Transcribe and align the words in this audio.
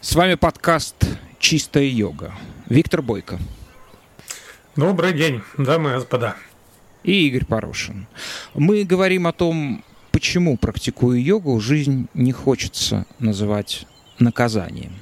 С 0.00 0.14
вами 0.14 0.36
подкаст 0.36 0.94
«Чистая 1.40 1.86
йога». 1.86 2.32
Виктор 2.68 3.02
Бойко. 3.02 3.36
Добрый 4.76 5.12
день, 5.12 5.42
дамы 5.56 5.90
и 5.90 5.94
господа. 5.94 6.36
И 7.02 7.26
Игорь 7.26 7.44
Порошин. 7.44 8.06
Мы 8.54 8.84
говорим 8.84 9.26
о 9.26 9.32
том, 9.32 9.82
почему, 10.12 10.56
практикуя 10.56 11.18
йогу, 11.18 11.58
жизнь 11.58 12.06
не 12.14 12.30
хочется 12.30 13.06
называть 13.18 13.86
наказанием. 14.20 14.92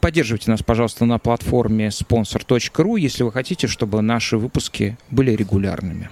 Поддерживайте 0.00 0.50
нас, 0.50 0.64
пожалуйста, 0.64 1.04
на 1.04 1.20
платформе 1.20 1.86
sponsor.ru, 1.86 2.98
если 2.98 3.22
вы 3.22 3.30
хотите, 3.30 3.68
чтобы 3.68 4.02
наши 4.02 4.36
выпуски 4.36 4.98
были 5.10 5.30
регулярными. 5.30 6.10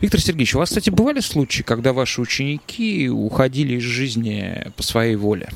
Виктор 0.00 0.18
Сергеевич, 0.18 0.54
у 0.54 0.60
вас, 0.60 0.70
кстати, 0.70 0.88
бывали 0.88 1.20
случаи, 1.20 1.62
когда 1.62 1.92
ваши 1.92 2.22
ученики 2.22 3.10
уходили 3.10 3.74
из 3.74 3.82
жизни 3.82 4.72
по 4.78 4.82
своей 4.82 5.16
воле? 5.16 5.50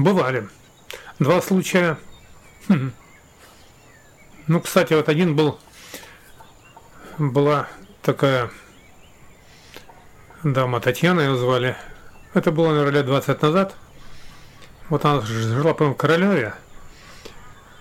Бывали. 0.00 0.48
Два 1.18 1.42
случая. 1.42 1.98
Хм. 2.68 2.92
Ну, 4.46 4.60
кстати, 4.62 4.94
вот 4.94 5.10
один 5.10 5.36
был, 5.36 5.58
была 7.18 7.68
такая 8.00 8.50
дама 10.42 10.80
Татьяна, 10.80 11.20
ее 11.20 11.36
звали. 11.36 11.76
Это 12.32 12.50
было, 12.50 12.68
наверное, 12.70 13.00
лет 13.00 13.06
20 13.06 13.42
назад. 13.42 13.76
Вот 14.88 15.04
она 15.04 15.20
жила, 15.20 15.74
по-моему, 15.74 15.94
в 15.94 15.98
Королеве. 15.98 16.54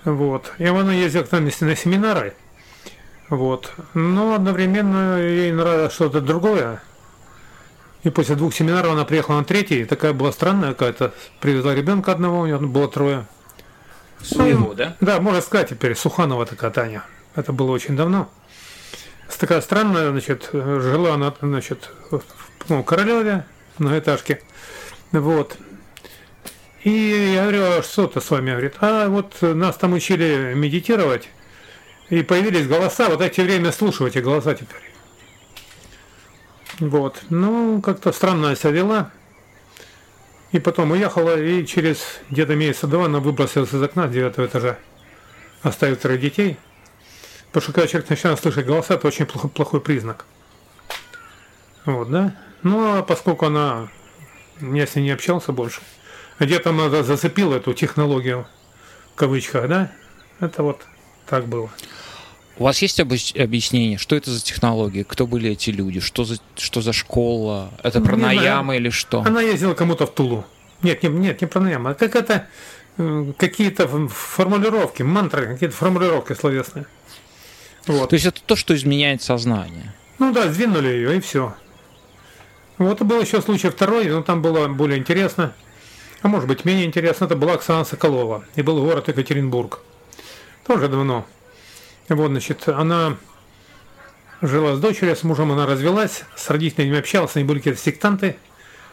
Вот. 0.03 0.51
И 0.57 0.65
она 0.65 0.93
ездила 0.93 1.23
к 1.23 1.31
нам 1.31 1.45
на 1.45 1.75
семинары. 1.75 2.33
Вот. 3.29 3.71
Но 3.93 4.33
одновременно 4.33 5.21
ей 5.21 5.53
нравилось 5.53 5.93
что-то 5.93 6.20
другое. 6.20 6.81
И 8.03 8.09
после 8.09 8.35
двух 8.35 8.53
семинаров 8.53 8.94
она 8.94 9.05
приехала 9.05 9.38
на 9.38 9.43
третий. 9.43 9.85
Такая 9.85 10.13
была 10.13 10.32
странная 10.32 10.70
какая-то. 10.70 11.13
Привезла 11.40 11.76
ребенка 11.76 12.12
одного, 12.12 12.41
у 12.41 12.46
нее 12.46 12.57
было 12.57 12.87
трое. 12.87 13.26
Своего, 14.21 14.70
ну, 14.70 14.73
да? 14.73 14.96
Да, 15.01 15.20
можно 15.20 15.41
сказать 15.41 15.70
теперь. 15.70 15.96
Суханова 15.96 16.46
такая 16.46 16.71
Таня. 16.71 17.04
Это 17.35 17.54
было 17.54 17.71
очень 17.71 17.96
давно. 17.96 18.29
Такая 19.38 19.62
странная, 19.62 20.12
значит, 20.12 20.49
жила 20.51 21.13
она, 21.13 21.34
значит, 21.41 21.91
в 22.12 22.21
ну, 22.68 22.84
Королеве, 22.84 23.46
на 23.77 23.98
этажке. 23.98 24.41
Вот. 25.13 25.55
И 26.84 27.34
я 27.35 27.43
говорю, 27.43 27.63
а 27.63 27.84
что 27.84 28.07
то 28.07 28.20
с 28.20 28.29
вами? 28.29 28.51
Говорит, 28.51 28.76
а 28.82 29.07
вот 29.07 29.38
нас 29.41 29.77
там 29.77 29.93
учили 29.93 30.54
медитировать, 30.55 31.29
и 32.10 32.21
появились 32.21 32.68
голоса, 32.68 33.07
вот 33.10 33.21
эти 33.21 33.41
время 33.41 33.71
слушайте 33.71 34.21
голоса 34.21 34.55
теперь. 34.55 34.88
Вот. 36.80 37.24
Ну, 37.30 37.82
как-то 37.82 38.12
странно 38.12 38.55
себя. 38.55 39.12
И 40.52 40.60
потом 40.60 40.91
уехала, 40.91 41.40
и 41.40 41.66
через 41.66 42.02
где-то 42.30 42.55
месяца 42.55 42.88
два 42.88 43.05
она 43.05 43.20
выбросилась 43.20 43.74
из 43.74 43.84
окна 43.84 44.08
девятого 44.08 44.48
этажа, 44.48 44.80
оставив 45.62 46.00
троих 46.00 46.22
детей. 46.22 46.57
Потому 47.48 47.63
что 47.63 47.74
когда 47.74 47.88
человек 47.88 48.10
начинает 48.10 48.40
слышать 48.40 48.66
голоса, 48.66 48.96
это 48.96 49.07
очень 49.07 49.26
плохой, 49.26 49.50
плохой 49.50 49.82
признак. 49.82 50.26
Вот, 51.85 52.10
да? 52.10 52.35
Ну, 52.63 52.98
а 52.98 53.04
поскольку 53.04 53.46
она, 53.46 53.90
я 54.60 54.88
с 54.88 54.96
ней 54.96 55.04
не 55.04 55.12
общался 55.12 55.52
больше, 55.52 55.82
где-то 56.40 56.72
она 56.72 56.90
зацепила 57.04 57.55
эту 57.55 57.74
технологию, 57.74 58.48
в 59.13 59.16
кавычках, 59.16 59.68
да? 59.68 59.91
Это 60.40 60.63
вот 60.63 60.82
так 61.27 61.46
было. 61.46 61.70
У 62.60 62.63
вас 62.63 62.82
есть 62.82 62.99
объяснение, 62.99 63.98
что 63.98 64.18
это 64.18 64.31
за 64.31 64.44
технологии, 64.44 65.03
кто 65.03 65.25
были 65.25 65.52
эти 65.52 65.69
люди, 65.69 66.02
что 66.02 66.25
за, 66.25 66.38
что 66.57 66.81
за 66.81 66.91
школа, 66.91 67.72
это 67.84 68.01
ну, 68.01 68.06
пранаяма 68.06 68.75
или 68.75 68.90
что? 68.90 69.22
Она 69.22 69.41
ездила 69.41 69.74
кому-то 69.74 70.06
в 70.06 70.13
Тулу. 70.13 70.46
Нет, 70.84 71.01
нет, 71.01 71.13
нет, 71.13 71.41
не 71.41 71.47
пранаяма, 71.47 71.91
а 71.91 71.94
как 71.94 72.18
это 72.18 72.47
какие-то 73.38 73.88
формулировки, 74.09 75.03
мантры, 75.03 75.47
какие-то 75.47 75.73
формулировки 75.73 76.33
словесные. 76.33 76.85
Вот. 77.88 78.09
То 78.09 78.16
есть 78.16 78.25
это 78.25 78.41
то, 78.45 78.57
что 78.57 78.75
изменяет 78.75 79.22
сознание. 79.22 79.95
Ну 80.19 80.33
да, 80.33 80.51
сдвинули 80.51 80.89
ее 80.89 81.16
и 81.16 81.22
все. 81.22 81.56
Вот 82.78 83.00
и 83.00 83.06
был 83.06 83.22
еще 83.22 83.41
случай 83.41 83.69
второй, 83.69 84.09
но 84.09 84.22
там 84.22 84.41
было 84.41 84.67
более 84.67 85.00
интересно, 85.00 85.53
а 86.22 86.28
может 86.28 86.50
быть 86.50 86.66
менее 86.66 86.85
интересно, 86.85 87.23
это 87.23 87.38
была 87.38 87.53
Оксана 87.53 87.85
Соколова, 87.85 88.44
и 88.56 88.62
был 88.62 88.83
город 88.83 89.07
Екатеринбург. 89.07 89.79
Тоже 90.67 90.89
давно. 90.89 91.25
Вот, 92.09 92.29
значит, 92.29 92.67
она 92.67 93.17
жила 94.41 94.75
с 94.75 94.79
дочерью, 94.79 95.15
с 95.15 95.23
мужем 95.23 95.51
она 95.51 95.65
развелась, 95.65 96.23
с 96.35 96.49
родителями 96.49 96.97
общалась, 96.97 97.35
они 97.35 97.45
были 97.45 97.59
какие-то 97.59 97.81
сектанты. 97.81 98.37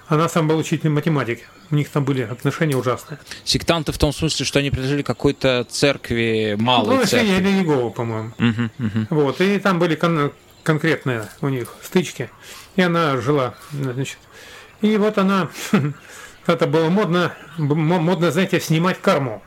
Она 0.09 0.28
сам 0.28 0.47
был 0.47 0.56
учителем 0.59 0.94
математики. 0.94 1.44
У 1.71 1.75
них 1.75 1.88
там 1.88 2.04
были 2.04 2.22
отношения 2.22 2.77
ужасные. 2.77 3.19
Сектанты 3.43 3.91
в 3.91 3.99
том 3.99 4.12
смысле, 4.12 4.44
что 4.44 4.60
они 4.60 4.71
принадлежали 4.71 5.03
какой-то 5.03 5.66
церкви, 5.69 6.56
малой 6.60 6.99
ну, 6.99 7.04
церкви. 7.04 7.28
или 7.28 7.49
Иегову, 7.49 7.91
по-моему. 7.91 8.32
Угу, 8.38 8.87
угу. 8.87 9.06
Вот, 9.10 9.41
и 9.41 9.59
там 9.59 9.81
были 9.81 9.97
кон- 9.97 10.33
конкретные 10.62 11.28
у 11.41 11.48
них 11.48 11.75
стычки. 11.83 12.31
И 12.77 12.83
она 12.83 13.16
жила, 13.16 13.56
значит. 13.72 14.19
И 14.81 14.97
вот 14.97 15.19
она, 15.19 15.48
это 16.47 16.66
было 16.69 16.88
модно, 16.88 17.34
модно, 17.59 18.31
знаете, 18.31 18.60
снимать 18.60 19.00
карму. 19.00 19.43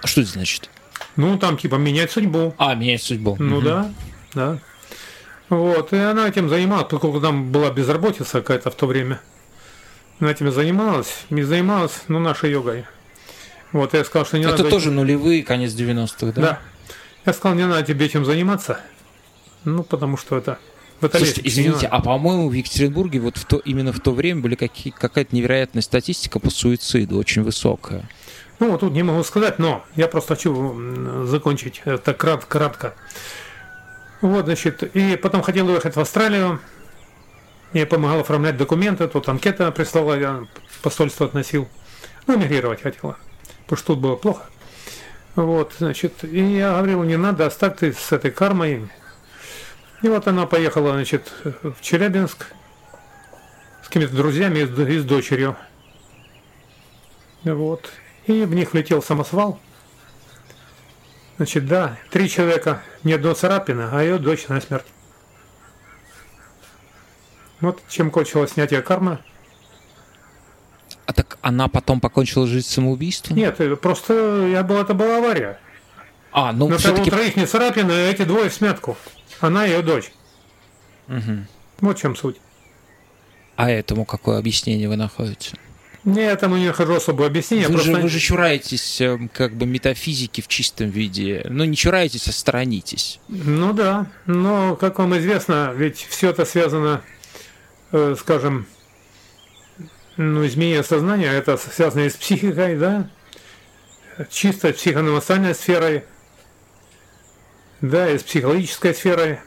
А 0.00 0.06
что 0.06 0.20
это 0.20 0.30
значит? 0.30 0.70
Ну, 1.16 1.38
там 1.38 1.56
типа 1.56 1.76
менять 1.76 2.10
судьбу. 2.10 2.54
А, 2.58 2.74
менять 2.74 3.02
судьбу. 3.02 3.36
Ну 3.38 3.58
угу. 3.58 3.64
да, 3.64 3.92
да. 4.34 4.58
Вот, 5.48 5.92
и 5.92 5.96
она 5.96 6.28
этим 6.28 6.48
занималась, 6.48 6.86
поскольку 6.88 7.20
там 7.20 7.50
была 7.50 7.70
безработица 7.70 8.40
какая-то 8.40 8.70
в 8.70 8.74
то 8.76 8.86
время. 8.86 9.20
Она 10.20 10.30
этим 10.30 10.52
занималась, 10.52 11.24
не 11.28 11.42
занималась, 11.42 12.02
ну, 12.06 12.20
нашей 12.20 12.52
йогой. 12.52 12.84
Вот, 13.72 13.94
я 13.94 14.04
сказал, 14.04 14.26
что 14.26 14.38
не 14.38 14.44
Это 14.44 14.52
надо... 14.52 14.62
Это 14.62 14.70
тоже 14.70 14.90
нулевые, 14.90 15.42
конец 15.42 15.72
90-х, 15.72 16.32
да? 16.32 16.42
Да. 16.42 16.60
Я 17.26 17.32
сказал, 17.32 17.56
не 17.56 17.66
надо 17.66 17.82
тебе 17.82 18.06
этим 18.06 18.24
заниматься, 18.24 18.80
ну, 19.64 19.82
потому 19.82 20.16
что 20.16 20.36
это... 20.36 20.58
В 21.00 21.08
Слушайте, 21.08 21.40
извините, 21.44 21.86
а 21.86 22.00
по-моему 22.00 22.50
в 22.50 22.52
Екатеринбурге 22.52 23.20
вот 23.20 23.38
в 23.38 23.46
то, 23.46 23.56
именно 23.56 23.90
в 23.90 24.00
то 24.00 24.12
время 24.12 24.42
были 24.42 24.54
какие, 24.54 24.92
какая-то 24.92 25.34
невероятная 25.34 25.82
статистика 25.82 26.38
по 26.38 26.50
суициду, 26.50 27.16
очень 27.16 27.42
высокая. 27.42 28.06
Ну, 28.60 28.70
вот 28.70 28.80
тут 28.80 28.92
не 28.92 29.02
могу 29.02 29.24
сказать, 29.24 29.58
но 29.58 29.84
я 29.96 30.06
просто 30.06 30.34
хочу 30.34 31.26
закончить 31.26 31.80
это 31.86 32.12
крат, 32.12 32.44
кратко. 32.44 32.94
Вот, 34.20 34.44
значит, 34.44 34.82
и 34.82 35.16
потом 35.16 35.40
хотел 35.40 35.66
уехать 35.68 35.96
в 35.96 36.00
Австралию. 36.00 36.60
Я 37.72 37.86
помогал 37.86 38.20
оформлять 38.20 38.58
документы, 38.58 39.08
тут 39.08 39.28
анкета 39.30 39.72
прислала, 39.72 40.18
я 40.18 40.46
посольство 40.82 41.24
относил. 41.24 41.68
Ну, 42.26 42.36
мигрировать 42.36 42.82
хотела, 42.82 43.16
потому 43.62 43.78
что 43.78 43.86
тут 43.94 43.98
было 44.00 44.16
плохо. 44.16 44.44
Вот, 45.36 45.72
значит, 45.78 46.22
и 46.22 46.56
я 46.56 46.72
говорил, 46.76 47.02
не 47.04 47.16
надо, 47.16 47.46
оставь 47.46 47.78
ты 47.78 47.94
с 47.94 48.12
этой 48.12 48.30
кармой. 48.30 48.90
И 50.02 50.08
вот 50.08 50.28
она 50.28 50.44
поехала, 50.44 50.92
значит, 50.92 51.32
в 51.44 51.80
Челябинск 51.80 52.46
с 53.82 53.86
какими-то 53.86 54.14
друзьями 54.14 54.58
и 54.58 54.98
с 54.98 55.04
дочерью. 55.04 55.56
Вот 57.44 57.90
и 58.30 58.44
в 58.44 58.54
них 58.54 58.72
влетел 58.72 59.02
самосвал. 59.02 59.58
Значит, 61.36 61.66
да, 61.66 61.98
три 62.10 62.28
человека, 62.28 62.82
ни 63.02 63.12
одного 63.12 63.34
царапина, 63.34 63.90
а 63.92 64.02
ее 64.02 64.18
дочь 64.18 64.46
на 64.48 64.60
смерть. 64.60 64.86
Вот 67.60 67.82
чем 67.88 68.10
кончилось 68.10 68.52
снятие 68.52 68.82
кармы. 68.82 69.18
А 71.06 71.12
так 71.12 71.38
она 71.42 71.68
потом 71.68 72.00
покончила 72.00 72.46
жизнь 72.46 72.68
самоубийством? 72.68 73.36
Нет, 73.36 73.60
э, 73.60 73.74
просто 73.76 74.46
я 74.48 74.62
был, 74.62 74.76
это 74.76 74.94
была 74.94 75.18
авария. 75.18 75.58
А, 76.32 76.52
ну 76.52 76.68
Но 76.68 76.78
все-таки... 76.78 77.10
троих 77.10 77.36
не 77.36 77.46
царапины, 77.46 77.90
а 77.90 78.10
эти 78.10 78.22
двое 78.22 78.48
в 78.48 78.54
смятку. 78.54 78.96
Она 79.40 79.66
и 79.66 79.70
ее 79.70 79.82
дочь. 79.82 80.12
Угу. 81.08 81.46
Вот 81.80 81.98
в 81.98 82.00
чем 82.00 82.14
суть. 82.14 82.36
А 83.56 83.70
этому 83.70 84.04
какое 84.04 84.38
объяснение 84.38 84.88
вы 84.88 84.96
находите? 84.96 85.58
Не, 86.04 86.22
этому 86.22 86.56
не 86.56 86.66
нахожу 86.66 86.94
особого 86.94 87.26
объяснения. 87.26 87.66
Вы, 87.66 87.74
просто... 87.74 87.94
же, 87.94 88.00
вы 88.00 88.08
же 88.08 88.18
чураетесь 88.20 89.00
эм, 89.02 89.28
как 89.28 89.52
бы 89.52 89.66
метафизики 89.66 90.40
в 90.40 90.48
чистом 90.48 90.88
виде. 90.88 91.44
Ну, 91.48 91.64
не 91.64 91.76
чураетесь, 91.76 92.26
а 92.26 92.32
сторонитесь. 92.32 93.20
Ну 93.28 93.74
да, 93.74 94.06
но, 94.24 94.76
как 94.76 94.98
вам 94.98 95.16
известно, 95.18 95.72
ведь 95.76 96.06
все 96.08 96.30
это 96.30 96.46
связано, 96.46 97.02
э, 97.92 98.16
скажем, 98.18 98.66
ну, 100.16 100.46
изменение 100.46 100.82
сознания, 100.82 101.30
это 101.30 101.58
связано 101.58 102.06
и 102.06 102.10
с 102.10 102.14
психикой, 102.14 102.76
да, 102.76 103.10
чисто 104.30 104.72
психоэмоциональной 104.72 105.54
сферой, 105.54 106.04
да, 107.82 108.10
и 108.10 108.18
с 108.18 108.22
психологической 108.22 108.94
сферой. 108.94 109.40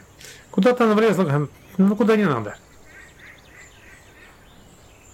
Куда-то 0.52 0.84
она 0.84 0.94
влезла, 0.94 1.48
ну, 1.78 1.96
куда 1.96 2.14
не 2.14 2.26
надо. 2.26 2.56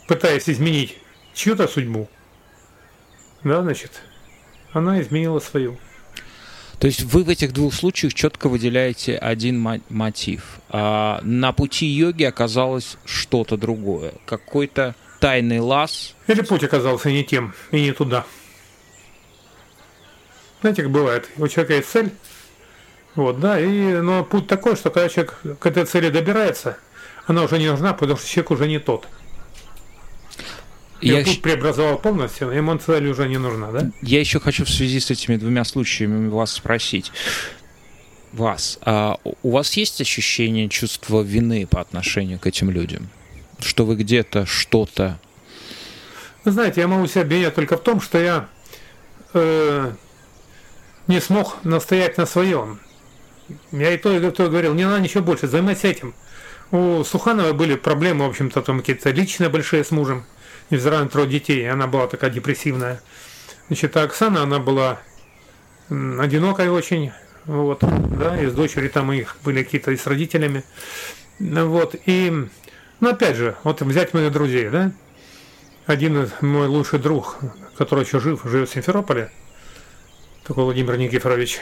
Пытаясь 0.07 0.49
изменить 0.51 0.99
чью-то 1.41 1.67
судьбу. 1.67 2.09
Да, 3.45 3.63
значит, 3.63 4.03
она 4.73 5.01
изменила 5.01 5.41
свою. 5.41 5.79
То 6.79 6.87
есть 6.87 7.03
вы 7.03 7.25
в 7.25 7.29
этих 7.31 7.53
двух 7.53 7.75
случаях 7.75 8.15
четко 8.15 8.49
выделяете 8.49 9.17
один 9.17 9.81
мотив. 9.89 10.61
А 10.69 11.21
на 11.23 11.53
пути 11.53 11.87
йоги 11.87 12.25
оказалось 12.25 12.97
что-то 13.05 13.57
другое. 13.57 14.13
Какой-то 14.27 14.95
тайный 15.19 15.61
лаз. 15.61 16.15
Или 16.27 16.43
путь 16.43 16.65
оказался 16.65 17.11
не 17.11 17.25
тем 17.25 17.55
и 17.71 17.81
не 17.81 17.93
туда. 17.93 18.25
Знаете, 20.61 20.83
как 20.83 20.91
бывает, 20.91 21.29
у 21.39 21.49
человека 21.49 21.75
есть 21.75 21.89
цель, 21.89 22.11
вот, 23.15 23.41
да, 23.41 23.59
и, 23.59 23.95
но 24.01 24.25
путь 24.25 24.47
такой, 24.47 24.77
что 24.77 24.91
когда 24.91 25.09
человек 25.09 25.41
к 25.59 25.65
этой 25.65 25.87
цели 25.87 26.11
добирается, 26.11 26.77
она 27.27 27.45
уже 27.45 27.59
не 27.59 27.71
нужна, 27.71 27.95
потому 27.95 28.19
что 28.19 28.29
человек 28.29 28.51
уже 28.51 28.69
не 28.69 28.79
тот. 28.79 29.09
Я, 31.01 31.25
путь 31.25 31.43
преобразовал 31.43 31.99
полностью, 31.99 32.51
цель 32.85 33.09
уже 33.09 33.29
не 33.29 33.39
нужна, 33.39 33.71
да? 33.71 33.91
Я 34.03 34.21
еще 34.21 34.41
хочу 34.41 34.65
в 34.65 34.71
связи 34.71 35.01
с 35.01 35.11
этими 35.11 35.37
двумя 35.37 35.65
случаями 35.65 36.29
вас 36.29 36.53
спросить. 36.53 37.11
Вас, 38.33 38.79
а 38.83 39.17
у 39.43 39.51
вас 39.51 39.73
есть 39.75 40.01
ощущение 40.01 40.69
чувства 40.69 41.23
вины 41.23 41.67
по 41.67 41.81
отношению 41.81 42.39
к 42.39 42.47
этим 42.47 42.71
людям? 42.71 43.09
Что 43.59 43.85
вы 43.85 43.97
где-то 43.97 44.47
что-то... 44.47 45.19
Вы 46.45 46.53
знаете, 46.53 46.81
я 46.81 46.89
могу 46.89 47.07
себя 47.07 47.23
обвинять 47.23 47.55
только 47.55 47.77
в 47.77 47.83
том, 47.83 48.01
что 48.01 48.19
я 48.19 48.49
э, 49.35 49.93
не 51.07 51.21
смог 51.21 51.63
настоять 51.65 52.19
на 52.19 52.27
своем. 52.27 52.81
Я 53.73 53.93
и 53.93 53.99
то, 53.99 54.17
и 54.17 54.31
то 54.31 54.49
говорил, 54.49 54.75
не 54.75 54.85
надо 54.85 55.01
ничего 55.01 55.25
больше, 55.25 55.49
займайся 55.49 55.89
этим. 55.89 56.15
У 56.71 57.03
Суханова 57.03 57.53
были 57.53 57.75
проблемы, 57.75 58.27
в 58.27 58.31
общем-то, 58.31 58.63
там 58.63 58.79
какие-то 58.79 59.11
личные 59.11 59.51
большие 59.51 59.83
с 59.83 59.91
мужем, 59.91 60.25
невзирая 60.71 61.03
на 61.03 61.09
трое 61.09 61.29
детей, 61.29 61.71
она 61.71 61.87
была 61.87 62.07
такая 62.07 62.31
депрессивная. 62.31 63.01
Значит, 63.67 63.97
а 63.97 64.03
Оксана, 64.03 64.43
она 64.43 64.59
была 64.59 65.01
одинокая 65.89 66.71
очень, 66.71 67.13
вот, 67.45 67.81
да, 67.83 68.41
и 68.41 68.47
с 68.47 68.53
дочерью 68.53 68.91
там 68.91 69.11
них 69.13 69.37
были 69.45 69.63
какие-то 69.63 69.91
и 69.91 69.97
с 69.97 70.07
родителями. 70.07 70.65
Вот, 71.39 71.97
и, 72.07 72.49
ну, 73.01 73.09
опять 73.09 73.37
же, 73.37 73.57
вот 73.65 73.81
взять 73.83 74.15
моих 74.15 74.33
друзей, 74.33 74.69
да, 74.69 74.93
один 75.87 76.31
мой 76.41 76.67
лучший 76.69 76.99
друг, 76.99 77.39
который 77.77 78.05
еще 78.05 78.21
жив, 78.21 78.43
живет 78.45 78.69
в 78.69 78.73
Симферополе, 78.73 79.33
такой 80.45 80.65
Владимир 80.65 80.97
Никифорович, 80.97 81.61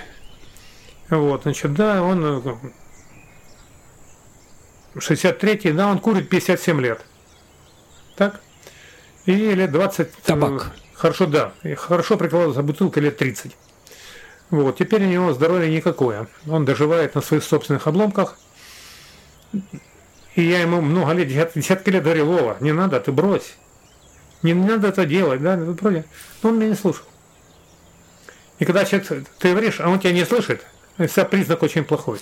вот, 1.11 1.45
значит, 1.45 1.73
да, 1.75 2.03
он 2.03 2.59
63-й, 4.95 5.71
э, 5.71 5.73
да, 5.73 5.89
он 5.89 6.01
курит 6.01 6.29
57 6.29 6.81
лет. 6.81 7.05
Так? 8.17 8.41
И 9.29 9.55
лет 9.55 9.73
20... 9.73 10.09
Э, 10.09 10.11
Табак. 10.25 10.73
Хорошо, 10.95 11.27
да. 11.27 11.53
И 11.63 11.75
хорошо 11.75 12.17
прикладывается 12.17 12.63
бутылка 12.63 12.99
лет 12.99 13.19
30. 13.19 13.55
Вот, 14.49 14.79
теперь 14.79 15.03
у 15.03 15.07
него 15.07 15.35
здоровья 15.35 15.69
никакое. 15.69 16.29
Он 16.49 16.65
доживает 16.65 17.15
на 17.15 17.21
своих 17.21 17.45
собственных 17.45 17.87
обломках. 17.87 18.39
И 20.35 20.43
я 20.43 20.63
ему 20.63 20.81
много 20.81 21.13
лет, 21.13 21.53
десятки 21.55 21.91
лет 21.91 22.05
говорил, 22.05 22.25
Вова, 22.25 22.57
не 22.61 22.73
надо, 22.73 23.01
ты 23.01 23.13
брось. 23.13 23.57
Не 24.43 24.55
надо 24.55 24.89
это 24.89 25.05
делать, 25.05 25.43
да, 25.43 25.59
вроде. 25.59 26.07
Но 26.43 26.49
он 26.49 26.59
меня 26.59 26.71
не 26.71 26.75
слушал. 26.75 27.05
И 28.59 28.65
когда 28.65 28.87
человек, 28.87 29.27
ты 29.39 29.51
говоришь, 29.51 29.79
а 29.79 29.91
он 29.91 30.01
тебя 30.01 30.15
не 30.15 30.25
слышит, 30.25 30.65
это 30.97 31.27
признак 31.27 31.63
очень 31.63 31.85
плохой. 31.85 32.19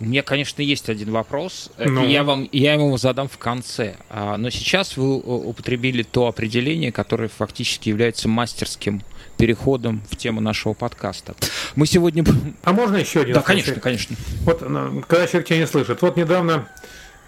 У 0.00 0.06
меня, 0.06 0.22
конечно, 0.22 0.62
есть 0.62 0.88
один 0.88 1.10
вопрос. 1.10 1.70
Ну. 1.76 2.06
Я, 2.06 2.24
вам, 2.24 2.48
я 2.52 2.72
ему 2.72 2.96
задам 2.96 3.28
в 3.28 3.36
конце. 3.36 3.96
А, 4.08 4.38
но 4.38 4.48
сейчас 4.48 4.96
вы 4.96 5.18
употребили 5.18 6.02
то 6.02 6.26
определение, 6.26 6.90
которое 6.90 7.28
фактически 7.28 7.90
является 7.90 8.26
мастерским 8.26 9.02
переходом 9.36 10.02
в 10.10 10.16
тему 10.16 10.40
нашего 10.40 10.72
подкаста. 10.72 11.34
Мы 11.76 11.86
сегодня... 11.86 12.24
А 12.64 12.72
можно 12.72 12.96
еще 12.96 13.20
один? 13.20 13.34
Да, 13.34 13.42
случай? 13.42 13.62
конечно, 13.62 13.80
конечно. 13.82 14.16
Вот 14.44 14.66
ну, 14.66 15.04
когда 15.06 15.26
человек 15.26 15.48
тебя 15.48 15.58
не 15.58 15.66
слышит. 15.66 16.00
Вот 16.00 16.16
недавно, 16.16 16.66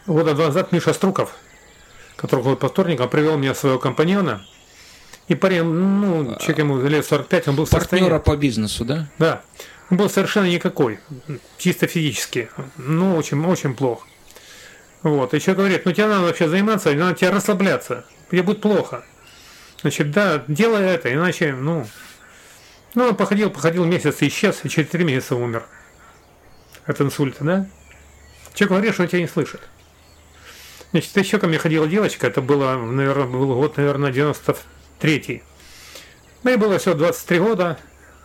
года 0.06 0.34
два 0.34 0.46
назад, 0.46 0.72
Миша 0.72 0.94
Струков, 0.94 1.36
который 2.16 2.42
был 2.42 2.56
по 2.56 2.69
вторникам, 2.69 3.10
привел 3.10 3.36
меня 3.36 3.54
своего 3.54 3.78
компаньона, 3.78 4.46
и 5.28 5.34
парень, 5.34 5.62
ну, 5.62 6.36
человек 6.40 6.58
ему 6.58 6.80
лет 6.80 7.06
45, 7.06 7.48
он 7.48 7.56
был 7.56 7.66
Партнера 7.66 8.19
по 8.19 8.36
бизнесу, 8.36 8.84
да? 8.84 9.08
Да. 9.19 9.42
Был 9.92 10.08
совершенно 10.08 10.46
никакой, 10.46 11.00
чисто 11.58 11.86
физически. 11.86 12.48
Ну, 12.78 13.14
очень, 13.14 13.44
очень 13.44 13.74
плохо. 13.74 14.08
Вот. 15.02 15.34
И 15.34 15.40
человек 15.40 15.58
говорит, 15.58 15.84
ну 15.84 15.92
тебе 15.92 16.06
надо 16.06 16.22
вообще 16.22 16.48
заниматься, 16.48 16.94
надо 16.94 17.14
тебе 17.14 17.28
расслабляться, 17.28 18.06
тебе 18.30 18.42
будет 18.42 18.62
плохо. 18.62 19.04
Значит, 19.82 20.10
да, 20.10 20.44
делай 20.48 20.82
это, 20.84 21.12
иначе, 21.12 21.52
ну... 21.52 21.86
Ну, 22.94 23.08
он 23.08 23.16
походил, 23.16 23.50
походил 23.50 23.84
месяц, 23.84 24.16
исчез, 24.22 24.60
и 24.62 24.70
через 24.70 24.88
три 24.88 25.04
месяца 25.04 25.36
умер. 25.36 25.66
От 26.86 26.98
инсульта, 27.02 27.44
да? 27.44 27.66
Человек 28.54 28.70
говорит, 28.70 28.94
что 28.94 29.02
он 29.02 29.08
тебя 29.10 29.20
не 29.20 29.28
слышит. 29.28 29.60
Значит, 30.92 31.14
еще 31.18 31.38
ко 31.38 31.46
мне 31.46 31.58
ходила 31.58 31.86
девочка, 31.86 32.26
это 32.26 32.40
было, 32.40 32.76
наверное, 32.78 33.26
был 33.26 33.54
год, 33.56 33.76
наверное, 33.76 34.10
90 34.10 34.56
третий. 34.98 35.42
Мне 36.44 36.56
было 36.56 36.78
всего 36.78 36.94
23 36.94 37.38
года, 37.40 37.78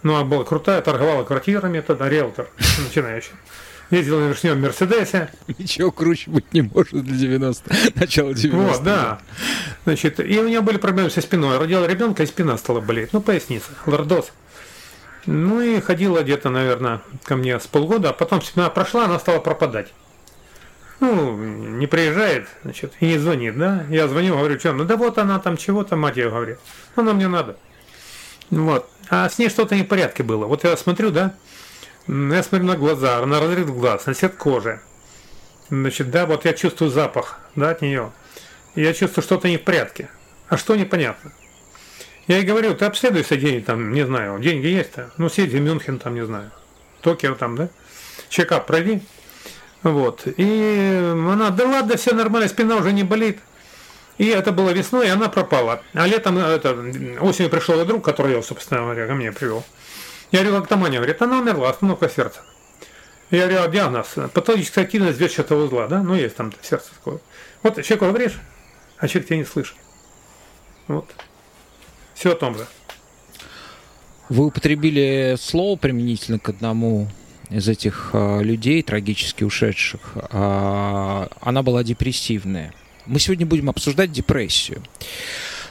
но 0.03 0.15
она 0.15 0.25
была 0.25 0.43
крутая, 0.43 0.81
торговала 0.81 1.23
квартирами, 1.23 1.81
тогда 1.81 2.09
риэлтор 2.09 2.49
начинающий. 2.87 3.31
Ездил 3.89 4.19
на 4.19 4.27
вершнем 4.27 4.61
Мерседесе. 4.61 5.29
Ничего 5.47 5.91
круче 5.91 6.29
быть 6.29 6.53
не 6.53 6.61
может 6.61 7.03
для 7.03 7.15
90 7.15 7.73
начала 7.95 8.33
90 8.33 8.57
Вот, 8.57 8.83
да. 8.83 9.19
Значит, 9.85 10.19
и 10.19 10.39
у 10.39 10.47
нее 10.47 10.59
были 10.59 10.77
проблемы 10.77 11.09
со 11.09 11.21
спиной. 11.21 11.57
Родила 11.57 11.87
ребенка, 11.87 12.23
и 12.23 12.25
спина 12.25 12.57
стала 12.57 12.81
болеть. 12.81 13.13
Ну, 13.13 13.21
поясница, 13.21 13.69
лордоз. 13.85 14.33
Ну 15.25 15.61
и 15.61 15.79
ходила 15.79 16.21
где-то, 16.21 16.49
наверное, 16.49 17.01
ко 17.23 17.37
мне 17.37 17.57
с 17.57 17.67
полгода, 17.67 18.09
а 18.09 18.13
потом 18.13 18.41
спина 18.41 18.69
прошла, 18.69 19.05
она 19.05 19.19
стала 19.19 19.39
пропадать 19.39 19.87
ну, 20.99 21.37
не 21.37 21.85
приезжает, 21.87 22.47
значит, 22.63 22.93
и 22.99 23.05
не 23.05 23.17
звонит, 23.17 23.57
да? 23.57 23.85
Я 23.89 24.07
звоню, 24.07 24.37
говорю, 24.37 24.59
что, 24.59 24.73
ну 24.73 24.83
да 24.83 24.97
вот 24.97 25.17
она 25.17 25.39
там 25.39 25.57
чего-то, 25.57 25.95
мать 25.95 26.17
ее 26.17 26.29
говорит. 26.29 26.57
Она 26.95 27.13
мне 27.13 27.27
надо. 27.27 27.57
Вот. 28.49 28.89
А 29.09 29.29
с 29.29 29.37
ней 29.37 29.49
что-то 29.49 29.75
не 29.75 29.83
в 29.83 29.87
порядке 29.87 30.23
было. 30.23 30.45
Вот 30.45 30.63
я 30.63 30.75
смотрю, 30.77 31.11
да, 31.11 31.33
я 32.07 32.43
смотрю 32.43 32.67
на 32.67 32.75
глаза, 32.75 33.25
на 33.25 33.39
разрыв 33.39 33.75
глаз, 33.75 34.05
на 34.05 34.13
цвет 34.13 34.35
кожи. 34.35 34.79
Значит, 35.69 36.11
да, 36.11 36.25
вот 36.25 36.45
я 36.45 36.53
чувствую 36.53 36.91
запах, 36.91 37.39
да, 37.55 37.71
от 37.71 37.81
нее. 37.81 38.11
Я 38.75 38.93
чувствую, 38.93 39.23
что-то 39.23 39.49
не 39.49 39.57
в 39.57 39.63
порядке. 39.63 40.09
А 40.47 40.57
что 40.57 40.75
непонятно. 40.75 41.31
Я 42.27 42.37
ей 42.37 42.45
говорю, 42.45 42.75
ты 42.75 42.85
обследуйся 42.85 43.37
день, 43.37 43.63
там, 43.63 43.93
не 43.93 44.05
знаю, 44.05 44.39
деньги 44.39 44.67
есть-то. 44.67 45.11
Ну, 45.17 45.29
съезди 45.29 45.57
в 45.57 45.61
Мюнхен, 45.61 45.99
там, 45.99 46.13
не 46.13 46.25
знаю, 46.25 46.51
Токио 47.01 47.35
там, 47.35 47.55
да? 47.55 47.69
Чекап 48.29 48.65
пройди. 48.67 49.01
Вот. 49.83 50.23
И 50.25 51.11
она, 51.13 51.49
да 51.51 51.65
ладно, 51.65 51.97
все 51.97 52.13
нормально, 52.13 52.49
спина 52.49 52.77
уже 52.77 52.91
не 52.91 53.03
болит. 53.03 53.39
И 54.17 54.25
это 54.27 54.51
было 54.51 54.71
весной, 54.71 55.07
и 55.07 55.09
она 55.09 55.29
пропала. 55.29 55.83
А 55.93 56.07
летом, 56.07 56.37
это, 56.37 56.71
осенью 57.21 57.51
пришел 57.51 57.79
ее 57.79 57.85
друг, 57.85 58.03
который 58.03 58.33
ее, 58.33 58.41
собственно 58.41 58.81
говоря, 58.81 59.07
ко 59.07 59.13
мне 59.13 59.31
привел. 59.31 59.63
Я 60.31 60.43
говорю, 60.43 60.59
как 60.59 60.69
там 60.69 60.83
Аня? 60.83 60.97
Говорит, 60.97 61.21
она 61.21 61.39
умерла, 61.39 61.69
остановка 61.69 62.09
сердца. 62.09 62.41
Я 63.29 63.47
говорю, 63.47 63.63
а 63.63 63.67
диагноз? 63.67 64.15
Патологическая 64.33 64.85
активность 64.85 65.19
ветчатого 65.19 65.65
узла, 65.65 65.87
да? 65.87 66.01
Ну, 66.01 66.15
есть 66.15 66.35
там 66.35 66.51
сердце 66.61 66.89
такое. 66.95 67.19
Вот 67.61 67.75
человеку 67.75 68.05
говоришь, 68.05 68.39
а 68.97 69.07
человек 69.07 69.27
тебя 69.27 69.37
не 69.37 69.45
слышит. 69.45 69.75
Вот. 70.87 71.05
Все 72.13 72.31
о 72.31 72.35
том 72.35 72.57
же. 72.57 72.65
Вы 74.29 74.45
употребили 74.45 75.35
слово 75.39 75.77
применительно 75.77 76.39
к 76.39 76.49
одному 76.49 77.07
из 77.49 77.67
этих 77.67 78.09
а, 78.13 78.41
людей, 78.41 78.81
трагически 78.83 79.43
ушедших, 79.43 80.01
а, 80.15 81.29
она 81.39 81.63
была 81.63 81.83
депрессивная. 81.83 82.73
Мы 83.07 83.19
сегодня 83.21 83.45
будем 83.45 83.69
обсуждать 83.69 84.11
депрессию. 84.11 84.83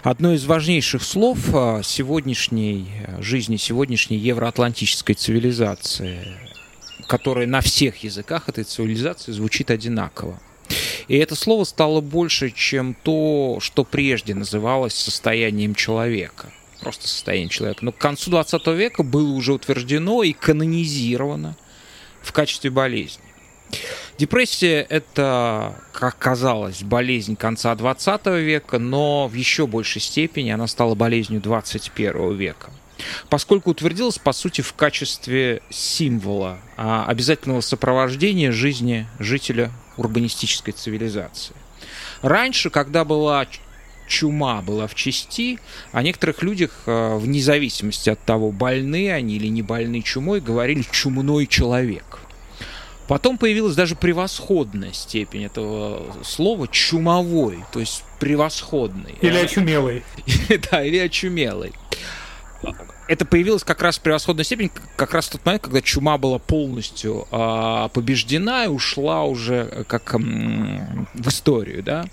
Одно 0.02 0.32
из 0.32 0.46
важнейших 0.46 1.02
слов 1.02 1.38
а, 1.52 1.82
сегодняшней 1.82 2.88
жизни, 3.20 3.56
сегодняшней 3.56 4.16
евроатлантической 4.16 5.14
цивилизации, 5.14 6.18
которая 7.06 7.46
на 7.46 7.60
всех 7.60 8.02
языках 8.04 8.48
этой 8.48 8.64
цивилизации 8.64 9.32
звучит 9.32 9.70
одинаково. 9.70 10.40
И 11.08 11.16
это 11.18 11.34
слово 11.34 11.64
стало 11.64 12.00
больше, 12.00 12.50
чем 12.50 12.96
то, 13.02 13.58
что 13.60 13.84
прежде 13.84 14.34
называлось 14.34 14.94
состоянием 14.94 15.74
человека 15.74 16.50
просто 16.80 17.08
состоянием 17.08 17.48
человека. 17.48 17.84
Но 17.84 17.92
к 17.92 17.98
концу 17.98 18.30
20 18.30 18.66
века 18.68 19.02
было 19.02 19.32
уже 19.32 19.52
утверждено 19.52 20.22
и 20.22 20.32
канонизировано 20.32 21.56
в 22.22 22.32
качестве 22.32 22.70
болезни. 22.70 23.25
Депрессия– 24.18 24.80
это, 24.88 25.74
как 25.92 26.18
казалось, 26.18 26.82
болезнь 26.82 27.36
конца 27.36 27.74
20 27.74 28.26
века, 28.26 28.78
но 28.78 29.28
в 29.28 29.34
еще 29.34 29.66
большей 29.66 30.00
степени 30.00 30.50
она 30.50 30.66
стала 30.66 30.94
болезнью 30.94 31.40
21 31.40 32.34
века 32.36 32.70
поскольку 33.28 33.70
утвердилась, 33.70 34.18
по 34.18 34.32
сути, 34.32 34.60
в 34.60 34.72
качестве 34.72 35.62
символа 35.70 36.58
а, 36.76 37.04
обязательного 37.06 37.60
сопровождения 37.60 38.52
жизни 38.52 39.06
жителя 39.18 39.70
урбанистической 39.96 40.72
цивилизации. 40.72 41.54
Раньше, 42.22 42.70
когда 42.70 43.04
была 43.04 43.46
чума 44.06 44.62
была 44.62 44.86
в 44.86 44.94
части, 44.94 45.58
о 45.92 46.02
некоторых 46.02 46.42
людях, 46.42 46.70
э, 46.86 47.16
вне 47.16 47.40
зависимости 47.40 48.08
от 48.08 48.20
того, 48.20 48.52
больны 48.52 49.10
они 49.10 49.34
или 49.34 49.48
не 49.48 49.62
больны 49.62 50.00
чумой, 50.00 50.40
говорили 50.40 50.84
«чумной 50.92 51.46
человек». 51.46 52.20
Потом 53.08 53.38
появилась 53.38 53.76
даже 53.76 53.94
превосходная 53.94 54.92
степень 54.92 55.44
этого 55.44 56.02
слова 56.24 56.66
чумовой, 56.66 57.64
то 57.72 57.80
есть 57.80 58.02
превосходный. 58.18 59.14
Или 59.20 59.36
очумелый. 59.36 60.02
Да, 60.70 60.82
или 60.82 60.98
очумелый. 60.98 61.72
Это 63.08 63.24
появилось 63.24 63.62
как 63.62 63.82
раз 63.82 63.98
превосходная 63.98 64.44
степень, 64.44 64.72
как 64.96 65.14
раз 65.14 65.26
в 65.26 65.32
тот 65.32 65.44
момент, 65.44 65.62
когда 65.62 65.80
чума 65.80 66.18
была 66.18 66.38
полностью 66.38 67.28
э, 67.30 67.88
побеждена 67.92 68.64
и 68.64 68.68
ушла 68.68 69.22
уже 69.24 69.68
э, 69.70 69.84
как 69.84 70.14
э, 70.14 70.18
в 70.18 71.28
историю, 71.28 71.84
да. 71.84 72.06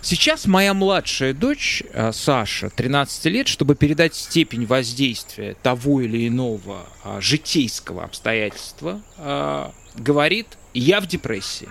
Сейчас 0.00 0.46
моя 0.46 0.72
младшая 0.72 1.34
дочь, 1.34 1.82
э, 1.92 2.12
Саша, 2.12 2.70
13 2.70 3.24
лет, 3.26 3.48
чтобы 3.48 3.74
передать 3.74 4.14
степень 4.14 4.64
воздействия 4.64 5.56
того 5.62 6.00
или 6.00 6.28
иного 6.28 6.86
э, 7.04 7.18
житейского 7.20 8.04
обстоятельства, 8.04 9.02
э, 9.18 9.70
говорит, 9.96 10.46
я 10.72 11.00
в 11.00 11.06
депрессии. 11.06 11.68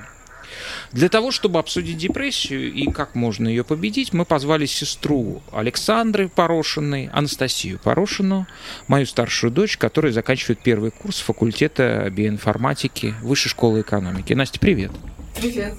Для 0.91 1.09
того, 1.09 1.31
чтобы 1.31 1.59
обсудить 1.59 1.97
депрессию 1.97 2.71
и 2.71 2.85
как 2.91 3.15
можно 3.15 3.47
ее 3.47 3.63
победить, 3.63 4.13
мы 4.13 4.25
позвали 4.25 4.65
сестру 4.65 5.41
Александры 5.51 6.29
Порошиной, 6.29 7.09
Анастасию 7.11 7.79
Порошину, 7.79 8.45
мою 8.87 9.05
старшую 9.05 9.51
дочь, 9.51 9.77
которая 9.77 10.11
заканчивает 10.11 10.59
первый 10.61 10.91
курс 10.91 11.19
факультета 11.19 12.07
биоинформатики 12.11 13.15
Высшей 13.21 13.49
школы 13.49 13.81
экономики. 13.81 14.33
Настя, 14.33 14.59
привет. 14.59 14.91
Привет. 15.35 15.75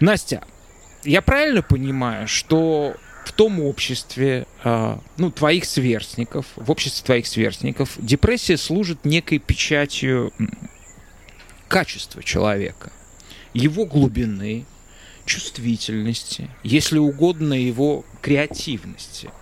Настя, 0.00 0.42
я 1.04 1.20
правильно 1.20 1.62
понимаю, 1.62 2.26
что 2.26 2.96
в 3.24 3.32
том 3.32 3.60
обществе, 3.60 4.46
э, 4.64 4.96
ну, 5.16 5.30
твоих 5.30 5.64
сверстников, 5.64 6.46
в 6.56 6.70
обществе 6.70 7.04
твоих 7.04 7.26
сверстников, 7.26 7.92
депрессия 7.98 8.56
служит 8.56 9.04
некой 9.04 9.38
печатью 9.38 10.32
качества 11.74 12.22
человека, 12.22 12.92
его 13.52 13.84
глубины, 13.84 14.64
чувствительности, 15.24 16.48
если 16.62 16.98
угодно, 16.98 17.54
его 17.54 18.04
креативности– 18.22 19.30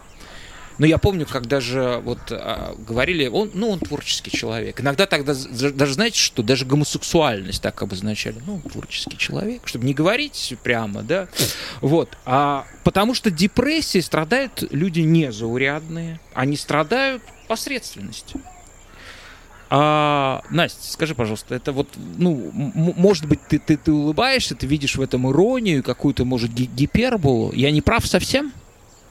но 0.78 0.86
я 0.86 0.98
помню, 0.98 1.26
когда 1.26 1.60
же 1.60 2.00
вот 2.04 2.18
а, 2.30 2.74
говорили, 2.76 3.28
он, 3.28 3.50
ну, 3.54 3.70
он 3.70 3.78
творческий 3.78 4.30
человек. 4.30 4.80
Иногда 4.80 5.06
тогда, 5.06 5.34
даже 5.34 5.94
знаете, 5.94 6.18
что 6.18 6.42
даже 6.42 6.64
гомосексуальность 6.64 7.62
так 7.62 7.82
обозначали. 7.82 8.42
Ну, 8.46 8.60
творческий 8.60 9.16
человек, 9.18 9.62
чтобы 9.66 9.86
не 9.86 9.94
говорить 9.94 10.54
прямо, 10.62 11.02
да. 11.02 11.28
Вот. 11.80 12.16
А, 12.24 12.66
потому 12.84 13.14
что 13.14 13.30
депрессией 13.30 14.02
страдают 14.02 14.64
люди 14.72 15.00
незаурядные. 15.00 16.20
Они 16.34 16.56
страдают 16.56 17.22
посредственностью. 17.46 18.40
А, 19.74 20.42
Настя, 20.50 20.92
скажи, 20.92 21.14
пожалуйста, 21.14 21.54
это 21.54 21.72
вот, 21.72 21.88
ну, 22.18 22.50
может 22.52 23.24
быть, 23.24 23.40
ты, 23.48 23.58
ты, 23.58 23.78
ты 23.78 23.90
улыбаешься, 23.90 24.54
ты 24.54 24.66
видишь 24.66 24.96
в 24.96 25.00
этом 25.00 25.30
иронию, 25.30 25.82
какую-то, 25.82 26.26
может, 26.26 26.50
гиперболу. 26.50 27.52
Я 27.54 27.70
не 27.70 27.80
прав 27.80 28.06
совсем? 28.06 28.52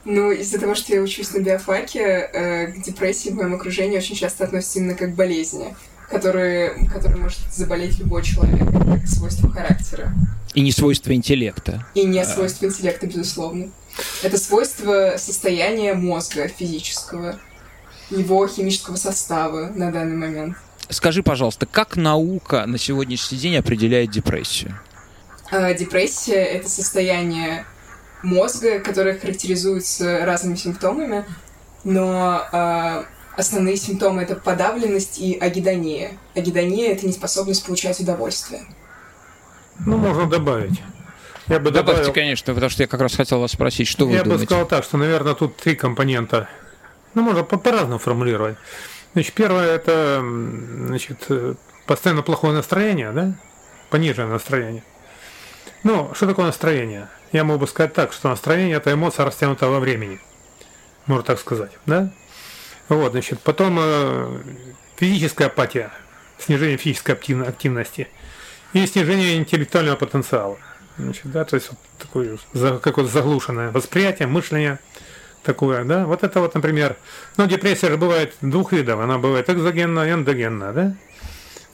Ну, 0.04 0.30
из-за 0.30 0.60
того, 0.60 0.76
что 0.76 0.94
я 0.94 1.02
учусь 1.02 1.32
на 1.34 1.40
биофаке, 1.40 2.00
э, 2.00 2.66
к 2.68 2.80
депрессии 2.80 3.30
в 3.30 3.34
моем 3.34 3.54
окружении 3.54 3.96
очень 3.98 4.14
часто 4.14 4.44
относятся 4.44 4.78
именно 4.78 4.94
как 4.94 5.14
к 5.14 5.16
болезни, 5.16 5.74
которые, 6.08 6.88
которые 6.88 7.20
может 7.20 7.40
заболеть 7.52 7.98
любой 7.98 8.22
человек, 8.22 8.60
как 8.60 9.08
свойство 9.08 9.50
характера. 9.50 10.12
И 10.54 10.60
не 10.60 10.70
свойство 10.70 11.12
интеллекта. 11.12 11.84
И 11.96 12.04
не 12.04 12.24
свойство 12.24 12.66
интеллекта, 12.66 13.08
безусловно. 13.08 13.72
Это 14.22 14.38
свойство 14.38 15.14
состояния 15.16 15.94
мозга 15.94 16.46
физического, 16.46 17.40
его 18.18 18.46
химического 18.46 18.96
состава 18.96 19.70
на 19.74 19.90
данный 19.90 20.16
момент. 20.16 20.56
Скажи, 20.88 21.22
пожалуйста, 21.22 21.66
как 21.66 21.96
наука 21.96 22.66
на 22.66 22.78
сегодняшний 22.78 23.38
день 23.38 23.56
определяет 23.56 24.10
депрессию? 24.10 24.78
А, 25.50 25.72
депрессия— 25.74 26.34
это 26.44 26.68
состояние 26.68 27.64
мозга, 28.22 28.80
которые 28.80 29.18
характеризуются 29.18 30.24
разными 30.24 30.56
симптомами, 30.56 31.24
но 31.84 32.42
э, 32.52 33.04
основные 33.36 33.76
симптомы 33.76 34.22
это 34.22 34.36
подавленность 34.36 35.18
и 35.18 35.36
агидония. 35.38 36.12
Агидония 36.34 36.92
это 36.92 37.06
неспособность 37.06 37.64
получать 37.64 37.98
удовольствие. 38.00 38.62
Ну, 39.86 39.96
можно 39.96 40.26
добавить. 40.26 40.80
Я 41.48 41.58
бы 41.58 41.70
Добавьте, 41.70 42.02
добавил... 42.02 42.12
конечно, 42.12 42.54
потому 42.54 42.70
что 42.70 42.82
я 42.82 42.86
как 42.86 43.00
раз 43.00 43.16
хотел 43.16 43.40
вас 43.40 43.52
спросить, 43.52 43.88
что 43.88 44.06
вы 44.06 44.14
я 44.14 44.22
думаете. 44.22 44.42
Я 44.42 44.46
бы 44.46 44.46
сказал 44.46 44.66
так, 44.66 44.84
что, 44.84 44.96
наверное, 44.96 45.34
тут 45.34 45.56
три 45.56 45.74
компонента. 45.74 46.48
Ну, 47.14 47.22
можно 47.22 47.44
по-разному 47.44 47.98
формулировать. 47.98 48.56
Значит, 49.12 49.34
первое 49.34 49.74
это, 49.74 50.20
значит, 50.22 51.28
постоянно 51.86 52.22
плохое 52.22 52.54
настроение, 52.54 53.12
да? 53.12 53.34
Пониженное 53.90 54.28
настроение. 54.28 54.84
Ну, 55.84 56.12
что 56.14 56.26
такое 56.26 56.46
настроение? 56.46 57.08
Я 57.32 57.44
могу 57.44 57.66
сказать 57.66 57.92
так, 57.92 58.12
что 58.12 58.28
настроение– 58.28 58.76
это 58.78 58.92
эмоция, 58.92 59.24
растянутая 59.24 59.68
во 59.68 59.80
времени. 59.80 60.20
Можно 61.06 61.24
так 61.24 61.40
сказать, 61.40 61.72
да? 61.86 62.12
Вот, 62.88 63.12
значит, 63.12 63.40
потом 63.40 63.78
э, 63.80 64.40
физическая 64.96 65.48
апатия, 65.48 65.90
снижение 66.38 66.76
физической 66.76 67.12
активности 67.12 68.08
и 68.72 68.86
снижение 68.86 69.36
интеллектуального 69.36 69.96
потенциала. 69.96 70.58
Значит, 70.98 71.30
да, 71.30 71.44
то 71.44 71.56
есть 71.56 71.70
вот 71.70 71.78
такое 71.98 72.38
какое-то 72.80 73.10
заглушенное 73.10 73.70
восприятие, 73.70 74.28
мышление 74.28 74.78
такое, 75.42 75.84
да. 75.84 76.06
Вот 76.06 76.22
это 76.22 76.40
вот, 76.40 76.54
например, 76.54 76.96
ну, 77.36 77.46
депрессия 77.46 77.88
же 77.88 77.96
бывает 77.96 78.34
двух 78.40 78.72
видов. 78.72 79.00
Она 79.00 79.18
бывает 79.18 79.48
экзогенная 79.48 80.08
и 80.08 80.12
эндогенная, 80.12 80.72
да? 80.72 80.96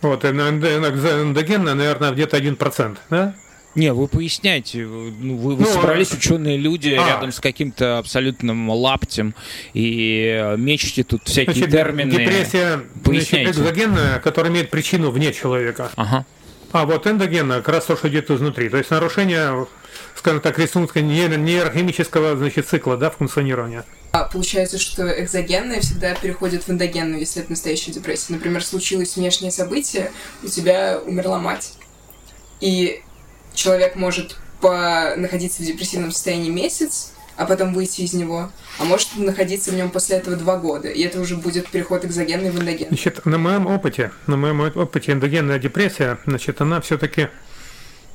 Вот, 0.01 0.25
эндогенная, 0.25 1.75
наверное, 1.75 2.13
где-то 2.13 2.37
1%, 2.37 2.99
да? 3.11 3.35
Не, 3.75 3.93
вы 3.93 4.09
поясняйте. 4.09 4.85
Ну, 4.87 5.37
вы, 5.37 5.55
вы 5.55 5.65
ну, 5.65 5.73
собрались 5.73 6.13
ученые 6.13 6.57
люди 6.57 6.91
а. 6.91 7.07
рядом 7.07 7.31
с 7.31 7.39
каким-то 7.39 7.99
абсолютным 7.99 8.71
лаптем 8.71 9.35
и 9.73 10.55
мечете 10.57 11.05
тут 11.05 11.23
всякие 11.27 11.55
значит, 11.55 11.71
термины. 11.71 12.11
Депрессия 12.11 12.81
Поясняйте. 13.05 13.53
Значит, 13.53 13.77
экзогенная, 13.77 14.19
которая 14.21 14.51
имеет 14.53 14.71
причину 14.71 15.11
вне 15.11 15.33
человека. 15.33 15.91
Ага. 15.95 16.27
А 16.73 16.85
вот 16.85 17.07
эндогенная, 17.07 17.59
как 17.59 17.75
раз 17.75 17.87
то, 17.87 17.97
что 17.97 18.09
идет 18.09 18.31
изнутри. 18.31 18.69
То 18.69 18.77
есть 18.77 18.91
нарушение, 18.91 19.67
скажем 20.15 20.41
так, 20.41 20.59
рисунка 20.59 21.01
нейрохимического 21.01 22.37
значит, 22.37 22.69
цикла 22.69 22.97
да, 22.97 23.11
функционирования. 23.11 23.85
А 24.13 24.25
получается, 24.25 24.79
что 24.79 25.09
экзогенная 25.23 25.81
всегда 25.81 26.15
переходит 26.15 26.65
в 26.65 26.71
эндогенную, 26.71 27.21
если 27.21 27.43
это 27.43 27.51
настоящая 27.51 27.93
депрессия. 27.93 28.33
Например, 28.35 28.63
случилось 28.63 29.17
внешнее 29.17 29.51
событие, 29.51 30.13
у 30.43 30.49
тебя 30.49 31.01
умерла 31.05 31.39
мать. 31.39 31.73
И 32.61 33.03
человек 33.55 33.97
может 33.97 34.37
по... 34.61 35.15
находиться 35.17 35.63
в 35.63 35.67
депрессивном 35.67 36.11
состоянии 36.11 36.51
месяц, 36.51 37.13
а 37.39 37.47
потом 37.47 37.73
выйти 37.73 38.03
из 38.03 38.13
него, 38.15 38.51
а 38.81 38.85
может 38.85 39.17
находиться 39.17 39.71
в 39.71 39.75
нем 39.75 39.91
после 39.91 40.17
этого 40.17 40.37
два 40.37 40.57
года, 40.59 40.89
и 40.89 41.01
это 41.03 41.21
уже 41.21 41.37
будет 41.37 41.69
переход 41.69 42.05
экзогенный 42.05 42.51
в 42.51 42.59
эндоген. 42.61 42.89
Значит, 42.89 43.25
на 43.25 43.39
моем 43.39 43.69
опыте, 43.69 44.11
на 44.27 44.37
моем 44.37 44.61
опыте 44.61 45.13
эндогенная 45.13 45.61
депрессия, 45.61 46.19
значит, 46.27 46.61
она 46.61 46.81
все-таки 46.81 47.29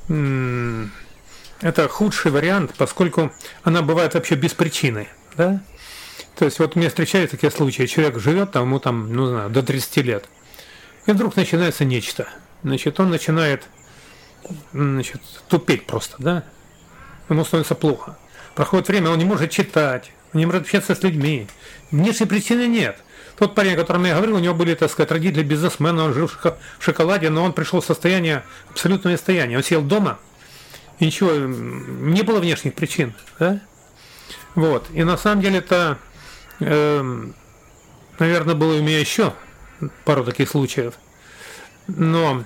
это 0.08 1.88
худший 1.88 2.32
вариант, 2.32 2.74
поскольку 2.76 3.32
она 3.62 3.80
бывает 3.80 4.12
вообще 4.12 4.34
без 4.34 4.52
причины, 4.52 5.08
да? 5.38 5.64
То 6.36 6.44
есть 6.44 6.58
вот 6.58 6.76
у 6.76 6.78
меня 6.78 6.90
встречаются 6.90 7.36
такие 7.36 7.50
случаи, 7.50 7.86
человек 7.86 8.18
живет 8.18 8.52
там, 8.52 8.64
ему 8.64 8.78
там, 8.78 9.10
ну, 9.10 9.26
знаю, 9.26 9.48
до 9.48 9.62
30 9.62 9.96
лет, 10.04 10.28
и 11.06 11.12
вдруг 11.12 11.34
начинается 11.36 11.86
нечто. 11.86 12.28
Значит, 12.62 13.00
он 13.00 13.08
начинает 13.08 13.62
значит, 14.74 15.22
тупеть 15.48 15.86
просто, 15.86 16.16
да? 16.18 16.44
Ему 17.30 17.42
становится 17.42 17.74
плохо. 17.74 18.18
Проходит 18.54 18.88
время, 18.88 19.10
он 19.10 19.18
не 19.18 19.24
может 19.24 19.50
читать, 19.50 20.12
он 20.32 20.40
не 20.40 20.46
может 20.46 20.62
общаться 20.62 20.94
с 20.94 21.02
людьми. 21.02 21.46
Внешней 21.90 22.26
причины 22.26 22.66
нет. 22.66 22.98
Тот 23.36 23.54
парень, 23.54 23.74
о 23.74 23.76
котором 23.76 24.04
я 24.04 24.14
говорил, 24.14 24.36
у 24.36 24.38
него 24.38 24.54
были, 24.54 24.74
так 24.74 24.90
сказать, 24.90 25.10
родители 25.10 25.42
бизнесмена, 25.42 26.04
он 26.04 26.14
жил 26.14 26.28
в 26.28 26.58
шоколаде, 26.78 27.30
но 27.30 27.42
он 27.42 27.52
пришел 27.52 27.80
в 27.80 27.84
состояние, 27.84 28.44
абсолютное 28.70 29.16
состояние. 29.16 29.58
Он 29.58 29.64
сел 29.64 29.82
дома, 29.82 30.20
и 31.00 31.06
ничего, 31.06 31.32
не 31.32 32.22
было 32.22 32.38
внешних 32.38 32.74
причин, 32.74 33.14
да? 33.40 33.60
Вот. 34.54 34.86
И 34.92 35.02
на 35.02 35.16
самом 35.16 35.42
деле 35.42 35.58
это, 35.58 35.98
э, 36.60 37.24
наверное, 38.20 38.54
было 38.54 38.78
у 38.78 38.82
меня 38.82 39.00
еще 39.00 39.32
пару 40.04 40.22
таких 40.22 40.48
случаев. 40.48 40.94
Но 41.88 42.44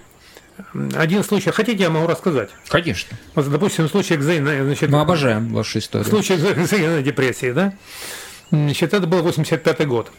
один 0.94 1.24
случай, 1.24 1.50
хотите, 1.50 1.82
я 1.82 1.90
могу 1.90 2.06
рассказать? 2.06 2.50
Конечно. 2.68 3.16
Вот, 3.34 3.50
допустим, 3.50 3.88
случай 3.88 4.14
экзогенной, 4.14 4.62
значит... 4.62 4.90
Мы 4.90 5.00
обожаем 5.00 5.52
вашу 5.52 5.78
историю. 5.78 6.08
Случай 6.08 6.34
экзогенной 6.34 7.02
депрессии, 7.02 7.52
да? 7.52 7.72
Значит, 8.50 8.94
это 8.94 9.06
был 9.06 9.22
85 9.22 9.86
год. 9.86 10.10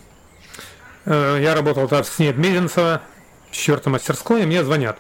Э, 1.06 1.40
я 1.42 1.56
работал 1.56 1.88
там 1.88 2.04
с 2.04 2.20
ней 2.20 2.34
Мезенцева, 2.34 3.02
в 3.50 3.56
четвертой 3.56 3.94
мастерской, 3.94 4.44
и 4.44 4.46
мне 4.46 4.64
звонят. 4.64 5.00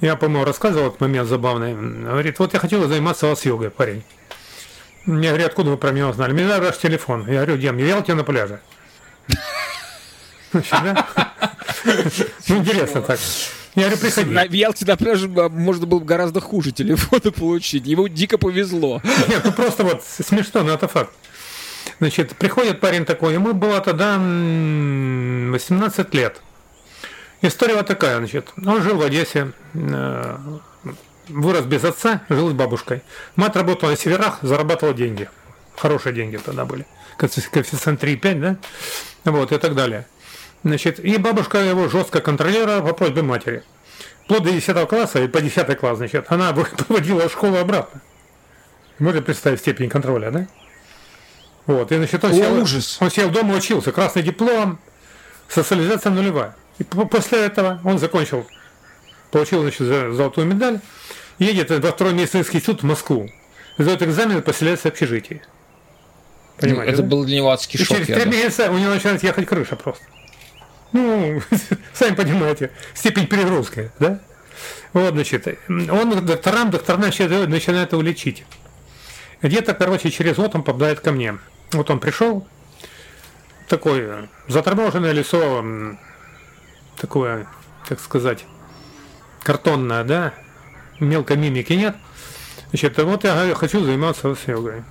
Я, 0.00 0.16
по-моему, 0.16 0.44
рассказывал 0.44 0.88
этот 0.88 1.00
момент 1.00 1.28
забавный. 1.28 1.74
Говорит, 1.74 2.38
вот 2.38 2.52
я 2.52 2.60
хотел 2.60 2.86
заниматься 2.86 3.26
вас 3.26 3.44
йогой, 3.44 3.70
парень. 3.70 4.04
Мне 5.06 5.28
говорят, 5.28 5.48
откуда 5.48 5.70
вы 5.70 5.76
про 5.76 5.90
меня 5.90 6.08
узнали? 6.08 6.32
Мне 6.32 6.46
надо 6.46 6.66
ваш 6.66 6.78
телефон. 6.78 7.26
Я 7.26 7.44
говорю, 7.44 7.56
где? 7.56 7.86
Я 7.86 8.02
тебя 8.02 8.14
на 8.14 8.24
пляже. 8.24 8.60
Ну, 12.48 12.56
интересно 12.58 13.02
так. 13.02 13.18
Я 13.76 13.82
говорю, 13.82 13.98
приходи. 13.98 14.30
На 14.30 14.42
Ялте 14.44 14.86
на 14.86 14.96
пляже 14.96 15.30
а, 15.36 15.50
можно 15.50 15.86
было 15.86 15.98
бы 15.98 16.06
гораздо 16.06 16.40
хуже 16.40 16.72
телефона 16.72 17.30
получить. 17.30 17.86
Ему 17.86 18.08
дико 18.08 18.38
повезло. 18.38 19.02
Нет, 19.28 19.42
ну 19.44 19.52
просто 19.52 19.84
вот 19.84 20.02
смешно, 20.02 20.62
но 20.62 20.72
это 20.72 20.88
факт. 20.88 21.12
Значит, 21.98 22.34
приходит 22.36 22.80
парень 22.80 23.04
такой, 23.04 23.34
ему 23.34 23.52
было 23.52 23.80
тогда 23.80 24.16
18 24.16 26.14
лет. 26.14 26.40
История 27.42 27.74
вот 27.74 27.86
такая, 27.86 28.18
значит, 28.18 28.48
он 28.64 28.82
жил 28.82 28.96
в 28.96 29.02
Одессе, 29.02 29.52
э, 29.74 30.38
вырос 31.28 31.64
без 31.66 31.84
отца, 31.84 32.22
жил 32.30 32.50
с 32.50 32.54
бабушкой. 32.54 33.02
Мать 33.36 33.56
работала 33.56 33.90
на 33.90 33.96
северах, 33.96 34.38
зарабатывала 34.42 34.94
деньги. 34.96 35.28
Хорошие 35.76 36.14
деньги 36.14 36.38
тогда 36.38 36.64
были. 36.64 36.86
Коэффициент 37.18 38.02
3,5, 38.02 38.40
да? 38.40 38.56
Вот, 39.30 39.52
и 39.52 39.58
так 39.58 39.74
далее. 39.74 40.06
Значит, 40.66 40.98
и 40.98 41.16
бабушка 41.16 41.58
его 41.58 41.88
жестко 41.88 42.20
контролировала 42.20 42.80
по 42.80 42.92
просьбе 42.92 43.22
матери. 43.22 43.62
Вплоть 44.24 44.42
до 44.42 44.50
10 44.50 44.88
класса 44.88 45.22
и 45.22 45.28
по 45.28 45.40
10 45.40 45.78
класс, 45.78 45.98
значит, 45.98 46.26
она 46.26 46.52
выводила 46.88 47.28
школу 47.28 47.58
обратно. 47.58 48.02
Можете 48.98 49.22
представить 49.22 49.60
степень 49.60 49.88
контроля, 49.88 50.32
да? 50.32 50.48
Вот, 51.66 51.92
и 51.92 51.96
значит, 51.96 52.24
он, 52.24 52.32
О, 52.32 52.34
сел, 52.34 52.62
ужас. 52.62 52.96
он 52.98 53.12
сел 53.12 53.30
дома, 53.30 53.54
учился, 53.54 53.92
красный 53.92 54.24
диплом, 54.24 54.80
социализация 55.48 56.10
нулевая. 56.10 56.56
И 56.80 56.82
после 56.82 57.46
этого 57.46 57.80
он 57.84 58.00
закончил, 58.00 58.44
получил, 59.30 59.62
значит, 59.62 59.86
золотую 59.86 60.48
медаль, 60.48 60.80
едет 61.38 61.70
во 61.70 61.92
второй 61.92 62.12
медицинский 62.12 62.60
суд 62.60 62.82
в 62.82 62.86
Москву, 62.86 63.30
сдает 63.78 64.02
экзамен 64.02 64.38
и 64.38 64.40
поселяется 64.40 64.88
в 64.88 64.90
общежитии. 64.90 65.42
Понимаете, 66.58 66.92
это 66.92 67.02
да? 67.02 67.08
был 67.08 67.24
для 67.24 67.36
него 67.36 67.50
адский 67.50 67.78
и 67.78 67.84
шок. 67.84 67.98
через 67.98 68.20
три 68.20 68.28
месяца 68.28 68.68
у 68.72 68.78
него 68.78 68.94
начинает 68.94 69.22
ехать 69.22 69.46
крыша 69.46 69.76
просто. 69.76 70.04
Ну, 70.92 71.40
сами 71.94 72.14
понимаете, 72.14 72.70
степень 72.94 73.26
перегрузки, 73.26 73.90
да? 73.98 74.20
Вот, 74.92 75.14
значит, 75.14 75.46
он 75.68 76.24
докторам, 76.24 76.70
доктора 76.70 76.96
начинают, 76.96 77.50
начинают 77.50 77.92
его 77.92 78.02
лечить. 78.02 78.44
Где-то, 79.42 79.74
короче, 79.74 80.10
через 80.10 80.36
год 80.36 80.54
он 80.54 80.62
попадает 80.62 81.00
ко 81.00 81.12
мне. 81.12 81.38
Вот 81.72 81.90
он 81.90 82.00
пришел, 82.00 82.46
такой 83.68 84.28
заторможенное 84.48 85.12
лицо, 85.12 85.64
такое, 86.98 87.46
как 87.86 88.00
сказать, 88.00 88.44
картонное, 89.42 90.04
да, 90.04 90.34
мелкой 91.00 91.36
мимики 91.36 91.74
нет. 91.74 91.96
Значит, 92.70 92.98
вот 92.98 93.24
я 93.24 93.54
хочу 93.54 93.84
заниматься 93.84 94.34
йогой. 94.46 94.82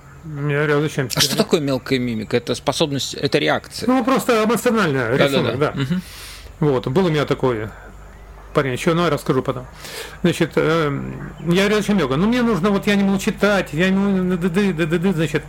Я 0.48 0.66
говорю, 0.66 0.80
зачем 0.82 1.08
тебе? 1.08 1.18
А 1.18 1.22
что 1.22 1.36
такое 1.36 1.60
мелкая 1.60 1.98
мимика? 1.98 2.36
Это 2.36 2.54
способность, 2.54 3.14
это 3.14 3.38
реакция? 3.38 3.86
Ну, 3.86 4.04
просто 4.04 4.44
эмоциональная 4.44 5.16
да, 5.16 5.26
рисунок, 5.26 5.58
да. 5.58 5.72
да. 5.72 5.82
Угу. 5.82 6.00
Вот, 6.60 6.86
был 6.88 7.06
у 7.06 7.10
меня 7.10 7.24
такой 7.26 7.68
парень, 8.56 8.72
еще, 8.72 8.94
ну, 8.94 9.04
я 9.04 9.10
расскажу 9.10 9.42
потом. 9.42 9.66
Значит, 10.22 10.52
э, 10.56 11.00
я 11.46 11.64
говорю, 11.64 11.76
зачем 11.76 11.98
йога? 11.98 12.16
Ну, 12.16 12.26
мне 12.26 12.40
нужно, 12.40 12.70
вот 12.70 12.86
я 12.86 12.96
не 12.96 13.04
могу 13.04 13.18
читать, 13.18 13.68
я 13.72 13.90
не 13.90 13.98
могу, 13.98 15.12
значит, 15.12 15.44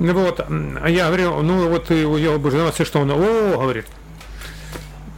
вот, 0.00 0.40
а 0.40 0.90
я 0.90 1.06
говорю, 1.06 1.40
ну, 1.42 1.68
вот 1.68 1.86
ты 1.86 2.04
у 2.04 2.38
будешь 2.38 2.52
заниматься, 2.52 2.84
что 2.84 2.98
он, 2.98 3.12
о, 3.12 3.58
говорит, 3.58 3.86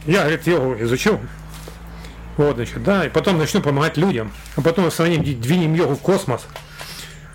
я, 0.05 0.19
говорит, 0.19 0.45
йогу 0.45 0.75
изучу, 0.83 1.19
вот, 2.37 2.57
значит, 2.57 2.83
да, 2.83 3.07
и 3.07 3.09
потом 3.09 3.39
начну 3.39 3.59
помогать 3.61 3.97
людям, 3.97 4.31
а 4.55 4.61
потом 4.61 4.91
в 4.91 4.93
сравнении 4.93 5.33
двинем 5.33 5.73
йогу 5.73 5.95
в 5.95 5.99
космос, 5.99 6.45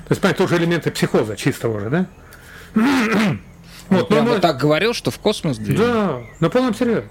то 0.06 0.12
есть, 0.12 0.22
понимаете, 0.22 0.38
тоже 0.38 0.56
элементы 0.58 0.92
психоза 0.92 1.36
чистого 1.36 1.80
же, 1.80 1.90
да? 1.90 2.06
Вот, 3.88 4.10
ну, 4.10 4.40
так 4.40 4.58
говорил, 4.58 4.94
что 4.94 5.12
в 5.12 5.18
космос 5.20 5.58
движем? 5.58 5.86
Да, 5.86 6.20
на 6.40 6.50
полном 6.50 6.74
серьезе. 6.74 7.04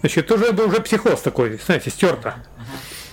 Значит, 0.00 0.28
тоже 0.28 0.52
был 0.52 0.68
уже 0.68 0.80
психоз 0.80 1.20
такой, 1.20 1.60
знаете, 1.62 1.90
стерто. 1.90 2.36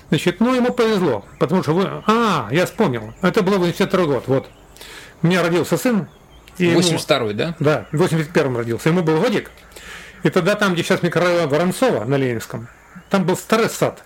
Значит, 0.07 0.39
ну 0.39 0.55
ему 0.55 0.71
повезло, 0.71 1.25
потому 1.37 1.63
что 1.63 1.73
вы... 1.73 1.85
А, 2.07 2.47
я 2.49 2.65
вспомнил. 2.65 3.13
Это 3.21 3.43
было 3.43 3.57
82 3.57 4.05
год, 4.05 4.23
вот. 4.27 4.47
У 5.21 5.27
меня 5.27 5.43
родился 5.43 5.77
сын. 5.77 6.07
82-й, 6.57 7.33
да? 7.33 7.55
Да, 7.59 7.87
в 7.91 8.01
81-м 8.01 8.55
родился. 8.55 8.87
Ему 8.87 9.03
был 9.03 9.19
годик. 9.19 9.51
И 10.23 10.29
тогда 10.29 10.55
там, 10.55 10.73
где 10.73 10.83
сейчас 10.83 11.03
микрорайон 11.03 11.49
Воронцова 11.49 12.05
на 12.05 12.15
Ленинском, 12.15 12.69
там 13.09 13.25
был 13.25 13.35
старый 13.35 13.69
сад 13.69 14.01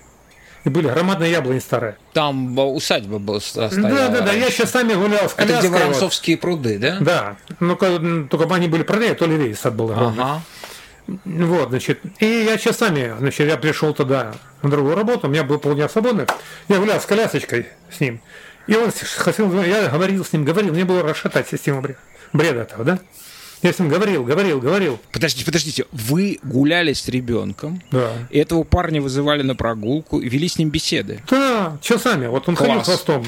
и 0.63 0.69
были 0.69 0.87
громадные 0.87 1.31
яблони 1.31 1.59
старые. 1.59 1.97
Там 2.13 2.57
усадьба 2.57 3.17
была 3.17 3.39
стояла. 3.39 3.71
Да, 3.71 4.07
да, 4.09 4.21
да, 4.21 4.33
я 4.33 4.49
сейчас 4.49 4.71
сами 4.71 4.93
гулял 4.93 5.29
с 5.29 5.33
коляской. 5.33 5.45
Это 5.45 5.59
где 5.59 5.69
Воронцовские 5.69 6.35
вот. 6.35 6.41
пруды, 6.41 6.77
да? 6.77 6.97
Да, 6.99 7.35
ну 7.59 7.75
только 7.75 8.53
они 8.53 8.67
были 8.67 8.83
продали, 8.83 9.13
то 9.13 9.25
ли 9.25 9.53
сад 9.53 9.75
был 9.75 9.91
огромный. 9.91 10.23
Ага. 10.23 10.41
Вот, 11.25 11.69
значит, 11.69 11.99
и 12.19 12.25
я 12.25 12.57
часами, 12.57 13.13
значит, 13.19 13.47
я 13.47 13.57
пришел 13.57 13.93
туда 13.93 14.33
на 14.61 14.69
другую 14.69 14.95
работу, 14.95 15.27
у 15.27 15.29
меня 15.29 15.43
был 15.43 15.57
полдня 15.57 15.89
свободных, 15.89 16.29
я 16.69 16.77
гулял 16.77 17.01
с 17.01 17.05
колясочкой 17.05 17.67
с 17.91 17.99
ним, 17.99 18.21
и 18.67 18.75
он 18.75 18.91
хотел, 19.17 19.51
я 19.63 19.89
говорил 19.89 20.23
с 20.23 20.31
ним, 20.31 20.45
говорил, 20.45 20.71
мне 20.71 20.85
было 20.85 21.01
расшатать 21.01 21.49
систему 21.49 21.81
бреда, 21.81 21.99
бреда 22.33 22.61
этого, 22.61 22.83
да? 22.85 22.99
Я 23.61 23.73
с 23.73 23.79
ним 23.79 23.89
говорил, 23.89 24.23
говорил, 24.23 24.59
говорил. 24.59 24.99
Подождите, 25.11 25.45
подождите, 25.45 25.85
вы 25.91 26.39
гуляли 26.41 26.93
с 26.93 27.07
ребенком, 27.07 27.81
да. 27.91 28.11
и 28.31 28.39
этого 28.39 28.63
парня 28.63 29.01
вызывали 29.01 29.43
на 29.43 29.55
прогулку 29.55 30.19
и 30.19 30.27
вели 30.27 30.47
с 30.47 30.57
ним 30.57 30.69
беседы? 30.69 31.21
Да, 31.29 31.77
часами, 31.81 32.25
вот 32.25 32.49
он 32.49 32.55
Класс. 32.55 32.69
ходил 32.69 32.83
хвостом. 32.83 33.25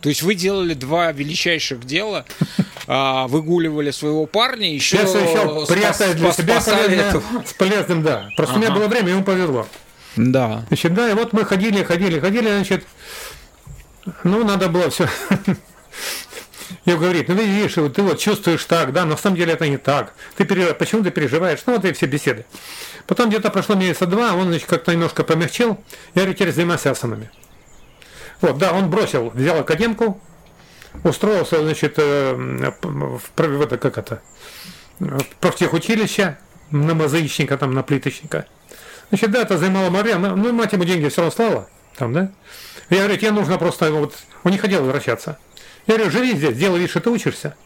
То 0.00 0.08
есть 0.08 0.22
вы 0.22 0.34
делали 0.34 0.74
два 0.74 1.12
величайших 1.12 1.84
дела, 1.84 2.24
а, 2.88 3.28
выгуливали 3.28 3.92
своего 3.92 4.26
парня, 4.26 4.74
еще, 4.74 4.98
еще 4.98 5.66
прятали 5.66 6.14
для 6.14 6.32
себя 6.32 6.60
полезно, 6.60 7.22
с 7.46 7.52
полезным, 7.52 8.02
да. 8.02 8.28
Просто 8.36 8.54
ага. 8.56 8.60
у 8.60 8.64
меня 8.64 8.74
было 8.74 8.88
время, 8.88 9.10
ему 9.10 9.22
повезло. 9.22 9.66
Да. 10.16 10.64
Значит, 10.68 10.94
да, 10.94 11.10
и 11.10 11.14
вот 11.14 11.32
мы 11.32 11.44
ходили, 11.44 11.84
ходили, 11.84 12.18
ходили, 12.18 12.48
значит, 12.48 12.84
ну, 14.24 14.44
надо 14.44 14.68
было 14.68 14.90
все 14.90 15.08
я 16.84 16.96
говорю, 16.96 17.24
ну 17.28 17.34
видишь, 17.34 17.74
ты 17.74 18.02
вот 18.02 18.18
чувствуешь 18.18 18.64
так, 18.64 18.92
да, 18.92 19.04
но 19.04 19.12
на 19.12 19.16
самом 19.16 19.36
деле 19.36 19.52
это 19.52 19.68
не 19.68 19.76
так. 19.76 20.14
Ты 20.36 20.44
переживаешь, 20.44 20.78
почему 20.78 21.02
ты 21.02 21.10
переживаешь? 21.10 21.60
Ну 21.66 21.74
вот 21.74 21.84
и 21.84 21.92
все 21.92 22.06
беседы. 22.06 22.44
Потом 23.06 23.28
где-то 23.28 23.50
прошло 23.50 23.74
месяца 23.74 24.06
два, 24.06 24.34
он 24.34 24.48
значит, 24.48 24.68
как-то 24.68 24.92
немножко 24.92 25.24
помягчил. 25.24 25.78
Я 26.14 26.22
говорю, 26.22 26.34
теперь 26.34 26.52
занимайся 26.52 26.90
асанами. 26.90 27.30
Вот, 28.40 28.58
да, 28.58 28.72
он 28.72 28.90
бросил, 28.90 29.30
взял 29.30 29.58
академку, 29.60 30.20
устроился, 31.04 31.62
значит, 31.62 31.94
э, 31.96 32.34
в, 32.82 33.20
в 33.36 33.62
это, 33.62 33.78
как 33.78 33.98
это, 33.98 34.20
в 34.98 35.24
профтехучилище, 35.40 36.38
на 36.70 36.94
мозаичника, 36.94 37.56
там, 37.56 37.72
на 37.72 37.82
плиточника. 37.82 38.46
Значит, 39.10 39.30
да, 39.30 39.42
это 39.42 39.56
занимало 39.56 39.90
время, 39.90 40.30
ну, 40.34 40.52
мать 40.52 40.72
ему 40.72 40.84
деньги 40.84 41.08
все 41.08 41.22
равно 41.22 41.30
слала, 41.30 41.68
там, 41.96 42.12
да. 42.12 42.30
Я 42.90 42.98
говорю, 42.98 43.16
тебе 43.16 43.30
нужно 43.30 43.58
просто, 43.58 43.90
вот, 43.90 44.14
он 44.44 44.52
не 44.52 44.58
хотел 44.58 44.82
возвращаться. 44.82 45.38
Я 45.86 45.94
говорю, 45.94 46.10
живи 46.10 46.36
здесь, 46.36 46.56
делай 46.56 46.80
вид, 46.80 46.90
что 46.90 47.00
ты 47.00 47.10
учишься. 47.10 47.56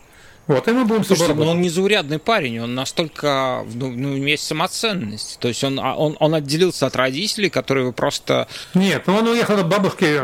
Вот, 0.47 0.67
и 0.67 0.73
мы 0.73 0.85
будем 0.85 1.05
Слушайте, 1.05 1.35
но 1.35 1.51
он 1.51 1.61
незаурядный 1.61 2.19
парень, 2.19 2.61
он 2.61 2.75
настолько, 2.75 3.65
ну, 3.73 3.91
ну 3.91 4.17
есть 4.17 4.45
самоценность. 4.45 5.39
То 5.39 5.49
есть 5.49 5.63
он, 5.63 5.79
а, 5.79 5.95
он, 5.95 6.17
он 6.19 6.35
отделился 6.35 6.87
от 6.87 6.97
родителей, 6.97 7.51
которые 7.51 7.93
просто... 7.93 8.49
Нет, 8.75 9.05
ну 9.07 9.15
он 9.15 9.29
уехал 9.29 9.59
от 9.59 9.69
бабушки 9.69 10.21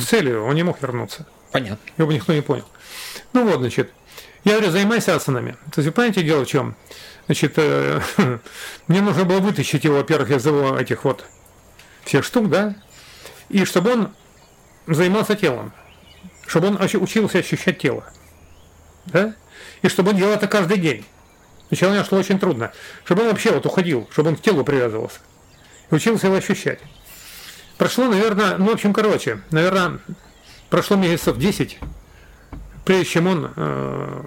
с 0.00 0.06
целью, 0.06 0.44
он 0.44 0.54
не 0.54 0.62
мог 0.62 0.80
вернуться. 0.80 1.26
Понятно. 1.52 1.78
Его 1.98 2.06
бы 2.06 2.14
никто 2.14 2.32
не 2.32 2.40
понял. 2.40 2.64
Ну 3.34 3.44
вот, 3.44 3.58
значит, 3.58 3.92
я 4.44 4.52
говорю, 4.52 4.70
занимайся 4.70 5.14
асанами. 5.14 5.56
То 5.74 5.80
есть, 5.80 5.88
вы 5.88 5.92
понимаете, 5.92 6.22
дело 6.22 6.44
в 6.44 6.48
чем? 6.48 6.74
Значит, 7.26 7.52
э, 7.56 8.00
мне 8.88 9.02
нужно 9.02 9.24
было 9.24 9.40
вытащить 9.40 9.84
его, 9.84 9.96
во-первых, 9.96 10.30
из 10.30 10.46
его 10.46 10.78
этих 10.78 11.04
вот 11.04 11.24
всех 12.04 12.24
штук, 12.24 12.48
да, 12.48 12.76
и 13.50 13.64
чтобы 13.64 13.92
он 13.92 14.14
занимался 14.86 15.34
телом 15.34 15.72
чтобы 16.46 16.68
он 16.68 16.80
учился 16.80 17.38
ощущать 17.38 17.78
тело. 17.78 18.04
Да? 19.06 19.34
И 19.82 19.88
чтобы 19.88 20.10
он 20.10 20.16
делал 20.16 20.32
это 20.32 20.46
каждый 20.46 20.78
день. 20.78 21.04
Сначала 21.68 21.92
мне 21.92 22.04
шло 22.04 22.18
очень 22.18 22.38
трудно. 22.38 22.72
Чтобы 23.04 23.22
он 23.22 23.28
вообще 23.28 23.52
вот 23.52 23.66
уходил, 23.66 24.08
чтобы 24.12 24.30
он 24.30 24.36
к 24.36 24.40
телу 24.40 24.64
привязывался. 24.64 25.18
И 25.90 25.94
учился 25.94 26.26
его 26.26 26.36
ощущать. 26.36 26.80
Прошло, 27.78 28.06
наверное, 28.06 28.56
ну, 28.56 28.66
в 28.66 28.70
общем, 28.70 28.92
короче, 28.92 29.40
наверное, 29.50 29.98
прошло 30.70 30.96
месяцев 30.96 31.36
10, 31.36 31.78
прежде 32.84 33.04
чем 33.04 33.26
он, 33.26 33.52
э, 33.56 34.22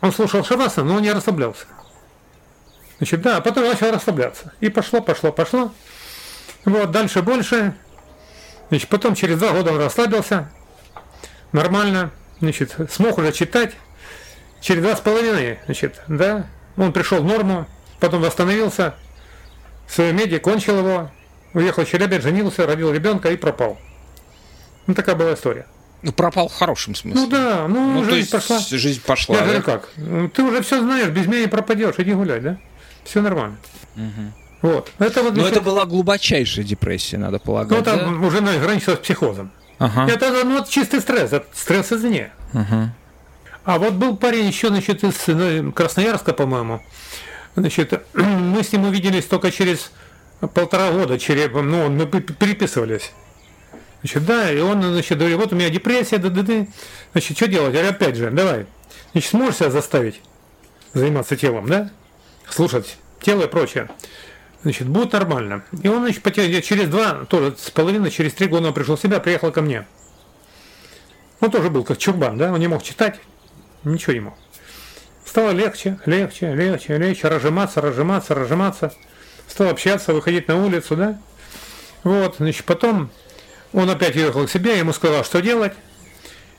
он 0.00 0.12
слушал 0.12 0.44
Шаваса, 0.44 0.84
но 0.84 0.94
он 0.94 1.02
не 1.02 1.12
расслаблялся. 1.12 1.66
Значит, 2.98 3.20
да, 3.22 3.38
а 3.38 3.40
потом 3.40 3.64
начал 3.64 3.90
расслабляться. 3.90 4.52
И 4.60 4.68
пошло, 4.68 5.00
пошло, 5.00 5.32
пошло. 5.32 5.72
Вот, 6.64 6.92
дальше 6.92 7.20
больше. 7.22 7.74
Значит, 8.68 8.88
потом 8.88 9.16
через 9.16 9.38
два 9.38 9.50
года 9.50 9.72
он 9.72 9.78
расслабился, 9.78 10.50
нормально, 11.52 12.10
значит, 12.40 12.74
смог 12.90 13.18
уже 13.18 13.32
читать 13.32 13.72
через 14.60 14.82
два 14.82 14.96
с 14.96 15.00
половиной, 15.00 15.58
значит, 15.66 16.00
да, 16.08 16.46
он 16.76 16.92
пришел 16.92 17.22
в 17.22 17.24
норму, 17.24 17.66
потом 18.00 18.22
восстановился, 18.22 18.94
свою 19.88 20.12
меди, 20.14 20.38
кончил 20.38 20.78
его, 20.78 21.10
уехал 21.54 21.84
в 21.84 21.88
Челябинск, 21.88 22.22
женился, 22.24 22.66
родил 22.66 22.92
ребенка 22.92 23.30
и 23.30 23.36
пропал. 23.36 23.78
Ну, 24.86 24.94
такая 24.94 25.14
была 25.14 25.34
история. 25.34 25.66
Ну, 26.02 26.10
пропал 26.12 26.48
в 26.48 26.54
хорошем 26.54 26.94
смысле. 26.96 27.20
Ну 27.20 27.28
да, 27.28 27.68
ну, 27.68 27.92
Ну, 27.92 28.04
жизнь 28.04 28.28
пошла. 28.30 28.58
жизнь 28.58 29.00
пошла. 29.06 29.36
Я 29.36 29.40
да? 29.42 29.46
говорю, 29.46 29.62
как? 29.62 29.88
Ну, 29.96 30.28
Ты 30.28 30.42
уже 30.42 30.62
все 30.62 30.80
знаешь, 30.80 31.08
без 31.10 31.26
меня 31.26 31.42
не 31.42 31.46
пропадешь, 31.46 31.94
иди 31.98 32.12
гуляй, 32.12 32.40
да? 32.40 32.58
Все 33.04 33.20
нормально. 33.20 33.56
Вот. 34.62 34.90
Это 34.98 35.22
вот, 35.22 35.30
Но 35.34 35.40
значит, 35.42 35.56
это 35.56 35.60
была 35.60 35.84
глубочайшая 35.86 36.64
депрессия, 36.64 37.18
надо 37.18 37.34
ну, 37.34 37.40
полагать. 37.40 37.80
это 37.80 37.96
да? 37.96 38.08
уже 38.08 38.40
на- 38.40 38.56
граничило 38.58 38.94
с 38.94 38.98
психозом. 38.98 39.50
Ага. 39.82 40.06
Это 40.12 40.30
ну, 40.44 40.58
вот 40.58 40.68
чистый 40.68 41.00
стресс, 41.00 41.32
это 41.32 41.46
стресс 41.54 41.90
извне. 41.90 42.30
Ага. 42.52 42.94
А 43.64 43.78
вот 43.78 43.94
был 43.94 44.16
парень 44.16 44.46
еще, 44.46 44.68
значит, 44.68 45.02
из 45.02 45.26
ну, 45.26 45.72
Красноярска, 45.72 46.32
по-моему. 46.32 46.80
Значит, 47.56 48.00
мы 48.14 48.62
с 48.62 48.72
ним 48.72 48.84
увиделись 48.84 49.24
только 49.24 49.50
через 49.50 49.90
полтора 50.54 50.92
года, 50.92 51.18
через, 51.18 51.50
ну, 51.52 51.88
мы 51.88 52.06
переписывались. 52.06 53.12
Значит, 54.02 54.24
да, 54.24 54.52
и 54.52 54.60
он, 54.60 54.82
значит, 54.82 55.18
говорит, 55.18 55.36
вот 55.36 55.52
у 55.52 55.56
меня 55.56 55.68
депрессия, 55.68 56.18
да, 56.18 56.28
да, 56.28 56.42
да. 56.42 56.66
Значит, 57.10 57.36
что 57.36 57.48
делать? 57.48 57.74
Я 57.74 57.80
говорю, 57.80 57.96
опять 57.96 58.16
же, 58.16 58.30
давай. 58.30 58.66
Значит, 59.10 59.30
сможешь 59.30 59.56
себя 59.56 59.70
заставить 59.70 60.20
заниматься 60.92 61.36
телом, 61.36 61.66
да? 61.66 61.90
Слушать 62.48 62.98
тело 63.20 63.42
и 63.42 63.48
прочее. 63.48 63.88
Значит, 64.62 64.88
будет 64.88 65.12
нормально. 65.12 65.64
И 65.82 65.88
он, 65.88 66.02
значит, 66.02 66.22
поте- 66.22 66.62
через 66.62 66.88
два, 66.88 67.24
тоже 67.24 67.56
с 67.58 67.70
половиной, 67.70 68.10
через 68.10 68.32
три 68.32 68.46
года 68.46 68.68
он 68.68 68.74
пришел 68.74 68.96
в 68.96 69.00
себя, 69.00 69.18
приехал 69.18 69.50
ко 69.50 69.60
мне. 69.60 69.86
Он 71.40 71.50
тоже 71.50 71.68
был 71.68 71.82
как 71.82 71.98
чурбан, 71.98 72.38
да, 72.38 72.52
он 72.52 72.60
не 72.60 72.68
мог 72.68 72.84
читать, 72.84 73.18
ничего 73.82 74.12
не 74.12 74.20
мог. 74.20 74.34
Стало 75.24 75.50
легче, 75.50 75.98
легче, 76.06 76.54
легче, 76.54 76.96
легче, 76.96 77.28
разжиматься, 77.28 77.80
разжиматься, 77.80 78.34
разжиматься. 78.34 78.94
Стал 79.48 79.70
общаться, 79.70 80.14
выходить 80.14 80.46
на 80.46 80.64
улицу, 80.64 80.96
да. 80.96 81.18
Вот, 82.04 82.36
значит, 82.38 82.64
потом 82.64 83.10
он 83.72 83.90
опять 83.90 84.14
уехал 84.14 84.46
к 84.46 84.50
себе, 84.50 84.78
ему 84.78 84.92
сказал, 84.92 85.24
что 85.24 85.40
делать. 85.40 85.72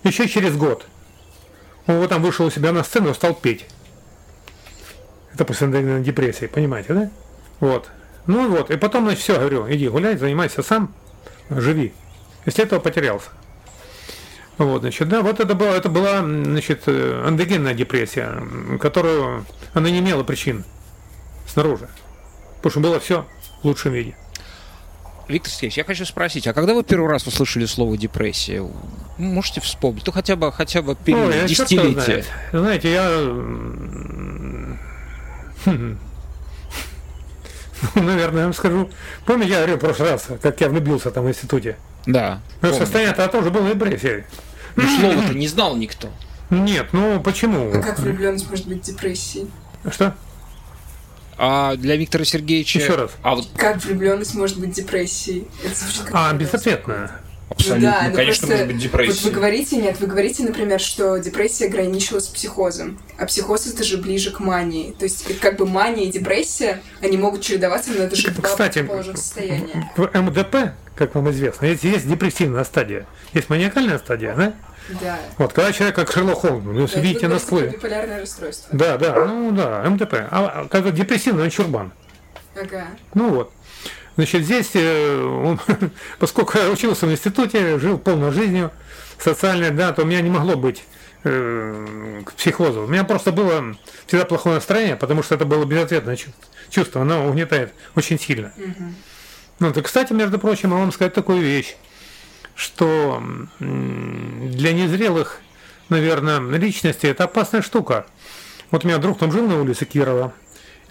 Еще 0.03 0.27
через 0.27 0.57
год 0.57 0.85
он 1.87 1.99
вот 1.99 2.09
там 2.09 2.21
вышел 2.21 2.45
у 2.45 2.51
себя 2.51 2.73
на 2.73 2.83
сцену 2.83 3.11
и 3.11 3.13
стал 3.13 3.33
петь. 3.33 3.65
Это 5.33 5.45
после 5.45 5.69
депрессии, 6.01 6.47
понимаете, 6.47 6.93
да? 6.93 7.11
Вот. 7.63 7.89
Ну 8.27 8.49
вот, 8.49 8.71
и 8.71 8.75
потом, 8.75 9.05
значит, 9.05 9.23
все, 9.23 9.39
говорю, 9.39 9.65
иди 9.69 9.87
гуляй, 9.87 10.17
занимайся 10.17 10.61
сам, 10.61 10.93
живи. 11.49 11.93
Если 12.45 12.61
этого 12.61 12.81
потерялся. 12.81 13.29
Вот, 14.57 14.81
значит, 14.81 15.07
да, 15.07 15.21
вот 15.21 15.39
это 15.39 15.55
была, 15.55 15.69
это 15.77 15.87
была, 15.87 16.19
значит, 16.19 16.83
э, 16.87 17.25
эндогенная 17.25 17.73
депрессия, 17.73 18.43
которую 18.81 19.45
она 19.73 19.89
не 19.89 19.99
имела 19.99 20.23
причин 20.23 20.65
снаружи. 21.47 21.87
Потому 22.57 22.71
что 22.71 22.79
было 22.81 22.99
все 22.99 23.25
в 23.61 23.65
лучшем 23.67 23.93
виде. 23.93 24.17
Виктор 25.29 25.49
Сергеевич, 25.49 25.77
я 25.77 25.85
хочу 25.85 26.03
спросить, 26.03 26.45
а 26.47 26.53
когда 26.53 26.73
вы 26.73 26.83
первый 26.83 27.09
раз 27.09 27.25
услышали 27.25 27.63
слово 27.63 27.95
депрессия? 27.95 28.59
Ну, 28.59 28.73
Можете 29.17 29.61
вспомнить? 29.61 30.05
Ну, 30.05 30.11
хотя 30.11 30.35
бы, 30.35 30.51
хотя 30.51 30.81
бы 30.81 30.97
период, 30.97 31.45
десятилетие. 31.45 31.93
знает. 31.93 32.25
Знаете, 32.51 32.91
я... 32.91 33.07
хм, 33.23 34.77
ну, 35.65 35.97
наверное, 37.95 38.39
я 38.39 38.45
вам 38.45 38.53
скажу. 38.53 38.89
Помните, 39.25 39.51
я 39.51 39.57
говорил 39.57 39.77
в 39.77 39.79
прошлый 39.79 40.11
раз, 40.11 40.27
как 40.41 40.59
я 40.61 40.69
влюбился 40.69 41.11
там 41.11 41.25
в 41.25 41.29
институте? 41.29 41.77
Да. 42.05 42.41
Ну, 42.61 42.69
помню. 42.69 42.77
состояние-то 42.85 43.27
тоже 43.27 43.49
было 43.49 43.69
депрессией. 43.69 44.23
Ну, 44.75 44.83
слова-то 44.99 45.33
не 45.33 45.47
знал 45.47 45.75
никто. 45.75 46.09
Нет, 46.49 46.87
ну 46.91 47.19
почему? 47.21 47.71
А 47.73 47.79
как 47.79 47.99
влюбленность 47.99 48.49
может 48.49 48.67
быть 48.67 48.81
депрессией? 48.81 49.49
Что? 49.89 50.15
А 51.37 51.75
для 51.75 51.95
Виктора 51.95 52.25
Сергеевича... 52.25 52.79
Еще 52.79 52.95
раз. 52.95 53.11
А 53.23 53.35
вот 53.35 53.47
Как 53.55 53.83
влюбленность 53.83 54.35
может 54.35 54.59
быть 54.59 54.71
депрессией? 54.71 55.47
Это 55.63 55.75
звучит 55.75 56.03
как 56.03 56.13
А, 56.13 56.33
безответная. 56.33 57.11
Абсолютно, 57.49 57.89
ну 57.89 57.95
да, 57.97 58.09
ну 58.09 58.15
конечно, 58.15 58.47
просто 58.47 58.65
может 58.65 58.67
быть 58.67 58.75
Вот 58.75 58.91
вы 58.93 59.05
депрессия. 59.05 59.29
говорите, 59.29 59.77
нет, 59.77 59.99
вы 59.99 60.07
говорите, 60.07 60.43
например, 60.43 60.79
что 60.79 61.17
депрессия 61.17 61.67
граничила 61.67 62.19
с 62.19 62.27
психозом, 62.27 62.99
а 63.17 63.25
психоз 63.25 63.67
это 63.67 63.83
же 63.83 63.97
ближе 63.97 64.31
к 64.31 64.39
мании. 64.39 64.91
То 64.97 65.03
есть, 65.05 65.39
как 65.39 65.57
бы 65.57 65.65
мания 65.65 66.05
и 66.05 66.11
депрессия, 66.11 66.81
они 67.01 67.17
могут 67.17 67.41
чередоваться, 67.41 67.91
но 67.91 68.03
это 68.03 68.15
же 68.15 68.31
два 68.31 68.49
Кстати, 68.49 68.79
в 69.97 70.19
МДП, 70.21 70.73
как 70.95 71.15
вам 71.15 71.29
известно, 71.31 71.65
есть, 71.65 71.83
есть 71.83 72.07
депрессивная 72.07 72.63
стадия, 72.63 73.05
есть 73.33 73.49
маниакальная 73.49 73.97
стадия, 73.99 74.35
да? 74.35 74.53
Да. 75.01 75.17
Вот, 75.37 75.53
когда 75.53 75.71
человек 75.71 75.95
как 75.95 76.11
Шерлок 76.11 76.39
Холмс, 76.39 76.65
ну, 76.65 76.73
Да, 76.73 76.83
это 76.83 76.99
видите 76.99 77.27
насквозь. 77.29 77.71
биполярное 77.71 78.19
расстройство. 78.19 78.67
Да, 78.77 78.97
да, 78.97 79.25
ну 79.25 79.51
да, 79.51 79.81
МДП. 79.89 80.13
А 80.29 80.67
когда 80.69 80.91
депрессивный, 80.91 81.43
он 81.43 81.49
чурбан. 81.49 81.93
Ага. 82.55 82.87
Ну 83.13 83.29
вот. 83.29 83.51
Значит, 84.15 84.43
здесь, 84.43 84.71
э, 84.75 85.23
он, 85.23 85.59
поскольку 86.19 86.57
я 86.57 86.69
учился 86.69 87.07
в 87.07 87.11
институте, 87.11 87.79
жил 87.79 87.97
полной 87.97 88.31
жизнью 88.31 88.71
социальной, 89.17 89.71
да, 89.71 89.91
то 89.91 90.03
у 90.03 90.05
меня 90.05 90.21
не 90.21 90.29
могло 90.29 90.55
быть 90.55 90.83
э, 91.23 92.21
к 92.25 92.33
психозу. 92.33 92.83
У 92.83 92.87
меня 92.87 93.03
просто 93.03 93.31
было 93.31 93.75
всегда 94.05 94.25
плохое 94.25 94.55
настроение, 94.55 94.95
потому 94.95 95.23
что 95.23 95.35
это 95.35 95.45
было 95.45 95.65
безответное 95.65 96.15
чувство. 96.15 96.43
чувство 96.69 97.01
оно 97.01 97.27
угнетает 97.27 97.73
очень 97.95 98.19
сильно. 98.19 98.53
Ну, 99.59 99.71
то, 99.71 99.81
кстати, 99.81 100.13
между 100.13 100.39
прочим, 100.39 100.71
я 100.71 100.77
вам 100.77 100.91
сказать 100.91 101.13
такую 101.13 101.41
вещь, 101.41 101.75
что 102.55 103.23
для 103.59 104.73
незрелых, 104.73 105.39
наверное, 105.89 106.39
личностей 106.57 107.07
это 107.07 107.23
опасная 107.23 107.61
штука. 107.61 108.05
Вот 108.71 108.83
у 108.83 108.87
меня 108.87 108.97
друг 108.97 109.19
там 109.19 109.31
жил 109.31 109.47
на 109.47 109.59
улице 109.61 109.85
Кирова, 109.85 110.33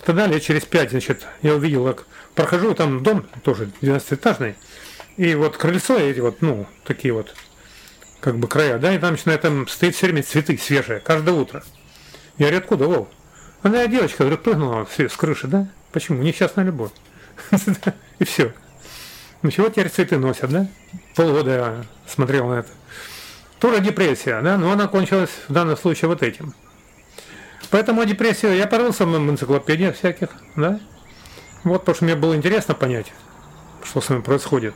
тогда 0.05 0.27
лет 0.27 0.43
через 0.43 0.65
пять, 0.65 0.91
значит, 0.91 1.27
я 1.43 1.55
увидел, 1.55 1.85
как 1.87 2.07
прохожу, 2.35 2.75
там 2.75 3.03
дом 3.03 3.27
тоже 3.45 3.71
12-этажный, 3.81 4.55
и 5.17 5.35
вот 5.35 5.57
крыльцо, 5.57 5.99
эти 5.99 6.21
вот, 6.21 6.43
ну, 6.43 6.67
такие 6.85 7.13
вот, 7.13 7.35
как 8.21 8.39
бы 8.39 8.49
края, 8.49 8.79
да, 8.79 8.95
и 8.95 8.99
там 8.99 9.13
начинает 9.13 9.43
там 9.43 9.69
стоит 9.69 9.95
все 9.95 10.07
время 10.07 10.23
цветы 10.23 10.57
свежие, 10.59 11.01
каждое 11.01 11.35
утро. 11.35 11.63
Я 12.39 12.47
говорю, 12.47 12.59
откуда, 12.59 12.87
Вов? 12.87 13.09
Она 13.63 13.87
девочка, 13.87 14.25
говорю, 14.25 14.39
прыгнула 14.39 14.89
с 14.91 14.99
с 14.99 15.17
крыши, 15.17 15.47
да? 15.47 15.69
Почему? 15.93 16.23
Несчастная 16.23 16.65
любовь. 16.65 16.91
И 18.19 18.25
все. 18.25 18.53
Ну 19.43 19.51
чего 19.51 19.69
теперь 19.69 19.89
цветы 19.89 20.19
носят, 20.19 20.51
да? 20.51 20.67
Полгода 21.15 21.51
я 21.51 21.85
смотрел 22.07 22.49
на 22.49 22.61
это. 22.61 22.71
Тоже 23.59 23.81
депрессия, 23.81 24.41
да, 24.41 24.57
но 24.57 24.73
она 24.73 24.89
кончилась 24.89 25.31
в 25.47 25.53
данном 25.53 25.77
случае 25.77 26.09
вот 26.09 26.23
этим. 26.23 26.55
Поэтому 27.73 28.05
депрессию 28.05 28.55
я 28.55 28.67
порылся 28.67 29.07
в 29.07 29.17
энциклопедиях 29.17 29.97
всяких, 29.97 30.29
да. 30.57 30.79
Вот, 31.65 31.81
потому 31.81 31.97
что 31.97 32.05
мне 32.05 32.15
было 32.15 32.37
интересно 32.37 32.75
понять, 32.75 33.07
что 33.83 34.03
с 34.03 34.11
вами 34.11 34.21
происходит. 34.21 34.75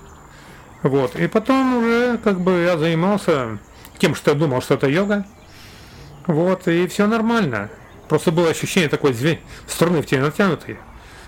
Вот. 0.82 1.14
И 1.14 1.26
потом 1.28 1.76
уже 1.76 2.18
как 2.24 2.40
бы 2.40 2.52
я 2.52 2.78
занимался 2.78 3.58
тем, 3.98 4.14
что 4.14 4.30
я 4.30 4.36
думал, 4.36 4.62
что 4.62 4.74
это 4.74 4.88
йога. 4.88 5.26
Вот, 6.26 6.68
и 6.68 6.86
все 6.86 7.06
нормально. 7.06 7.68
Просто 8.08 8.32
было 8.32 8.48
ощущение 8.48 8.88
такой 8.88 9.12
зве... 9.12 9.40
струны 9.66 10.00
в 10.00 10.06
тебе 10.06 10.22
натянутой, 10.22 10.78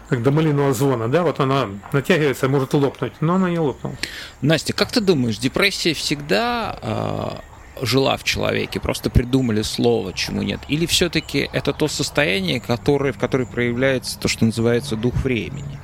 как 0.09 0.23
до 0.23 0.31
малинового 0.31 0.73
звона, 0.73 1.09
да, 1.09 1.23
вот 1.23 1.39
она 1.39 1.69
натягивается, 1.93 2.49
может 2.49 2.73
лопнуть, 2.73 3.13
но 3.21 3.35
она 3.35 3.51
не 3.51 3.59
лопнула. 3.59 3.95
Настя, 4.41 4.73
как 4.73 4.91
ты 4.91 5.03
думаешь, 5.03 5.37
депрессия 5.37 5.93
всегда 5.93 6.79
э, 6.81 7.58
жила 7.83 8.17
в 8.17 8.25
человеке, 8.25 8.81
просто 8.81 9.11
придумали 9.11 9.62
слово, 9.62 10.12
чему 10.12 10.43
нет? 10.43 10.61
Или 10.69 10.87
все-таки 10.87 11.49
это 11.53 11.73
то 11.73 11.88
состояние, 11.88 12.61
которое, 12.61 13.12
в 13.12 13.19
которое 13.19 13.47
проявляется 13.47 14.19
то, 14.19 14.29
что 14.29 14.45
называется 14.45 14.97
дух 14.97 15.14
времени? 15.17 15.79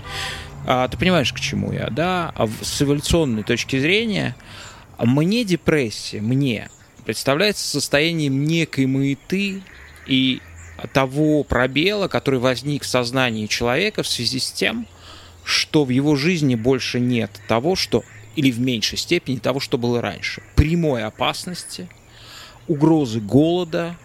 А, 0.66 0.88
ты 0.88 0.96
понимаешь, 0.96 1.32
к 1.32 1.40
чему 1.40 1.72
я, 1.72 1.88
да? 1.90 2.32
А 2.36 2.48
с 2.62 2.82
эволюционной 2.82 3.42
точки 3.42 3.78
зрения, 3.78 4.36
мне 4.98 5.44
депрессия, 5.44 6.20
мне, 6.20 6.68
представляется 7.04 7.68
состоянием 7.68 8.44
некой 8.44 8.86
маяты 8.86 9.62
и 10.06 10.40
того 10.92 11.44
пробела, 11.44 12.08
который 12.08 12.40
возник 12.40 12.82
в 12.82 12.86
сознании 12.86 13.46
человека 13.46 14.02
в 14.02 14.08
связи 14.08 14.40
с 14.40 14.50
тем, 14.50 14.86
что 15.44 15.84
в 15.84 15.90
его 15.90 16.16
жизни 16.16 16.54
больше 16.54 17.00
нет 17.00 17.30
того, 17.46 17.76
что 17.76 18.02
или 18.36 18.50
в 18.50 18.60
меньшей 18.60 18.98
степени 18.98 19.36
того, 19.36 19.60
что 19.60 19.78
было 19.78 20.00
раньше. 20.00 20.42
Прямой 20.54 21.04
опасности, 21.04 21.88
угрозы 22.68 23.20
голода, 23.20 23.96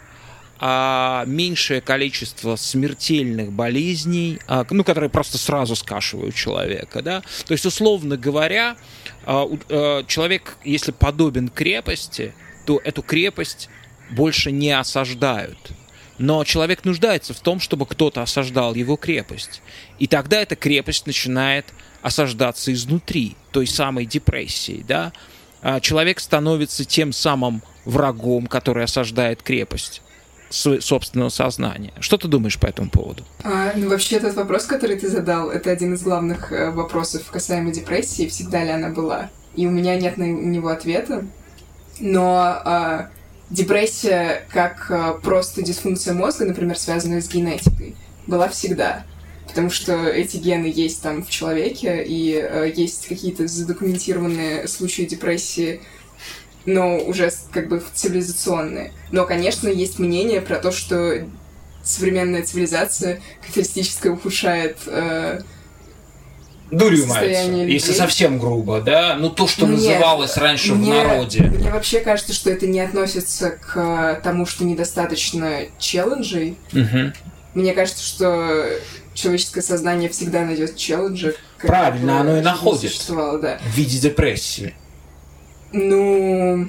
а 0.62 1.24
меньшее 1.26 1.80
количество 1.80 2.58
смертельных 2.58 3.52
болезней, 3.54 4.40
а, 4.46 4.66
ну, 4.70 4.84
которые 4.84 5.10
просто 5.10 5.38
сразу 5.38 5.76
скашивают 5.76 6.36
человека, 6.36 7.02
да. 7.02 7.22
То 7.46 7.54
есть, 7.54 7.66
условно 7.66 8.18
говоря, 8.18 8.76
а, 9.26 9.48
а, 9.70 10.04
человек, 10.04 10.58
если 10.66 10.92
подобен 10.92 11.48
крепости, 11.48 12.34
то 12.66 12.82
эту 12.84 13.02
крепость 13.02 13.70
больше 14.12 14.52
не 14.52 14.72
осаждают. 14.72 15.58
Но 16.18 16.44
человек 16.44 16.84
нуждается 16.84 17.34
в 17.34 17.40
том, 17.40 17.62
чтобы 17.62 17.86
кто-то 17.86 18.22
осаждал 18.22 18.76
его 18.76 18.98
крепость. 18.98 19.62
И 19.98 20.08
тогда 20.08 20.42
эта 20.42 20.58
крепость 20.58 21.08
начинает 21.08 21.66
осаждаться 22.02 22.74
изнутри, 22.74 23.36
той 23.52 23.68
самой 23.68 24.06
депрессией, 24.06 24.84
да. 24.88 25.12
А 25.62 25.80
Человек 25.80 26.20
становится 26.20 26.86
тем 26.86 27.12
самым 27.12 27.62
врагом, 27.86 28.48
который 28.48 28.84
осаждает 28.84 29.44
крепость 29.44 30.02
собственного 30.50 31.30
сознания. 31.30 31.94
Что 32.00 32.18
ты 32.18 32.28
думаешь 32.28 32.60
по 32.60 32.66
этому 32.66 32.90
поводу? 32.90 33.24
А, 33.44 33.72
ну, 33.76 33.90
вообще, 33.90 34.16
этот 34.16 34.36
вопрос, 34.36 34.66
который 34.66 34.98
ты 34.98 35.08
задал, 35.08 35.50
это 35.52 35.70
один 35.70 35.94
из 35.94 36.02
главных 36.02 36.52
э, 36.52 36.72
вопросов 36.72 37.30
касаемо 37.30 37.72
депрессии. 37.72 38.28
Всегда 38.28 38.64
ли 38.64 38.72
она 38.72 38.90
была? 38.90 39.30
И 39.56 39.68
у 39.68 39.70
меня 39.70 40.00
нет 40.00 40.18
на 40.18 40.24
него 40.24 40.70
ответа. 40.70 41.26
Но 42.00 42.62
э, 42.66 43.08
депрессия 43.52 44.48
как 44.52 44.90
э, 44.90 45.20
просто 45.22 45.62
дисфункция 45.62 46.16
мозга, 46.16 46.46
например, 46.46 46.78
связанная 46.78 47.22
с 47.22 47.30
генетикой, 47.30 47.96
была 48.26 48.48
всегда. 48.48 49.04
Потому 49.50 49.72
что 49.72 50.08
эти 50.08 50.38
гены 50.38 50.72
есть 50.74 51.02
там 51.02 51.24
в 51.24 51.30
человеке, 51.30 52.04
и 52.06 52.34
э, 52.34 52.72
есть 52.74 53.08
какие-то 53.08 53.48
задокументированные 53.48 54.68
случаи 54.68 55.04
депрессии, 55.04 55.82
но 56.66 56.98
уже 56.98 57.32
как 57.52 57.68
бы 57.68 57.84
цивилизационные. 57.94 58.94
Но, 59.12 59.26
конечно, 59.26 59.68
есть 59.68 59.98
мнение 59.98 60.40
про 60.40 60.58
то, 60.58 60.72
что 60.72 61.28
современная 61.84 62.44
цивилизация 62.44 63.22
капиталистическая 63.42 64.12
ухудшает 64.12 64.78
э, 64.86 65.42
Дурью 66.72 67.08
мается, 67.08 67.52
если 67.52 67.94
совсем 67.94 68.38
грубо, 68.38 68.82
да? 68.82 69.16
Ну, 69.20 69.32
то, 69.32 69.48
что 69.48 69.66
Нет, 69.66 69.78
называлось 69.78 70.38
раньше 70.38 70.76
мне, 70.76 70.92
в 70.92 70.96
народе. 70.96 71.42
Мне 71.42 71.72
вообще 71.72 72.00
кажется, 72.00 72.34
что 72.34 72.52
это 72.52 72.68
не 72.68 72.80
относится 72.80 73.50
к 73.50 74.22
тому, 74.24 74.46
что 74.46 74.64
недостаточно 74.64 75.62
челленджей. 75.80 76.58
Угу. 76.72 77.14
Мне 77.56 77.74
кажется, 77.74 78.04
что 78.04 78.70
человеческое 79.14 79.62
сознание 79.62 80.10
всегда 80.10 80.46
найдет 80.46 80.76
челленджи. 80.76 81.36
Правильно, 81.62 82.22
оно 82.22 82.38
и 82.38 82.42
находит. 82.42 82.94
Да. 83.10 83.60
В 83.60 83.76
виде 83.76 84.00
депрессии. 84.00 84.76
Ну, 85.72 86.68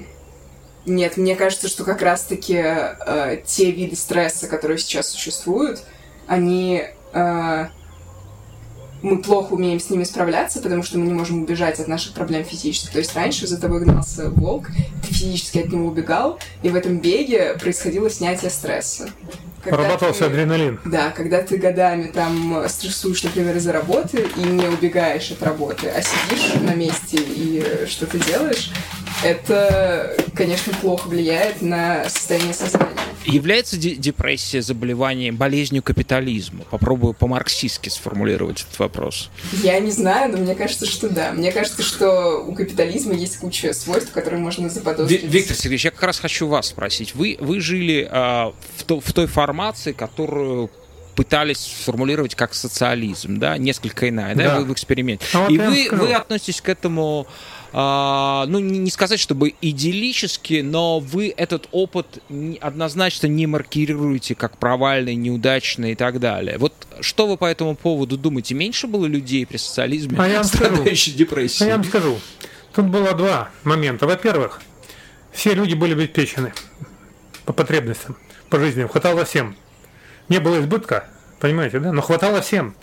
нет, 0.85 1.17
мне 1.17 1.35
кажется, 1.35 1.67
что 1.67 1.83
как 1.83 2.01
раз-таки 2.01 2.55
э, 2.57 3.41
те 3.45 3.71
виды 3.71 3.95
стресса, 3.95 4.47
которые 4.47 4.77
сейчас 4.77 5.09
существуют, 5.09 5.83
они 6.27 6.83
э, 7.13 7.65
мы 9.01 9.21
плохо 9.21 9.53
умеем 9.53 9.79
с 9.79 9.89
ними 9.89 10.03
справляться, 10.03 10.59
потому 10.61 10.83
что 10.83 10.97
мы 10.97 11.07
не 11.07 11.13
можем 11.13 11.43
убежать 11.43 11.79
от 11.79 11.87
наших 11.87 12.13
проблем 12.13 12.43
физически. 12.43 12.91
То 12.91 12.99
есть 12.99 13.15
раньше 13.15 13.47
за 13.47 13.59
тобой 13.59 13.81
гнался 13.81 14.29
волк, 14.29 14.67
ты 15.01 15.13
физически 15.13 15.59
от 15.59 15.71
него 15.71 15.87
убегал, 15.87 16.39
и 16.61 16.69
в 16.69 16.75
этом 16.75 16.99
беге 16.99 17.55
происходило 17.59 18.09
снятие 18.09 18.51
стресса. 18.51 19.09
Ты, 19.63 20.25
адреналин. 20.25 20.79
Да, 20.85 21.11
когда 21.11 21.41
ты 21.41 21.57
годами 21.57 22.07
там 22.07 22.63
стрессуешь, 22.67 23.23
например, 23.23 23.55
из-за 23.57 23.71
работы 23.71 24.27
и 24.35 24.41
не 24.41 24.67
убегаешь 24.67 25.31
от 25.31 25.43
работы, 25.43 25.89
а 25.89 26.01
сидишь 26.01 26.53
на 26.61 26.73
месте 26.73 27.17
и 27.17 27.85
что-то 27.87 28.17
делаешь, 28.19 28.71
это, 29.23 30.15
конечно, 30.35 30.73
плохо 30.81 31.07
влияет 31.07 31.61
на 31.61 32.07
состояние 32.09 32.53
сознания. 32.53 32.89
Является 33.25 33.77
депрессия 33.77 34.61
заболеванием, 34.61 35.35
болезнью 35.35 35.83
капитализма? 35.83 36.63
Попробую 36.71 37.13
по-марксистски 37.13 37.89
сформулировать 37.89 38.61
этот 38.61 38.79
вопрос. 38.79 39.29
Я 39.61 39.79
не 39.79 39.91
знаю, 39.91 40.31
но 40.31 40.37
мне 40.39 40.55
кажется, 40.55 40.87
что 40.87 41.07
да. 41.07 41.31
Мне 41.31 41.51
кажется, 41.51 41.83
что 41.83 42.43
у 42.43 42.53
капитализма 42.53 43.13
есть 43.13 43.37
куча 43.37 43.73
свойств, 43.73 44.11
которые 44.11 44.39
можно 44.39 44.69
заподозрить. 44.69 45.23
Виктор 45.23 45.55
Сергеевич, 45.55 45.85
я 45.85 45.91
как 45.91 46.03
раз 46.03 46.19
хочу 46.19 46.47
вас 46.47 46.67
спросить. 46.67 47.13
Вы, 47.13 47.37
вы 47.39 47.59
жили 47.59 48.09
э, 48.11 48.51
в, 48.77 48.83
то, 48.85 48.99
в 48.99 49.13
той 49.13 49.27
формации, 49.27 49.91
которую 49.91 50.71
пытались 51.15 51.59
сформулировать 51.59 52.35
как 52.35 52.53
социализм, 52.53 53.37
да, 53.37 53.57
несколько 53.57 54.09
иная, 54.09 54.33
да, 54.33 54.43
да 54.43 54.59
вы 54.59 54.65
в 54.65 54.73
эксперименте. 54.73 55.25
А 55.33 55.41
вот 55.41 55.51
И 55.51 55.57
вы, 55.57 55.89
вы 55.91 56.13
относитесь 56.13 56.61
к 56.61 56.69
этому 56.69 57.27
ну, 57.73 58.59
не 58.59 58.89
сказать, 58.91 59.19
чтобы 59.19 59.53
идиллически, 59.61 60.61
но 60.61 60.99
вы 60.99 61.33
этот 61.35 61.69
опыт 61.71 62.21
однозначно 62.59 63.27
не 63.27 63.47
маркируете 63.47 64.35
как 64.35 64.57
провальный, 64.57 65.15
неудачный 65.15 65.93
и 65.93 65.95
так 65.95 66.19
далее. 66.19 66.57
Вот 66.57 66.73
что 66.99 67.27
вы 67.27 67.37
по 67.37 67.45
этому 67.45 67.75
поводу 67.75 68.17
думаете? 68.17 68.55
Меньше 68.55 68.87
было 68.87 69.05
людей 69.05 69.45
при 69.45 69.57
социализме, 69.57 70.17
а 70.19 70.27
я 70.27 70.43
страдающих 70.43 71.15
депрессией? 71.15 71.67
А 71.67 71.69
я 71.69 71.77
вам 71.77 71.85
скажу. 71.85 72.19
Тут 72.73 72.85
было 72.85 73.13
два 73.13 73.49
момента. 73.63 74.05
Во-первых, 74.05 74.61
все 75.31 75.53
люди 75.53 75.73
были 75.73 75.93
обеспечены 75.93 76.53
по 77.45 77.53
потребностям, 77.53 78.17
по 78.49 78.59
жизни. 78.59 78.85
Хватало 78.85 79.23
всем. 79.23 79.55
Не 80.27 80.39
было 80.39 80.59
избытка, 80.59 81.09
понимаете, 81.39 81.79
да? 81.79 81.91
Но 81.91 82.01
хватало 82.01 82.41
всем. 82.41 82.75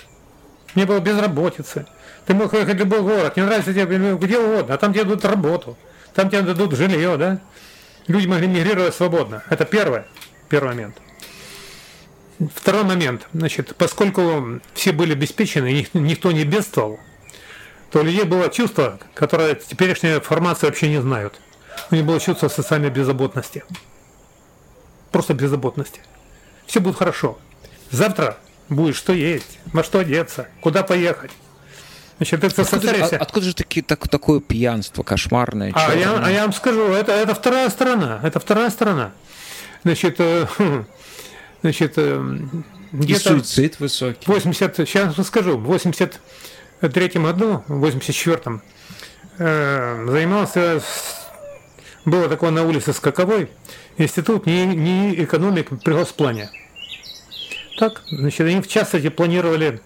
Не 0.74 0.84
было 0.84 1.00
безработицы 1.00 1.86
ты 2.28 2.34
мог 2.34 2.52
ехать 2.52 2.76
в 2.76 2.78
любой 2.78 3.00
город, 3.00 3.38
не 3.38 3.42
нравится 3.42 3.72
тебе 3.72 3.86
где 3.86 4.38
угодно, 4.38 4.74
а 4.74 4.76
там 4.76 4.92
тебе 4.92 5.04
дадут 5.04 5.24
работу, 5.24 5.78
там 6.12 6.28
тебе 6.28 6.42
дадут 6.42 6.74
жилье, 6.76 7.16
да? 7.16 7.40
Люди 8.06 8.26
могли 8.26 8.46
мигрировать 8.46 8.94
свободно. 8.94 9.42
Это 9.48 9.64
первое, 9.64 10.06
первый 10.50 10.74
момент. 10.74 10.98
Второй 12.54 12.84
момент. 12.84 13.26
Значит, 13.32 13.74
поскольку 13.76 14.60
все 14.74 14.92
были 14.92 15.14
обеспечены, 15.14 15.86
никто 15.94 16.30
не 16.30 16.44
бедствовал, 16.44 17.00
то 17.90 18.00
у 18.00 18.02
людей 18.02 18.24
было 18.24 18.50
чувство, 18.50 19.00
которое 19.14 19.54
теперешняя 19.54 20.20
формация 20.20 20.68
вообще 20.68 20.90
не 20.90 21.00
знают. 21.00 21.40
У 21.90 21.94
них 21.94 22.04
было 22.04 22.20
чувство 22.20 22.48
социальной 22.48 22.90
беззаботности. 22.90 23.64
Просто 25.12 25.32
беззаботности. 25.32 26.02
Все 26.66 26.80
будет 26.80 26.96
хорошо. 26.96 27.38
Завтра 27.90 28.36
будет 28.68 28.96
что 28.96 29.14
есть, 29.14 29.60
во 29.72 29.82
что 29.82 30.00
одеться, 30.00 30.48
куда 30.60 30.82
поехать. 30.82 31.30
Значит, 32.18 32.42
это 32.42 32.62
откуда, 32.62 32.94
же, 32.94 33.04
откуда 33.16 33.46
же 33.46 33.54
таки, 33.54 33.80
так, 33.80 34.08
такое 34.08 34.40
пьянство 34.40 35.04
кошмарное? 35.04 35.72
А 35.74 35.94
я, 35.94 36.18
а 36.18 36.30
я 36.30 36.42
вам 36.42 36.52
скажу, 36.52 36.92
это, 36.92 37.12
это 37.12 37.32
вторая 37.32 37.70
сторона. 37.70 38.18
Это 38.24 38.40
вторая 38.40 38.70
сторона. 38.70 39.12
Значит, 39.84 40.16
э, 40.18 40.46
значит, 41.62 41.92
э, 41.96 42.38
и 42.92 43.14
суицид 43.14 43.78
высокий. 43.78 44.26
80, 44.26 44.76
сейчас 44.76 45.26
скажу, 45.26 45.58
в 45.58 45.62
83 45.62 47.08
году, 47.14 47.62
в 47.68 47.78
84 47.78 48.60
э, 49.38 50.06
занимался, 50.08 50.82
было 52.04 52.28
такое 52.28 52.50
на 52.50 52.64
улице 52.64 52.92
Скаковой, 52.92 53.48
институт 53.96 54.46
не, 54.46 54.66
не 54.66 55.22
экономик 55.22 55.68
при 55.84 55.92
госплане. 55.92 56.50
Так, 57.78 58.02
значит, 58.10 58.40
они 58.40 58.60
в 58.60 58.66
частности 58.66 59.08
планировали 59.08 59.80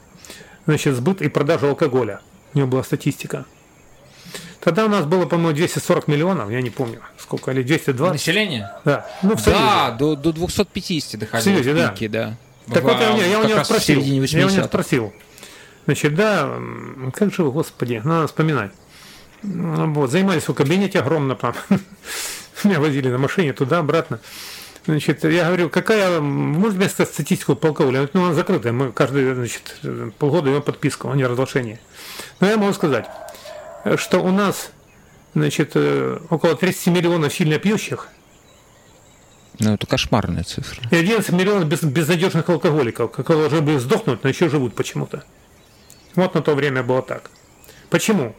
значит, 0.66 0.94
сбыт 0.94 1.22
и 1.22 1.29
продажу 1.29 1.68
алкоголя. 1.68 2.20
У 2.55 2.59
него 2.59 2.68
была 2.68 2.83
статистика. 2.83 3.44
Тогда 4.61 4.85
у 4.85 4.88
нас 4.88 5.07
было, 5.07 5.27
по-моему, 5.27 5.57
240 5.57 6.07
миллионов, 6.07 6.51
я 6.51 6.62
не 6.62 6.70
помню, 6.70 7.01
сколько, 7.18 7.51
или 7.51 7.64
220. 7.64 8.12
Население? 8.12 8.70
Да. 8.85 9.07
Ну, 9.22 9.35
в 9.35 9.40
Союзе. 9.40 9.61
Да, 9.61 9.90
до, 9.90 10.14
до 10.14 10.33
250 10.33 11.18
доходило 11.18 11.40
в, 11.40 11.64
Союзе, 11.64 11.72
в 11.72 11.90
пике, 11.90 12.09
да. 12.09 12.37
да. 12.68 12.75
Так 12.75 12.85
в, 12.85 12.87
вот 12.87 13.01
я, 13.01 13.16
я, 13.16 13.27
я 13.27 13.40
у 13.40 13.48
него 13.48 13.64
спросил, 13.64 14.01
я 14.01 14.46
у 14.46 14.51
него 14.51 14.64
спросил, 14.64 15.12
значит, 15.87 16.14
да, 16.14 16.48
как 17.12 17.35
же, 17.35 17.42
господи, 17.42 18.01
надо 18.05 18.29
вспоминать. 18.29 18.70
Вот, 19.42 20.12
занимались 20.12 20.46
в 20.46 20.55
кабинете 20.55 21.01
огромно, 21.01 21.35
там. 21.35 21.55
Меня 22.64 22.79
возили 22.79 23.09
на 23.09 23.18
машине 23.18 23.53
туда-обратно. 23.53 24.20
Значит, 24.85 25.23
я 25.25 25.47
говорю, 25.47 25.71
какая, 25.71 26.21
может 26.21 26.77
быть, 26.77 26.90
статистику 26.90 27.55
по 27.55 27.68
алкоголю? 27.68 28.11
Ну, 28.12 28.25
она 28.25 28.35
закрытая, 28.35 28.73
мы 28.73 28.90
каждый, 28.90 29.33
значит, 29.35 29.77
полгода 30.18 30.51
ее 30.51 30.61
подписку, 30.61 31.09
а 31.09 31.14
не 31.14 31.25
разглашение. 31.25 31.79
Но 32.40 32.49
я 32.49 32.57
могу 32.57 32.73
сказать, 32.73 33.07
что 33.97 34.18
у 34.18 34.33
нас, 34.33 34.73
значит, 35.35 35.77
около 35.77 36.57
30 36.57 36.88
миллионов 36.88 37.33
сильно 37.33 37.59
пьющих. 37.59 38.09
Ну, 39.61 39.75
это 39.75 39.87
кошмарная 39.87 40.42
цифра. 40.42 40.83
И 40.90 40.97
11 40.97 41.31
миллионов 41.31 41.68
без, 41.68 41.83
безнадежных 41.83 42.49
алкоголиков, 42.49 43.12
которые 43.12 43.47
уже 43.47 43.61
бы 43.61 43.79
сдохнуть, 43.79 44.25
но 44.25 44.31
еще 44.31 44.49
живут 44.49 44.75
почему-то. 44.75 45.23
Вот 46.16 46.35
на 46.35 46.42
то 46.42 46.55
время 46.55 46.83
было 46.83 47.03
так. 47.03 47.31
Почему? 47.88 48.35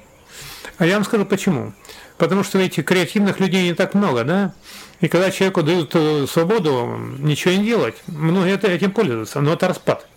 А 0.77 0.85
я 0.85 0.95
вам 0.95 1.03
скажу 1.03 1.25
почему. 1.25 1.73
Потому 2.17 2.43
что, 2.43 2.57
видите, 2.57 2.83
креативных 2.83 3.39
людей 3.39 3.63
не 3.63 3.73
так 3.73 3.93
много, 3.93 4.23
да? 4.23 4.53
И 5.01 5.07
когда 5.07 5.31
человеку 5.31 5.63
дают 5.63 5.91
э, 5.95 6.25
свободу 6.27 6.97
ничего 7.19 7.53
не 7.53 7.65
делать, 7.65 7.95
многие 8.07 8.53
это, 8.53 8.67
этим 8.67 8.91
пользуются, 8.91 9.41
но 9.41 9.53
это 9.53 9.67
распад. 9.67 10.07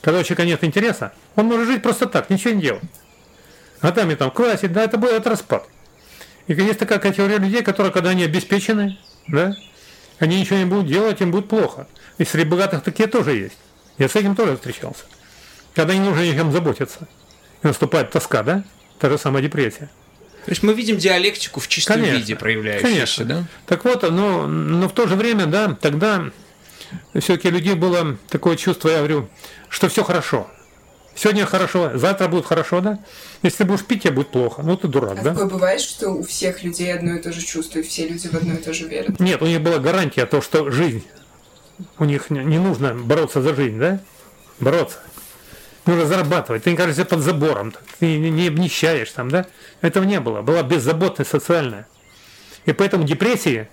Когда 0.00 0.20
у 0.20 0.22
человека 0.22 0.44
нет 0.44 0.64
интереса, 0.64 1.12
он 1.34 1.46
может 1.46 1.66
жить 1.66 1.82
просто 1.82 2.06
так, 2.06 2.28
ничего 2.28 2.52
не 2.54 2.60
делать. 2.60 2.82
А 3.80 3.92
там 3.92 4.10
и 4.10 4.14
там 4.14 4.30
квасить, 4.30 4.72
да, 4.72 4.84
это 4.84 4.98
будет 4.98 5.26
распад. 5.26 5.66
И 6.46 6.52
есть 6.52 6.78
такая 6.78 6.98
категория 6.98 7.38
людей, 7.38 7.62
которые, 7.62 7.92
когда 7.92 8.10
они 8.10 8.24
обеспечены, 8.24 8.98
да, 9.26 9.54
они 10.18 10.40
ничего 10.40 10.58
не 10.58 10.66
будут 10.66 10.86
делать, 10.86 11.20
им 11.20 11.30
будет 11.30 11.48
плохо. 11.48 11.86
И 12.18 12.24
среди 12.24 12.48
богатых 12.48 12.82
такие 12.82 13.08
тоже 13.08 13.32
есть. 13.32 13.56
Я 13.98 14.08
с 14.08 14.16
этим 14.16 14.36
тоже 14.36 14.56
встречался. 14.56 15.04
Когда 15.74 15.94
не 15.94 16.00
нужно 16.00 16.20
ни 16.20 16.34
чем 16.34 16.52
заботиться. 16.52 17.08
И 17.62 17.66
наступает 17.66 18.10
тоска, 18.10 18.42
да? 18.42 18.64
Та 19.04 19.10
же 19.10 19.18
самая 19.18 19.42
депрессия. 19.42 19.90
То 20.46 20.50
есть 20.50 20.62
мы 20.62 20.72
видим 20.72 20.96
диалектику 20.96 21.60
в 21.60 21.68
чистом 21.68 21.96
конечно, 21.96 22.16
виде 22.16 22.36
проявляющуюся, 22.36 22.94
конечно. 22.94 23.24
да? 23.26 23.44
Так 23.66 23.84
вот, 23.84 24.02
но, 24.10 24.46
но 24.46 24.88
в 24.88 24.94
то 24.94 25.06
же 25.06 25.14
время, 25.14 25.44
да, 25.44 25.76
тогда 25.78 26.30
все-таки 27.12 27.48
у 27.48 27.50
людей 27.50 27.74
было 27.74 28.16
такое 28.30 28.56
чувство, 28.56 28.88
я 28.88 28.98
говорю, 28.98 29.28
что 29.68 29.90
все 29.90 30.04
хорошо. 30.04 30.50
Сегодня 31.14 31.44
хорошо, 31.44 31.98
завтра 31.98 32.28
будет 32.28 32.46
хорошо, 32.46 32.80
да? 32.80 32.98
Если 33.42 33.58
ты 33.58 33.64
будешь 33.66 33.84
пить, 33.84 34.04
тебе 34.04 34.14
будет 34.14 34.30
плохо. 34.30 34.62
Ну, 34.62 34.74
ты 34.78 34.88
дурак, 34.88 35.18
а 35.18 35.22
да? 35.22 35.30
такое 35.32 35.48
бывает, 35.48 35.82
что 35.82 36.08
у 36.08 36.22
всех 36.22 36.64
людей 36.64 36.90
одно 36.94 37.16
и 37.16 37.20
то 37.20 37.30
же 37.30 37.42
чувство, 37.42 37.80
и 37.80 37.82
все 37.82 38.08
люди 38.08 38.26
в 38.28 38.32
одно 38.32 38.54
и 38.54 38.56
то 38.56 38.72
же 38.72 38.88
верят? 38.88 39.20
Нет, 39.20 39.42
у 39.42 39.46
них 39.46 39.60
была 39.60 39.80
гарантия 39.80 40.24
то, 40.24 40.40
что 40.40 40.70
жизнь, 40.70 41.04
у 41.98 42.06
них 42.06 42.30
не 42.30 42.58
нужно 42.58 42.94
бороться 42.94 43.42
за 43.42 43.54
жизнь, 43.54 43.78
да? 43.78 44.00
Бороться 44.60 44.96
нужно 45.86 46.06
зарабатывать. 46.06 46.64
Ты 46.64 46.70
не 46.70 46.76
кажется 46.76 47.04
под 47.04 47.20
забором, 47.20 47.74
ты 47.98 48.18
не 48.18 48.48
обнищаешь 48.48 49.10
там, 49.10 49.30
да? 49.30 49.46
Этого 49.80 50.04
не 50.04 50.20
было. 50.20 50.42
Была 50.42 50.62
беззаботность 50.62 51.30
социальная. 51.30 51.86
И 52.64 52.72
поэтому 52.72 53.04
депрессии 53.04 53.68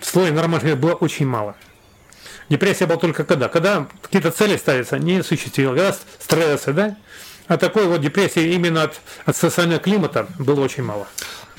в 0.00 0.06
слое 0.06 0.32
нормальных 0.32 0.78
было 0.78 0.94
очень 0.94 1.26
мало. 1.26 1.54
Депрессия 2.48 2.86
была 2.86 2.98
только 2.98 3.24
когда? 3.24 3.48
Когда 3.48 3.86
какие-то 4.02 4.30
цели 4.30 4.56
ставятся, 4.56 4.98
не 4.98 5.18
осуществил, 5.18 5.70
когда 5.70 5.96
стрессы, 6.18 6.72
да? 6.72 6.96
А 7.48 7.56
такой 7.56 7.86
вот 7.86 8.00
депрессии 8.00 8.52
именно 8.52 8.84
от, 8.84 9.00
от 9.24 9.36
социального 9.36 9.80
климата 9.80 10.26
было 10.38 10.60
очень 10.60 10.82
мало. 10.82 11.06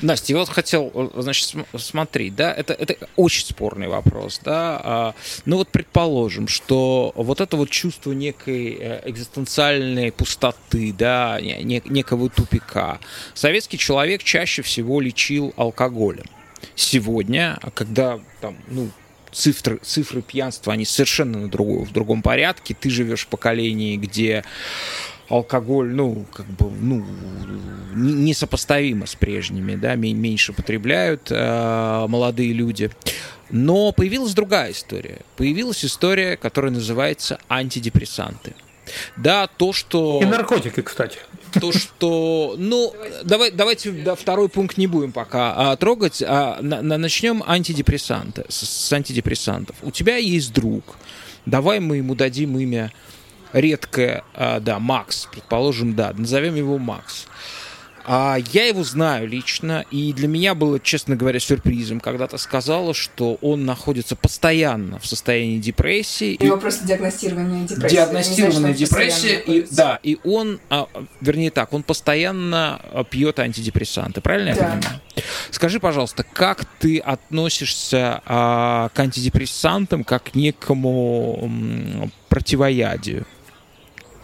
Настя, 0.02 0.32
я 0.32 0.38
вот 0.38 0.48
хотел, 0.48 1.12
значит, 1.16 1.54
смотреть, 1.76 2.34
да, 2.34 2.52
это, 2.52 2.72
это 2.72 2.96
очень 3.16 3.46
спорный 3.46 3.88
вопрос, 3.88 4.40
да, 4.42 4.80
а, 4.82 5.14
ну 5.44 5.56
вот 5.58 5.68
предположим, 5.68 6.48
что 6.48 7.12
вот 7.14 7.40
это 7.40 7.56
вот 7.56 7.70
чувство 7.70 8.12
некой 8.12 8.76
э, 8.78 9.02
экзистенциальной 9.08 10.10
пустоты, 10.12 10.92
да, 10.92 11.40
не, 11.40 11.82
некого 11.84 12.28
тупика, 12.28 12.98
советский 13.34 13.78
человек 13.78 14.22
чаще 14.22 14.62
всего 14.62 15.00
лечил 15.00 15.54
алкоголем. 15.56 16.26
Сегодня, 16.74 17.58
когда 17.74 18.20
там, 18.40 18.56
ну, 18.68 18.90
цифры, 19.34 19.78
цифры 19.82 20.22
пьянства, 20.22 20.72
они 20.72 20.84
совершенно 20.84 21.38
на 21.38 21.48
другой, 21.48 21.84
в 21.84 21.92
другом 21.92 22.22
порядке, 22.22 22.74
ты 22.78 22.88
живешь 22.90 23.22
в 23.22 23.28
поколении, 23.28 23.96
где 23.96 24.44
алкоголь, 25.36 25.88
ну, 25.88 26.24
как 26.32 26.46
бы, 26.46 26.70
ну, 26.70 27.04
несопоставимо 27.94 29.06
с 29.06 29.14
прежними, 29.14 29.76
да, 29.76 29.94
меньше 29.94 30.52
потребляют 30.52 31.28
э, 31.30 32.06
молодые 32.08 32.52
люди. 32.52 32.90
Но 33.50 33.92
появилась 33.92 34.34
другая 34.34 34.72
история. 34.72 35.20
Появилась 35.36 35.84
история, 35.84 36.36
которая 36.36 36.72
называется 36.72 37.38
антидепрессанты. 37.48 38.54
Да, 39.16 39.46
то, 39.46 39.72
что... 39.72 40.20
И 40.20 40.24
наркотики, 40.24 40.82
кстати. 40.82 41.18
То, 41.60 41.72
что... 41.72 42.54
Ну, 42.58 42.92
давай, 43.22 43.50
давайте 43.50 43.90
да, 43.92 44.14
второй 44.14 44.48
пункт 44.48 44.76
не 44.76 44.86
будем 44.86 45.12
пока 45.12 45.54
а, 45.72 45.76
трогать. 45.76 46.22
А, 46.26 46.58
на, 46.60 46.82
на, 46.82 46.98
начнем 46.98 47.42
антидепрессанты, 47.46 48.44
с, 48.48 48.68
с 48.68 48.92
антидепрессантов. 48.92 49.76
У 49.82 49.90
тебя 49.90 50.16
есть 50.16 50.52
друг. 50.52 50.96
Давай 51.46 51.80
мы 51.80 51.98
ему 51.98 52.14
дадим 52.14 52.58
имя 52.58 52.92
редкое, 53.54 54.24
а, 54.34 54.60
да, 54.60 54.78
Макс, 54.78 55.28
предположим, 55.30 55.94
да, 55.94 56.12
назовем 56.14 56.56
его 56.56 56.78
Макс. 56.78 57.26
А 58.06 58.36
я 58.52 58.66
его 58.66 58.84
знаю 58.84 59.26
лично, 59.26 59.86
и 59.90 60.12
для 60.12 60.28
меня 60.28 60.54
было, 60.54 60.78
честно 60.78 61.16
говоря, 61.16 61.40
сюрпризом, 61.40 62.00
когда 62.00 62.26
ты 62.26 62.36
сказала, 62.36 62.92
что 62.92 63.38
он 63.40 63.64
находится 63.64 64.14
постоянно 64.14 64.98
в 64.98 65.06
состоянии 65.06 65.58
депрессии. 65.58 66.36
У 66.38 66.44
него 66.44 66.58
просто 66.58 66.86
диагностированная 66.86 67.66
депрессия. 67.66 67.96
Диагностированная 67.96 68.74
депрессия, 68.74 69.38
и, 69.38 69.66
да, 69.70 69.98
и 70.02 70.18
он, 70.22 70.60
а, 70.68 70.86
вернее 71.22 71.50
так, 71.50 71.72
он 71.72 71.82
постоянно 71.82 72.82
пьет 73.08 73.38
антидепрессанты, 73.38 74.20
правильно 74.20 74.54
да. 74.54 74.60
я 74.60 74.70
понимаю? 74.72 75.00
Скажи, 75.50 75.80
пожалуйста, 75.80 76.24
как 76.30 76.66
ты 76.80 76.98
относишься 76.98 78.20
а, 78.26 78.90
к 78.90 79.00
антидепрессантам 79.00 80.04
как 80.04 80.24
к 80.24 80.34
некому 80.34 81.38
м, 81.40 82.12
противоядию? 82.28 83.24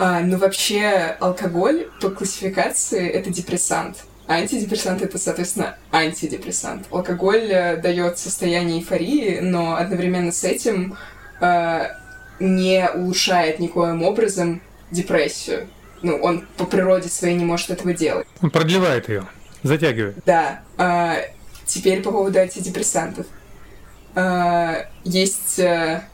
А, 0.03 0.21
ну, 0.21 0.39
вообще, 0.39 1.15
алкоголь 1.21 1.91
по 2.01 2.09
классификации— 2.09 3.07
это 3.11 3.29
депрессант. 3.29 3.99
А 4.27 4.37
антидепрессант— 4.37 5.03
это, 5.03 5.19
соответственно, 5.19 5.77
антидепрессант. 5.93 6.87
Алкоголь 6.91 7.51
э, 7.51 7.77
дает 7.77 8.17
состояние 8.17 8.79
эйфории, 8.79 9.41
но 9.41 9.77
одновременно 9.77 10.33
с 10.33 10.43
этим 10.43 10.97
э, 11.43 11.89
не 12.39 12.89
улучшает 12.95 13.59
никоим 13.59 14.03
образом 14.03 14.63
депрессию. 14.91 15.69
Ну, 16.01 16.17
он 16.17 16.47
по 16.57 16.65
природе 16.65 17.11
своей 17.11 17.37
не 17.37 17.45
может 17.45 17.69
этого 17.69 17.93
делать. 17.93 18.27
Он 18.41 18.49
продлевает 18.51 19.07
ее, 19.11 19.27
затягивает. 19.63 20.17
Да. 20.25 20.63
Э, 20.79 21.31
теперь 21.67 22.03
по 22.03 22.11
поводу 22.11 22.39
антидепрессантов. 22.39 23.27
Э, 24.15 24.87
есть 25.05 25.59
э, 25.59 26.05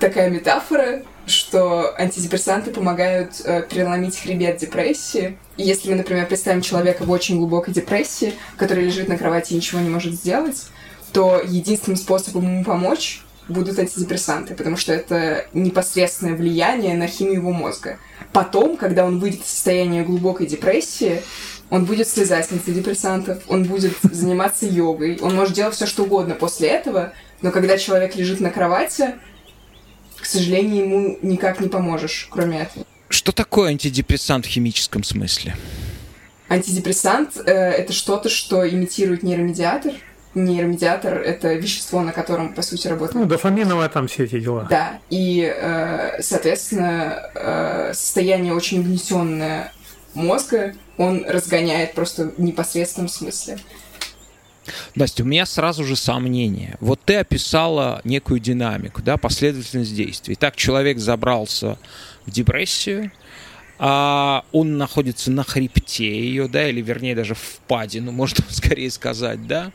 такая 0.00 0.28
метафора, 0.28 1.04
что 1.26 1.94
антидепрессанты 1.98 2.70
помогают 2.70 3.40
э, 3.44 3.62
переломить 3.68 4.18
хребет 4.18 4.58
депрессии. 4.58 5.38
И 5.56 5.62
если 5.62 5.90
мы, 5.90 5.96
например, 5.96 6.26
представим 6.26 6.62
человека 6.62 7.04
в 7.04 7.10
очень 7.10 7.36
глубокой 7.36 7.72
депрессии, 7.72 8.34
который 8.56 8.84
лежит 8.84 9.08
на 9.08 9.16
кровати 9.16 9.52
и 9.52 9.56
ничего 9.56 9.80
не 9.80 9.88
может 9.88 10.14
сделать, 10.14 10.66
то 11.12 11.40
единственным 11.44 11.96
способом 11.96 12.44
ему 12.44 12.64
помочь 12.64 13.22
будут 13.48 13.78
антидепрессанты, 13.78 14.54
потому 14.54 14.76
что 14.76 14.92
это 14.92 15.46
непосредственное 15.52 16.34
влияние 16.34 16.96
на 16.96 17.06
химию 17.06 17.36
его 17.36 17.50
мозга. 17.50 17.98
Потом, 18.32 18.76
когда 18.76 19.04
он 19.04 19.18
выйдет 19.18 19.40
из 19.40 19.48
состояния 19.48 20.04
глубокой 20.04 20.46
депрессии, 20.46 21.22
он 21.68 21.84
будет 21.84 22.08
слезать 22.08 22.46
с 22.46 22.52
антидепрессантов, 22.52 23.42
он 23.48 23.64
будет 23.64 23.96
заниматься 24.02 24.66
йогой, 24.66 25.18
он 25.20 25.34
может 25.34 25.54
делать 25.54 25.74
все, 25.74 25.86
что 25.86 26.04
угодно 26.04 26.34
после 26.34 26.68
этого, 26.68 27.12
но 27.42 27.50
когда 27.50 27.78
человек 27.78 28.16
лежит 28.16 28.40
на 28.40 28.50
кровати, 28.50 29.14
к 30.20 30.26
сожалению, 30.26 30.84
ему 30.84 31.18
никак 31.22 31.60
не 31.60 31.68
поможешь, 31.68 32.28
кроме 32.30 32.62
этого. 32.62 32.86
Что 33.08 33.32
такое 33.32 33.70
антидепрессант 33.70 34.46
в 34.46 34.48
химическом 34.48 35.02
смысле? 35.02 35.56
Антидепрессант 36.48 37.36
э, 37.36 37.50
это 37.50 37.92
что-то, 37.92 38.28
что 38.28 38.68
имитирует 38.68 39.22
нейромедиатор. 39.22 39.92
Нейромедиатор 40.34 41.18
это 41.18 41.54
вещество, 41.54 42.02
на 42.02 42.12
котором, 42.12 42.54
по 42.54 42.62
сути, 42.62 42.86
работает. 42.86 43.16
Ну, 43.16 43.26
дофаминовое 43.26 43.88
там 43.88 44.06
все 44.06 44.24
эти 44.24 44.38
дела. 44.38 44.66
Да. 44.70 44.98
И, 45.10 45.42
э, 45.42 46.22
соответственно, 46.22 47.30
э, 47.34 47.92
состояние 47.94 48.54
очень 48.54 48.80
угнетенное 48.80 49.72
мозга 50.14 50.74
он 50.96 51.24
разгоняет 51.26 51.94
просто 51.94 52.32
в 52.36 52.40
непосредственном 52.40 53.08
смысле. 53.08 53.58
Настя, 54.94 55.22
у 55.22 55.26
меня 55.26 55.46
сразу 55.46 55.84
же 55.84 55.96
сомнение. 55.96 56.76
Вот 56.80 57.00
ты 57.04 57.16
описала 57.16 58.00
некую 58.04 58.40
динамику, 58.40 59.02
да, 59.02 59.16
последовательность 59.16 59.94
действий. 59.94 60.34
Так 60.34 60.56
человек 60.56 60.98
забрался 60.98 61.78
в 62.26 62.30
депрессию, 62.30 63.10
а 63.82 64.44
он 64.52 64.76
находится 64.76 65.30
на 65.30 65.42
хребте 65.42 66.04
ее, 66.04 66.48
да, 66.48 66.68
или 66.68 66.82
вернее 66.82 67.14
даже 67.14 67.34
впадину, 67.34 68.12
можно 68.12 68.44
скорее 68.50 68.90
сказать, 68.90 69.46
да. 69.46 69.72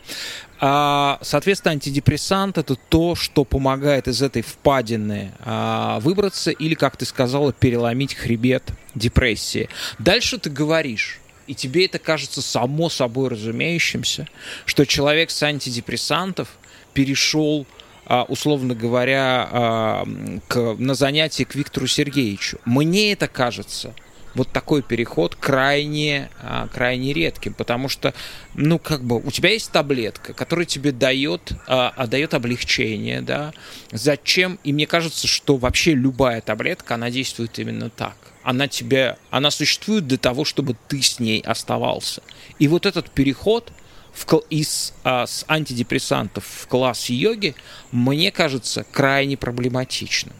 А, 0.60 1.18
соответственно, 1.24 1.74
антидепрессант 1.74 2.60
это 2.60 2.76
то, 2.76 3.16
что 3.16 3.44
помогает 3.44 4.08
из 4.08 4.22
этой 4.22 4.44
впадины 4.44 5.32
а, 5.40 6.00
выбраться 6.02 6.52
или, 6.52 6.76
как 6.76 6.98
ты 6.98 7.06
сказала, 7.06 7.52
переломить 7.52 8.14
хребет 8.14 8.64
депрессии. 8.94 9.70
Дальше 9.98 10.38
ты 10.38 10.52
говоришь, 10.52 11.20
и 11.48 11.56
тебе 11.56 11.86
это 11.86 12.00
кажется 12.00 12.42
само 12.42 12.90
собой 12.90 13.30
разумеющимся, 13.30 14.28
что 14.66 14.86
человек 14.86 15.32
с 15.32 15.44
антидепрессантов 15.44 16.50
перешел 16.94 17.66
а, 18.08 18.24
условно 18.24 18.76
говоря, 18.76 19.50
а, 19.52 20.08
к, 20.48 20.76
на 20.78 20.94
занятие 20.94 21.46
к 21.46 21.56
Виктору 21.56 21.88
Сергеевичу. 21.88 22.60
Мне 22.66 23.14
это 23.14 23.28
кажется. 23.28 23.94
Вот 24.36 24.52
такой 24.52 24.84
переход 24.84 25.34
крайне, 25.36 26.30
а, 26.42 26.68
крайне 26.68 27.14
редким, 27.14 27.54
потому 27.54 27.88
что, 27.88 28.14
ну, 28.54 28.78
как 28.80 29.02
бы, 29.02 29.18
у 29.18 29.32
тебя 29.32 29.52
есть 29.52 29.72
таблетка, 29.72 30.34
которая 30.34 30.66
тебе 30.66 30.92
дает, 30.92 31.54
а, 31.68 32.06
дает 32.06 32.34
облегчение, 32.34 33.22
да, 33.22 33.54
зачем, 33.92 34.60
и 34.64 34.74
мне 34.74 34.88
кажется, 34.88 35.26
что 35.26 35.56
вообще 35.56 35.94
любая 35.94 36.42
таблетка, 36.42 36.96
она 36.96 37.10
действует 37.10 37.58
именно 37.58 37.90
так 37.90 38.16
она 38.46 38.68
тебе, 38.68 39.18
она 39.32 39.50
существует 39.50 40.08
для 40.08 40.20
того, 40.20 40.46
чтобы 40.46 40.78
ты 40.88 41.02
с 41.02 41.20
ней 41.20 41.42
оставался. 41.42 42.22
И 42.60 42.68
вот 42.68 42.86
этот 42.86 43.10
переход 43.10 43.72
в, 44.14 44.32
из 44.52 44.94
а, 45.04 45.26
с 45.26 45.44
антидепрессантов 45.48 46.46
в 46.46 46.68
класс 46.68 47.10
йоги, 47.10 47.56
мне 47.92 48.32
кажется, 48.32 48.86
крайне 48.92 49.36
проблематичным. 49.36 50.36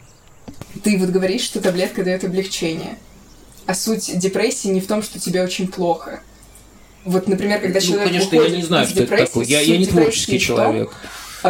Ты 0.84 0.98
вот 0.98 1.10
говоришь, 1.10 1.42
что 1.42 1.60
таблетка 1.60 2.04
дает 2.04 2.22
облегчение. 2.22 2.96
А 3.66 3.74
суть 3.74 4.16
депрессии 4.16 4.68
не 4.68 4.80
в 4.80 4.86
том, 4.86 5.02
что 5.02 5.18
тебе 5.18 5.42
очень 5.42 5.66
плохо. 5.66 6.20
Вот, 7.04 7.26
например, 7.26 7.60
когда 7.60 7.80
ну, 7.80 7.86
человек 7.86 8.06
конечно, 8.06 8.30
выходит 8.30 8.52
я 8.52 8.56
не 8.56 8.62
знаю, 8.62 8.84
из 8.84 8.90
что 8.90 9.00
депрессии, 9.00 9.22
это 9.22 9.32
такое. 9.32 9.46
Я, 9.46 9.60
я 9.60 9.76
не 9.78 9.86
творческий 9.86 10.38
человек. 10.38 10.90
Том, 10.90 10.98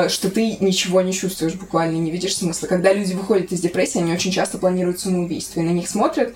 что 0.09 0.31
ты 0.31 0.57
ничего 0.61 1.01
не 1.03 1.13
чувствуешь 1.13 1.55
буквально, 1.55 1.97
не 1.97 2.11
видишь 2.11 2.37
смысла. 2.37 2.67
Когда 2.67 2.93
люди 2.93 3.15
выходят 3.15 3.53
из 3.53 3.61
депрессии, 3.61 3.99
они 3.99 4.13
очень 4.13 4.33
часто 4.33 4.59
планируют 4.59 5.01
самоубийство, 5.01 5.61
и 5.61 5.65
на 5.65 5.71
них 5.71 5.89
смотрят, 5.89 6.35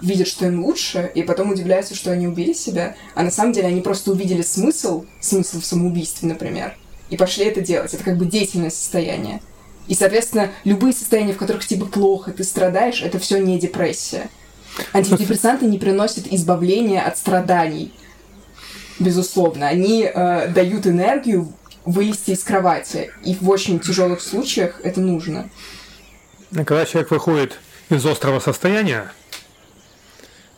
видят, 0.00 0.28
что 0.28 0.46
им 0.46 0.64
лучше, 0.64 1.10
и 1.14 1.22
потом 1.22 1.50
удивляются, 1.50 1.94
что 1.94 2.12
они 2.12 2.26
убили 2.26 2.52
себя, 2.52 2.96
а 3.14 3.22
на 3.22 3.30
самом 3.30 3.52
деле 3.52 3.68
они 3.68 3.80
просто 3.80 4.12
увидели 4.12 4.42
смысл, 4.42 5.04
смысл 5.20 5.60
в 5.60 5.66
самоубийстве, 5.66 6.28
например, 6.28 6.76
и 7.10 7.16
пошли 7.16 7.46
это 7.46 7.60
делать. 7.60 7.92
Это 7.92 8.04
как 8.04 8.16
бы 8.16 8.26
деятельное 8.26 8.70
состояние. 8.70 9.40
И, 9.88 9.94
соответственно, 9.94 10.52
любые 10.64 10.92
состояния, 10.92 11.32
в 11.32 11.38
которых 11.38 11.66
тебе 11.66 11.84
плохо, 11.84 12.30
ты 12.30 12.44
страдаешь, 12.44 13.02
это 13.02 13.18
все 13.18 13.38
не 13.38 13.58
депрессия. 13.58 14.30
Антидепрессанты 14.92 15.66
не 15.66 15.78
приносят 15.78 16.26
избавления 16.30 17.02
от 17.02 17.18
страданий. 17.18 17.92
Безусловно. 19.00 19.66
Они 19.66 20.04
э, 20.04 20.48
дают 20.48 20.86
энергию 20.86 21.52
вылезти 21.90 22.32
из 22.32 22.42
кровати. 22.44 23.12
И 23.24 23.34
в 23.34 23.48
очень 23.48 23.80
тяжелых 23.80 24.20
случаях 24.20 24.80
это 24.82 25.00
нужно. 25.00 25.50
Когда 26.52 26.84
человек 26.84 27.10
выходит 27.10 27.58
из 27.88 28.04
острого 28.04 28.40
состояния, 28.40 29.12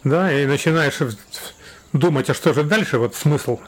да, 0.04 0.32
и 0.32 0.46
начинаешь 0.46 0.98
думать, 1.92 2.30
а 2.30 2.34
что 2.34 2.54
же 2.54 2.64
дальше, 2.64 2.98
вот 2.98 3.14
смысл, 3.14 3.60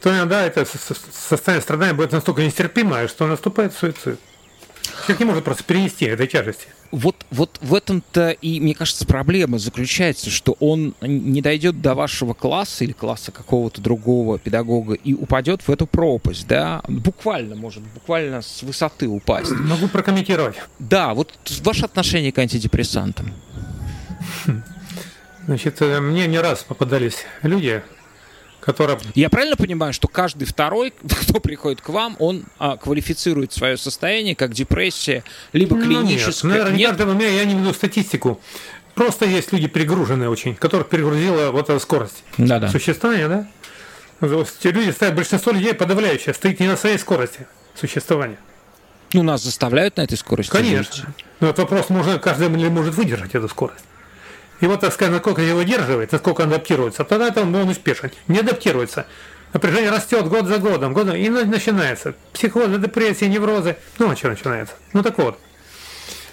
то 0.00 0.10
иногда 0.10 0.44
это 0.44 0.66
состояние 0.66 1.62
страдания 1.62 1.94
будет 1.94 2.12
настолько 2.12 2.42
нестерпимое, 2.42 3.06
что 3.06 3.26
наступает 3.26 3.72
суицид. 3.74 4.18
Человек 5.06 5.20
не 5.20 5.26
может 5.26 5.44
просто 5.44 5.64
перенести 5.64 6.04
этой 6.04 6.26
тяжести. 6.26 6.66
Вот, 6.90 7.16
вот 7.30 7.58
в 7.62 7.74
этом-то 7.74 8.30
и, 8.30 8.60
мне 8.60 8.74
кажется, 8.74 9.06
проблема 9.06 9.58
заключается, 9.58 10.30
что 10.30 10.56
он 10.60 10.94
не 11.00 11.40
дойдет 11.40 11.80
до 11.80 11.94
вашего 11.94 12.34
класса 12.34 12.84
или 12.84 12.92
класса 12.92 13.32
какого-то 13.32 13.80
другого 13.80 14.38
педагога 14.38 14.94
и 14.94 15.14
упадет 15.14 15.62
в 15.62 15.70
эту 15.70 15.86
пропасть, 15.86 16.46
да, 16.46 16.82
буквально, 16.86 17.56
может, 17.56 17.82
буквально 17.82 18.42
с 18.42 18.62
высоты 18.62 19.08
упасть. 19.08 19.50
Могу 19.52 19.88
прокомментировать. 19.88 20.56
Да, 20.78 21.14
вот 21.14 21.32
ваше 21.62 21.86
отношение 21.86 22.30
к 22.30 22.38
антидепрессантам. 22.38 23.32
Значит, 25.46 25.82
э, 25.82 26.00
мне 26.00 26.26
не 26.26 26.38
раз 26.38 26.62
попадались 26.62 27.24
люди, 27.42 27.82
которая... 28.62 28.98
Я 29.14 29.28
правильно 29.28 29.56
понимаю, 29.56 29.92
что 29.92 30.08
каждый 30.08 30.44
второй, 30.44 30.92
кто 31.22 31.40
приходит 31.40 31.80
к 31.80 31.88
вам, 31.88 32.16
он 32.18 32.44
а, 32.58 32.76
квалифицирует 32.76 33.52
свое 33.52 33.76
состояние 33.76 34.34
как 34.34 34.52
депрессия, 34.52 35.24
либо 35.52 35.76
клиническая? 35.76 36.50
Ну, 36.50 36.56
нет, 36.56 36.64
наверное, 36.64 36.78
нет? 36.78 36.96
каждый, 36.96 37.20
я, 37.20 37.28
я 37.28 37.44
не 37.44 37.54
веду 37.54 37.74
статистику. 37.74 38.40
Просто 38.94 39.24
есть 39.24 39.52
люди 39.52 39.68
перегруженные 39.68 40.28
очень, 40.28 40.54
которых 40.54 40.88
перегрузила 40.88 41.50
вот 41.50 41.70
эта 41.70 41.78
скорость 41.78 42.24
Да-да. 42.38 42.68
существования, 42.68 43.28
да? 43.28 43.48
Те 44.60 44.70
люди 44.70 44.90
стоят, 44.90 45.16
большинство 45.16 45.50
людей 45.50 45.74
подавляющее, 45.74 46.32
стоит 46.32 46.60
не 46.60 46.68
на 46.68 46.76
своей 46.76 46.98
скорости 46.98 47.46
существования. 47.74 48.38
Ну, 49.14 49.22
нас 49.22 49.42
заставляют 49.42 49.96
на 49.96 50.02
этой 50.02 50.16
скорости 50.16 50.50
Конечно. 50.50 51.06
Жить. 51.06 51.24
Но 51.40 51.48
этот 51.48 51.58
вопрос, 51.60 51.88
можно, 51.90 52.18
каждый 52.18 52.48
может 52.48 52.94
выдержать 52.94 53.34
эту 53.34 53.48
скорость. 53.48 53.84
И 54.62 54.66
вот, 54.66 54.78
так 54.78 54.92
сказать, 54.92 55.12
насколько 55.12 55.42
его 55.42 55.58
выдерживает, 55.58 56.12
насколько 56.12 56.42
он 56.42 56.48
адаптируется, 56.48 57.02
тогда 57.02 57.26
это 57.26 57.42
он, 57.42 57.52
он 57.52 57.68
успешен. 57.68 58.12
Не 58.28 58.38
адаптируется. 58.38 59.06
Напряжение 59.52 59.90
растет 59.90 60.28
год 60.28 60.46
за 60.46 60.58
годом, 60.58 60.92
годом, 60.92 61.16
и 61.16 61.28
начинается. 61.28 62.14
Психозы, 62.32 62.78
депрессии, 62.78 63.24
неврозы. 63.24 63.76
Ну, 63.98 64.08
а 64.08 64.14
что 64.14 64.28
начинается? 64.28 64.74
Ну, 64.92 65.02
так 65.02 65.18
вот. 65.18 65.36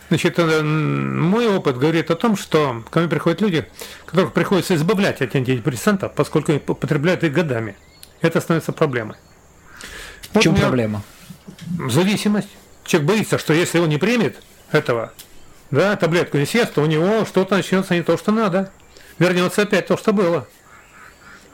Значит, 0.10 0.38
э, 0.38 0.62
мой 0.62 1.48
опыт 1.48 1.80
говорит 1.80 2.12
о 2.12 2.16
том, 2.16 2.38
что 2.38 2.84
ко 2.92 3.00
мне 3.00 3.10
приходят 3.10 3.42
люди, 3.42 3.68
которых 4.06 4.32
приходится 4.32 4.76
избавлять 4.76 5.24
от 5.24 5.36
антидепрессантов, 5.36 6.14
поскольку 6.14 6.52
они 6.52 6.60
потребляют 6.60 7.24
их 7.24 7.34
годами. 7.34 7.78
Это 8.22 8.42
становится 8.42 8.74
проблемой. 8.74 9.16
В 10.34 10.40
чем 10.40 10.56
проблема? 10.56 11.02
Зависимость. 11.88 12.50
Человек 12.86 13.10
боится, 13.10 13.40
что 13.40 13.54
если 13.54 13.80
он 13.80 13.90
не 13.90 13.98
примет 13.98 14.38
этого, 14.72 15.14
да, 15.72 15.96
таблетку 15.96 16.38
не 16.38 16.46
съест, 16.46 16.74
то 16.74 16.82
у 16.82 16.86
него 16.86 17.26
что-то 17.26 17.56
начнется 17.56 17.94
не 17.96 18.02
то, 18.02 18.18
что 18.18 18.32
надо. 18.32 18.72
Вернется 19.20 19.64
опять 19.64 19.88
то, 19.88 19.98
что 19.98 20.14
было. 20.14 20.48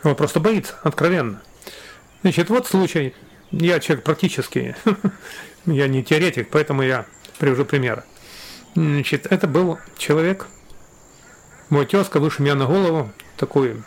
Он 0.03 0.15
просто 0.15 0.39
боится, 0.39 0.75
откровенно. 0.83 1.41
Значит, 2.21 2.49
вот 2.49 2.67
случай. 2.67 3.13
Я 3.51 3.79
человек 3.79 4.03
практически, 4.03 4.75
я 5.65 5.87
не 5.87 6.03
теоретик, 6.03 6.49
поэтому 6.49 6.81
я 6.81 7.05
привожу 7.39 7.65
примеры. 7.65 8.03
Значит, 8.73 9.27
это 9.27 9.47
был 9.47 9.79
человек, 9.97 10.47
мой 11.69 11.85
тезка, 11.85 12.19
выше 12.19 12.41
меня 12.41 12.55
на 12.55 12.65
голову, 12.65 13.11
такой 13.37 13.83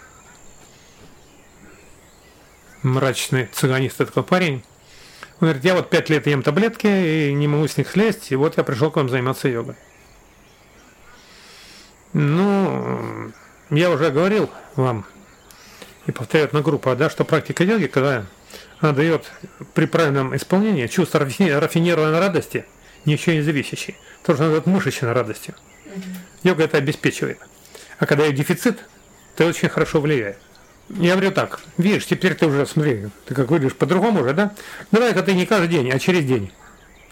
мрачный 2.82 3.46
цыганист 3.46 3.96
такой 3.98 4.22
парень. 4.22 4.62
Он 5.40 5.48
говорит, 5.48 5.64
я 5.64 5.74
вот 5.74 5.90
пять 5.90 6.08
лет 6.08 6.26
ем 6.26 6.42
таблетки 6.42 6.86
и 6.86 7.32
не 7.32 7.46
могу 7.48 7.68
с 7.68 7.76
них 7.76 7.90
слезть, 7.90 8.32
и 8.32 8.36
вот 8.36 8.56
я 8.56 8.64
пришел 8.64 8.90
к 8.90 8.96
вам 8.96 9.08
заниматься 9.08 9.48
йогой. 9.48 9.76
Ну, 12.12 13.32
я 13.70 13.90
уже 13.90 14.10
говорил 14.10 14.50
вам 14.76 15.04
и 16.06 16.12
повторяю 16.12 16.48
на 16.52 16.62
группу, 16.62 16.94
да, 16.96 17.10
что 17.10 17.24
практика 17.24 17.64
йоги, 17.64 17.86
когда 17.86 18.24
она 18.80 18.92
дает 18.92 19.30
при 19.74 19.86
правильном 19.86 20.34
исполнении 20.34 20.86
чувство 20.86 21.20
рафинированной 21.20 22.18
радости, 22.18 22.64
ничего 23.04 23.34
не 23.34 23.42
зависящей, 23.42 23.96
тоже 24.24 24.44
надо 24.44 24.68
мышечной 24.68 25.12
радостью. 25.12 25.54
Йога 26.42 26.64
это 26.64 26.78
обеспечивает. 26.78 27.38
А 27.98 28.06
когда 28.06 28.24
есть 28.24 28.36
дефицит, 28.36 28.78
то 29.36 29.44
очень 29.44 29.68
хорошо 29.68 30.00
влияет. 30.00 30.38
Я 30.88 31.12
говорю 31.12 31.32
так, 31.32 31.60
видишь, 31.76 32.06
теперь 32.06 32.34
ты 32.34 32.46
уже, 32.46 32.64
смотри, 32.64 33.08
ты 33.26 33.34
как 33.34 33.50
выглядишь 33.50 33.76
по-другому 33.76 34.22
уже, 34.22 34.32
да? 34.32 34.54
Давай-ка 34.90 35.22
ты 35.22 35.34
не 35.34 35.44
каждый 35.44 35.68
день, 35.68 35.90
а 35.90 35.98
через 35.98 36.24
день 36.24 36.52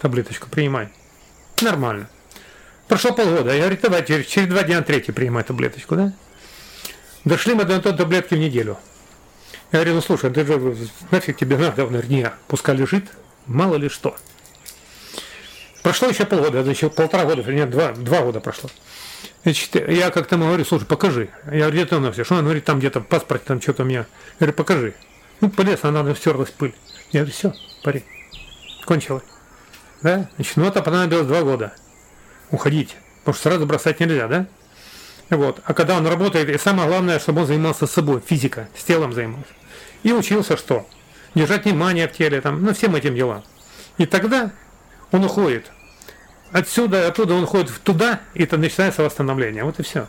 таблеточку 0.01 0.49
принимай. 0.49 0.89
Нормально. 1.61 2.09
Прошло 2.89 3.13
полгода. 3.13 3.53
Я 3.53 3.63
говорю, 3.63 3.79
давай, 3.83 4.07
через, 4.07 4.49
два 4.49 4.63
дня 4.63 4.81
третий 4.83 5.13
принимай 5.13 5.43
таблеточку, 5.43 5.97
да? 5.97 6.13
Дошли 7.25 7.55
мы 7.55 7.65
до 7.65 7.81
той 7.81 7.97
таблетки 7.97 8.35
в 8.35 8.39
неделю. 8.39 8.79
Я 9.73 9.81
говорю, 9.81 9.95
ну 9.97 10.01
слушай, 10.01 10.31
ты 10.31 10.47
же 10.47 10.77
нафиг 11.11 11.37
тебе 11.37 11.59
надо? 11.59 11.83
Он 11.85 11.91
говорит, 11.91 12.09
нет, 12.09 12.35
пускай 12.47 12.77
лежит, 12.77 13.07
мало 13.47 13.75
ли 13.75 13.89
что. 13.89 14.17
Прошло 15.83 16.09
еще 16.09 16.25
полгода, 16.25 16.59
еще 16.61 16.89
полтора 16.89 17.25
года, 17.25 17.43
нет, 17.53 17.71
два, 17.71 17.93
два 17.93 18.23
года 18.23 18.39
прошло. 18.39 18.71
Значит, 19.43 19.75
я 19.89 20.11
как-то 20.11 20.37
ему 20.37 20.47
говорю, 20.47 20.65
слушай, 20.65 20.85
покажи. 20.85 21.31
Я 21.47 21.51
говорю, 21.51 21.73
где 21.73 21.87
ты 21.87 21.97
у 21.97 22.01
нас 22.01 22.15
все? 22.15 22.25
Что 22.25 22.37
он 22.37 22.45
говорит, 22.45 22.65
там 22.65 22.79
где-то 22.79 23.01
в 23.01 23.07
паспорте, 23.07 23.45
там 23.47 23.61
что-то 23.61 23.83
у 23.83 23.87
меня. 23.87 24.01
Я 24.01 24.07
говорю, 24.41 24.53
покажи. 24.53 24.95
Ну, 25.41 25.51
полез, 25.51 25.81
она 25.83 26.03
надо 26.03 26.17
стерлась 26.17 26.51
пыль. 26.51 26.75
Я 27.13 27.21
говорю, 27.21 27.33
все, 27.33 27.53
парень, 27.83 28.05
кончилось. 28.85 29.25
Да? 30.03 30.29
Значит, 30.37 30.57
ну 30.57 30.67
это 30.67 30.83
понадобилось 30.83 31.27
два 31.27 31.43
года 31.43 31.73
уходить, 32.51 32.97
потому 33.21 33.35
что 33.35 33.51
сразу 33.51 33.67
бросать 33.67 34.01
нельзя, 34.01 34.29
да? 34.29 34.47
Вот. 35.31 35.61
А 35.65 35.75
когда 35.75 35.97
он 35.97 36.07
работает, 36.07 36.49
и 36.49 36.59
самое 36.59 36.89
главное, 36.89 37.19
чтобы 37.19 37.41
он 37.43 37.47
занимался 37.47 37.87
собой, 37.87 38.23
физика, 38.25 38.69
с 38.77 38.85
телом 38.85 39.13
занимался. 39.13 39.51
И 40.03 40.13
учился 40.13 40.57
что? 40.57 40.87
Держать 41.35 41.65
внимание 41.65 42.09
в 42.09 42.13
теле, 42.13 42.41
там, 42.41 42.63
ну, 42.63 42.73
всем 42.73 42.95
этим 42.95 43.15
делам. 43.15 43.45
И 43.99 44.07
тогда 44.07 44.53
он 45.11 45.25
уходит. 45.25 45.71
Отсюда, 46.53 47.09
оттуда 47.09 47.35
он 47.35 47.45
уходит 47.45 47.73
туда, 47.83 48.21
и 48.35 48.45
это 48.45 48.57
начинается 48.57 49.03
восстановление. 49.03 49.65
Вот 49.65 49.81
и 49.81 49.83
все. 49.83 50.07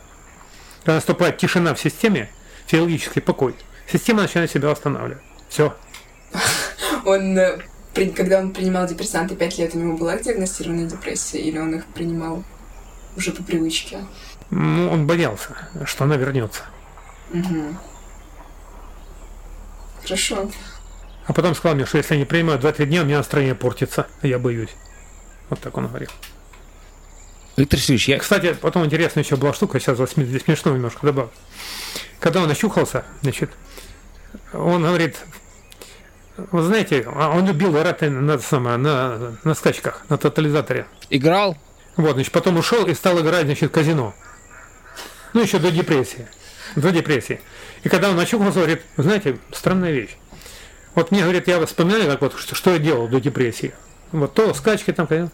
Когда 0.80 0.94
наступает 0.94 1.36
тишина 1.38 1.74
в 1.74 1.80
системе, 1.80 2.30
физиологический 2.66 3.20
покой, 3.20 3.54
система 3.90 4.22
начинает 4.22 4.50
себя 4.50 4.68
восстанавливать. 4.68 5.22
Все. 5.48 5.74
Он 7.04 7.38
когда 8.06 8.38
он 8.38 8.52
принимал 8.52 8.86
депрессанты 8.86 9.36
пять 9.36 9.58
лет, 9.58 9.74
у 9.74 9.78
него 9.78 9.96
была 9.96 10.16
диагностированная 10.16 10.86
депрессия, 10.86 11.38
или 11.38 11.58
он 11.58 11.74
их 11.74 11.86
принимал 11.86 12.44
уже 13.16 13.32
по 13.32 13.42
привычке? 13.42 14.04
Ну, 14.50 14.90
он 14.90 15.06
боялся, 15.06 15.56
что 15.84 16.04
она 16.04 16.16
вернется. 16.16 16.62
Угу. 17.32 17.76
Хорошо. 20.02 20.50
А 21.26 21.32
потом 21.32 21.54
сказал 21.54 21.74
мне, 21.74 21.84
что 21.84 21.98
если 21.98 22.14
я 22.14 22.20
не 22.20 22.24
принимаю 22.24 22.58
2-3 22.58 22.86
дня, 22.86 23.02
у 23.02 23.04
меня 23.04 23.18
настроение 23.18 23.54
портится, 23.54 24.06
я 24.22 24.38
боюсь. 24.38 24.70
Вот 25.50 25.60
так 25.60 25.76
он 25.76 25.88
говорил. 25.88 26.08
Виктор 27.56 27.78
Сергеевич, 27.78 28.08
я... 28.08 28.18
Кстати, 28.18 28.54
потом 28.54 28.86
интересная 28.86 29.24
еще 29.24 29.36
была 29.36 29.52
штука, 29.52 29.80
сейчас 29.80 29.98
смешно 29.98 30.72
немножко 30.72 31.04
добавлю. 31.04 31.32
Когда 32.20 32.42
он 32.42 32.50
ощухался, 32.50 33.04
значит, 33.22 33.50
он 34.52 34.82
говорит, 34.82 35.16
вы 36.52 36.62
знаете, 36.62 37.06
а 37.14 37.30
он 37.30 37.46
любил 37.46 37.76
играть 37.76 38.00
на, 38.02 38.38
самое, 38.38 38.76
на, 38.76 39.36
на 39.42 39.54
скачках, 39.54 40.04
на 40.08 40.18
тотализаторе. 40.18 40.86
Играл? 41.10 41.56
Вот, 41.96 42.14
значит, 42.14 42.32
потом 42.32 42.56
ушел 42.56 42.86
и 42.86 42.94
стал 42.94 43.20
играть, 43.20 43.46
значит, 43.46 43.70
в 43.70 43.72
казино. 43.72 44.14
Ну, 45.32 45.42
еще 45.42 45.58
до 45.58 45.70
депрессии. 45.70 46.28
До 46.76 46.90
депрессии. 46.90 47.40
И 47.82 47.88
когда 47.88 48.10
он 48.10 48.18
он 48.18 48.50
говорит, 48.50 48.82
знаете, 48.96 49.38
странная 49.52 49.90
вещь. 49.90 50.16
Вот 50.94 51.10
мне, 51.10 51.22
говорит, 51.22 51.48
я 51.48 51.64
вспоминаю, 51.66 52.06
как 52.06 52.20
вот, 52.20 52.38
что, 52.38 52.54
что 52.54 52.72
я 52.72 52.78
делал 52.78 53.08
до 53.08 53.20
депрессии. 53.20 53.74
Вот 54.12 54.34
то, 54.34 54.54
скачки 54.54 54.92
там, 54.92 55.06
казино. 55.06 55.30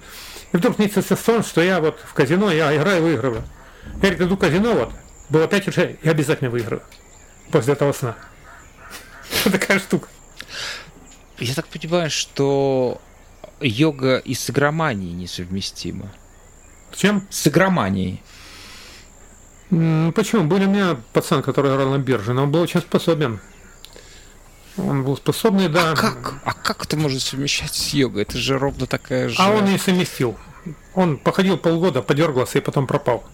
И 0.53 0.57
вдруг 0.57 0.79
мне 0.79 0.91
сон, 0.91 1.45
что 1.45 1.63
я 1.63 1.81
вот 1.81 1.99
в 2.01 2.15
казино, 2.15 2.51
я 2.51 2.75
играю 2.75 3.03
выигрываю. 3.03 3.45
Я, 3.97 3.99
говорит, 3.99 4.21
иду 4.23 4.37
в 4.37 4.39
казино, 4.39 4.73
вот, 4.73 4.93
было 5.29 5.47
пять 5.49 5.69
уже, 5.69 5.97
я 6.03 6.13
обязательно 6.13 6.51
выиграю. 6.51 6.83
После 7.51 7.75
этого 7.75 7.93
сна. 7.93 8.17
Такая 9.45 9.79
штука. 9.79 10.09
Я 11.39 11.55
так 11.55 11.67
понимаю, 11.67 12.11
что 12.11 13.01
йога 13.61 14.19
и 14.19 14.35
с 14.35 14.51
игроманией 14.51 15.13
несовместима. 15.13 16.13
С 16.93 16.99
чем? 16.99 17.27
С 17.31 17.47
игроманией. 17.47 18.23
Почему? 19.71 20.45
Был 20.45 20.59
у 20.59 20.67
меня 20.67 20.97
пацан, 21.13 21.43
который 21.43 21.73
играл 21.73 21.91
на 21.91 21.99
бирже, 21.99 22.33
но 22.33 22.45
он 22.45 22.53
был 22.53 22.61
очень 22.61 22.81
способен. 22.81 23.41
Он 24.77 25.05
был 25.05 25.17
способный, 25.17 25.69
да. 25.69 25.93
А 25.93 25.97
как? 25.97 26.35
А 26.45 26.53
как 26.53 26.85
это 26.85 26.97
можно 26.97 27.19
совмещать 27.21 27.75
с 27.75 27.95
йогой? 27.95 28.23
Это 28.23 28.39
же 28.39 28.59
ровно 28.59 28.87
такая 28.87 29.29
же... 29.29 29.37
А 29.39 29.51
он 29.51 29.67
и 29.69 29.79
совместил. 29.79 30.37
Он 30.95 31.17
походил 31.17 31.59
полгода, 31.59 32.03
подергался 32.03 32.59
и 32.59 32.61
потом 32.61 32.87
пропал. 32.87 33.25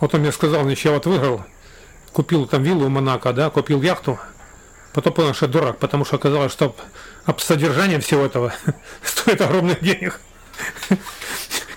Вот 0.00 0.14
он 0.14 0.20
мне 0.20 0.32
сказал, 0.32 0.62
значит, 0.62 0.84
я 0.84 0.92
вот 0.92 1.06
выиграл, 1.06 1.44
купил 2.12 2.46
там 2.46 2.62
виллу 2.62 2.86
в 2.86 2.88
Монако, 2.88 3.32
да, 3.32 3.50
купил 3.50 3.82
яхту, 3.82 4.18
Потом 4.98 5.12
понял, 5.12 5.32
что 5.32 5.46
дурак, 5.46 5.78
потому 5.78 6.04
что 6.04 6.16
оказалось, 6.16 6.50
что 6.50 6.74
содержание 7.36 8.00
всего 8.00 8.24
этого 8.24 8.52
стоит 9.04 9.40
огромных 9.40 9.80
денег, 9.80 10.18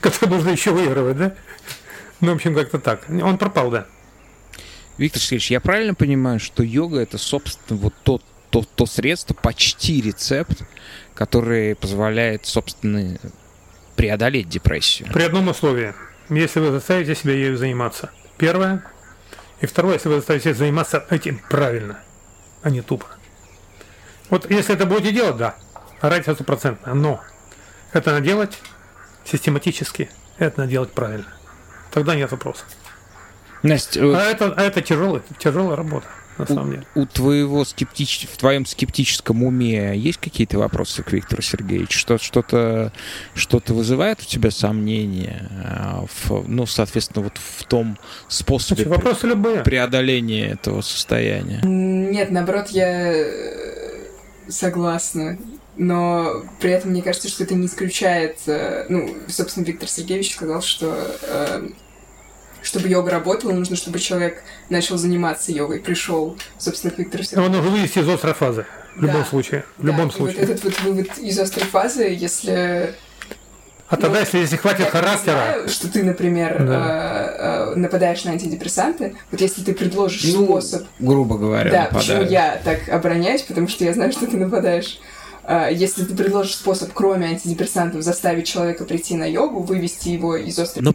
которые 0.02 0.38
нужно 0.38 0.50
еще 0.50 0.72
выигрывать, 0.72 1.18
да? 1.18 1.36
Ну, 2.20 2.32
в 2.32 2.36
общем, 2.38 2.56
как-то 2.56 2.80
так. 2.80 3.04
Он 3.08 3.38
пропал, 3.38 3.70
да. 3.70 3.86
Виктор 4.98 5.22
Сергеевич, 5.22 5.52
я 5.52 5.60
правильно 5.60 5.94
понимаю, 5.94 6.40
что 6.40 6.64
йога 6.64 6.98
это, 6.98 7.20
собственно, 7.20 7.80
вот 7.80 7.94
тот 8.02 8.24
то, 8.50 8.64
то 8.64 8.88
средство, 8.88 9.36
почти 9.36 10.02
рецепт, 10.02 10.64
который 11.14 11.76
позволяет, 11.76 12.48
собственно, 12.48 13.20
преодолеть 13.96 14.50
депрессию. 14.50 15.10
При 15.14 15.22
одном 15.22 15.48
условии. 15.48 15.94
Если 16.28 16.60
вы 16.60 16.72
заставите 16.72 17.14
себя 17.14 17.34
ею 17.34 17.56
заниматься. 17.56 18.10
Первое. 18.40 18.84
И 19.60 19.68
второе, 19.68 19.94
если 19.94 20.10
вы 20.10 20.16
заставите 20.16 20.46
себя 20.46 20.56
заниматься 20.56 21.06
этим 21.12 21.40
правильно, 21.52 22.00
а 22.64 22.70
не 22.70 22.82
тупо. 22.82 23.08
Вот 24.30 24.50
если 24.50 24.76
это 24.76 24.86
будете 24.86 25.12
делать, 25.12 25.38
да, 25.38 25.56
разница 26.02 26.36
стопроцентная. 26.36 26.94
Но 26.94 27.22
это 27.94 28.12
надо 28.12 28.26
делать 28.26 28.60
систематически, 29.26 30.10
это 30.38 30.62
надо 30.62 30.72
делать 30.72 30.92
правильно. 30.92 31.34
Тогда 31.92 32.16
нет 32.16 32.32
вопросов. 32.32 32.66
Настя, 33.64 34.00
а 34.02 34.24
это, 34.24 34.54
а 34.56 34.62
это 34.62 34.82
тяжелая, 34.82 35.22
тяжелая 35.38 35.76
работа 35.76 36.08
на 36.42 36.56
самом 36.56 36.72
деле. 36.72 36.84
У 36.96 37.06
твоего 37.06 37.64
скептич... 37.66 38.28
в 38.32 38.38
твоем 38.38 38.66
скептическом 38.66 39.44
уме 39.44 39.98
есть 39.98 40.20
какие-то 40.20 40.58
вопросы 40.60 41.04
к 41.04 41.12
Виктору 41.12 41.42
Сергеевичу? 41.42 41.98
Что, 41.98 42.18
что-то, 42.18 42.92
что-то 43.34 43.74
вызывает 43.74 44.22
у 44.22 44.26
тебя 44.26 44.52
сомнения? 44.52 45.50
А, 45.66 46.06
в, 46.08 46.48
ну, 46.48 46.66
соответственно, 46.66 47.24
вот 47.24 47.38
в 47.38 47.64
том 47.66 47.98
способе 48.28 48.84
Значит, 48.84 48.88
вопросы 48.88 49.28
любые. 49.28 49.64
преодоления 49.64 50.50
этого 50.50 50.82
состояния. 50.82 51.62
Нет, 51.64 52.32
наоборот, 52.32 52.70
я 52.70 53.14
э, 53.14 54.08
согласна. 54.48 55.38
Но 55.78 56.44
при 56.60 56.72
этом 56.72 56.92
мне 56.92 57.02
кажется, 57.02 57.30
что 57.30 57.44
это 57.44 57.56
не 57.56 57.68
исключает... 57.68 58.40
Ну, 58.90 59.16
собственно, 59.28 59.64
Виктор 59.64 59.88
Сергеевич 59.88 60.34
сказал, 60.36 60.62
что 60.62 60.96
э, 61.24 61.70
чтобы 62.72 62.88
йога 62.88 63.12
работала, 63.12 63.52
нужно, 63.52 63.76
чтобы 63.76 64.00
человек 64.00 64.44
начал 64.70 64.98
заниматься 64.98 65.52
йогой, 65.52 65.82
пришел, 65.82 66.38
собственно, 66.58 66.94
к 66.94 67.00
Виктору 67.00 67.22
Сергеевичу. 67.22 67.46
Он 67.46 67.58
нужно 67.58 67.70
вывести 67.70 68.00
из 68.00 68.08
острой 68.08 68.34
фазы, 68.34 68.66
в 68.96 69.02
да. 69.02 69.08
любом 69.08 69.26
случае. 69.26 69.66
В 69.78 69.86
да. 69.86 69.92
любом 69.92 70.08
и 70.08 70.12
случае. 70.14 70.40
Вот 70.40 70.50
этот 70.50 70.64
вот 70.64 70.82
вывод 70.82 71.18
из 71.18 71.38
острой 71.38 71.66
фазы, 71.66 72.04
если... 72.18 72.96
А 73.90 73.98
тогда, 73.98 74.20
ну, 74.20 74.20
если, 74.22 74.38
если 74.38 74.56
хватит 74.56 74.86
я 74.86 74.86
характера... 74.86 75.34
Знаю, 75.34 75.68
что 75.68 75.92
ты, 75.92 76.02
например, 76.04 76.66
да. 76.66 77.74
э, 77.74 77.74
э, 77.74 77.76
нападаешь 77.76 78.24
на 78.24 78.32
антидепрессанты, 78.32 79.18
вот 79.32 79.42
если 79.42 79.64
ты 79.64 79.74
предложишь 79.74 80.24
ну, 80.34 80.46
способ... 80.46 80.88
грубо 81.00 81.38
говоря, 81.38 81.70
Да, 81.70 81.82
нападаю. 81.82 82.00
почему 82.00 82.32
я 82.32 82.62
так 82.64 82.88
обороняюсь, 82.88 83.42
потому 83.42 83.68
что 83.68 83.84
я 83.84 83.92
знаю, 83.92 84.14
что 84.14 84.28
ты 84.28 84.38
нападаешь. 84.38 84.98
Э, 85.44 85.68
если 85.74 86.06
ты 86.06 86.16
предложишь 86.16 86.56
способ, 86.56 86.94
кроме 86.94 87.28
антидепрессантов, 87.28 88.02
заставить 88.02 88.48
человека 88.48 88.86
прийти 88.86 89.16
на 89.16 89.26
йогу, 89.26 89.60
вывести 89.60 90.08
его 90.08 90.38
из 90.38 90.58
острой... 90.58 90.86
Но 90.86 90.94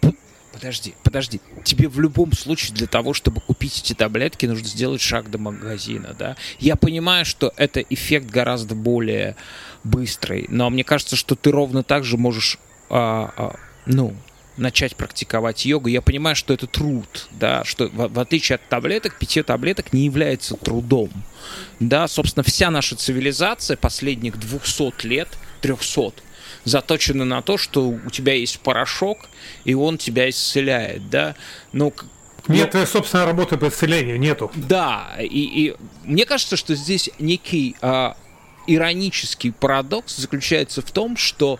Подожди, 0.56 0.94
подожди. 1.02 1.40
Тебе 1.64 1.86
в 1.86 2.00
любом 2.00 2.32
случае 2.32 2.74
для 2.74 2.86
того, 2.86 3.12
чтобы 3.12 3.42
купить 3.42 3.78
эти 3.78 3.92
таблетки, 3.92 4.46
нужно 4.46 4.66
сделать 4.66 5.02
шаг 5.02 5.30
до 5.30 5.36
магазина, 5.36 6.16
да? 6.18 6.34
Я 6.58 6.76
понимаю, 6.76 7.26
что 7.26 7.52
это 7.58 7.80
эффект 7.80 8.30
гораздо 8.30 8.74
более 8.74 9.36
быстрый, 9.84 10.46
но 10.48 10.70
мне 10.70 10.82
кажется, 10.82 11.14
что 11.14 11.34
ты 11.34 11.50
ровно 11.50 11.82
так 11.82 12.04
же 12.04 12.16
можешь, 12.16 12.58
а, 12.88 13.34
а, 13.36 13.56
ну, 13.84 14.16
начать 14.56 14.96
практиковать 14.96 15.66
йогу. 15.66 15.88
Я 15.88 16.00
понимаю, 16.00 16.34
что 16.34 16.54
это 16.54 16.66
труд, 16.66 17.28
да, 17.32 17.62
что 17.64 17.88
в, 17.88 18.08
в 18.08 18.18
отличие 18.18 18.56
от 18.56 18.66
таблеток, 18.66 19.18
питье 19.18 19.42
таблеток 19.42 19.92
не 19.92 20.06
является 20.06 20.56
трудом. 20.56 21.10
Да, 21.80 22.08
собственно, 22.08 22.44
вся 22.44 22.70
наша 22.70 22.96
цивилизация 22.96 23.76
последних 23.76 24.38
200 24.38 25.06
лет, 25.06 25.28
300, 25.60 26.14
заточена 26.64 27.24
на 27.24 27.42
то, 27.42 27.58
что 27.58 27.88
у 27.88 28.10
тебя 28.10 28.34
есть 28.34 28.60
порошок, 28.60 29.28
и 29.64 29.74
он 29.74 29.98
тебя 29.98 30.28
исцеляет, 30.28 31.08
да. 31.10 31.34
Но 31.72 31.92
нет 32.48 32.74
но... 32.74 32.86
собственной 32.86 33.24
работы 33.24 33.56
по 33.56 33.68
исцелению, 33.68 34.18
нету. 34.18 34.50
Да, 34.54 35.16
и, 35.18 35.26
и 35.26 35.76
мне 36.04 36.24
кажется, 36.24 36.56
что 36.56 36.74
здесь 36.74 37.10
некий 37.18 37.76
а, 37.80 38.16
иронический 38.66 39.52
парадокс 39.52 40.16
заключается 40.16 40.82
в 40.82 40.90
том, 40.90 41.16
что 41.16 41.58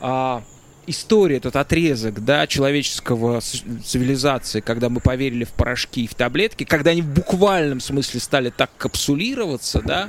а, 0.00 0.42
история, 0.86 1.36
этот 1.36 1.56
отрезок 1.56 2.24
да, 2.24 2.46
человеческого 2.46 3.40
цивилизации, 3.40 4.60
когда 4.60 4.88
мы 4.88 5.00
поверили 5.00 5.44
в 5.44 5.52
порошки 5.52 6.04
и 6.04 6.06
в 6.06 6.14
таблетки, 6.14 6.64
когда 6.64 6.92
они 6.92 7.02
в 7.02 7.08
буквальном 7.08 7.80
смысле 7.80 8.20
стали 8.20 8.50
так 8.50 8.70
капсулироваться, 8.76 9.80
да, 9.84 10.08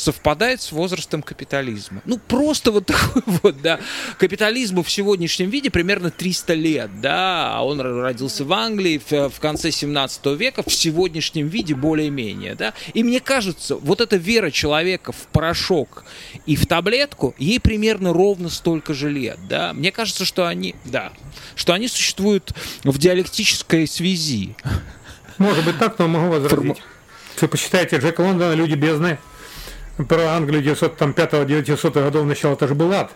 совпадает 0.00 0.62
с 0.62 0.72
возрастом 0.72 1.22
капитализма. 1.22 2.00
Ну, 2.06 2.18
просто 2.18 2.72
вот 2.72 2.86
такой 2.86 3.22
вот, 3.42 3.60
да. 3.60 3.78
Капитализму 4.18 4.82
в 4.82 4.90
сегодняшнем 4.90 5.50
виде 5.50 5.70
примерно 5.70 6.10
300 6.10 6.54
лет, 6.54 7.00
да, 7.00 7.54
а 7.54 7.64
он 7.64 7.80
родился 7.80 8.44
в 8.44 8.52
Англии 8.52 9.00
в, 9.04 9.28
в 9.28 9.40
конце 9.40 9.70
17 9.70 10.26
века, 10.38 10.62
в 10.66 10.72
сегодняшнем 10.72 11.48
виде 11.48 11.74
более-менее, 11.74 12.54
да. 12.54 12.72
И 12.94 13.04
мне 13.04 13.20
кажется, 13.20 13.76
вот 13.76 14.00
эта 14.00 14.16
вера 14.16 14.50
человека 14.50 15.12
в 15.12 15.26
порошок 15.32 16.04
и 16.46 16.56
в 16.56 16.66
таблетку, 16.66 17.34
ей 17.38 17.60
примерно 17.60 18.12
ровно 18.12 18.48
столько 18.48 18.94
же 18.94 19.10
лет, 19.10 19.38
да. 19.48 19.72
Мне 19.74 19.92
кажется, 19.92 20.24
что 20.24 20.46
они, 20.46 20.74
да, 20.86 21.12
что 21.54 21.74
они 21.74 21.88
существуют 21.88 22.52
в 22.84 22.96
диалектической 22.98 23.86
связи. 23.86 24.56
Может 25.36 25.64
быть 25.64 25.78
так, 25.78 25.98
но 25.98 26.08
могу 26.08 26.28
возразить. 26.28 26.56
Форму... 26.56 26.76
Вы 27.40 27.48
посчитайте, 27.48 27.96
Джека 27.96 28.20
Лондона 28.20 28.52
«Люди 28.52 28.74
бездны», 28.74 29.18
про 30.06 30.36
Англию 30.36 30.62
905-900 30.62 31.92
годов 31.92 32.26
начала, 32.26 32.54
это 32.54 32.68
же 32.68 32.74
был 32.74 32.92
ад. 32.92 33.12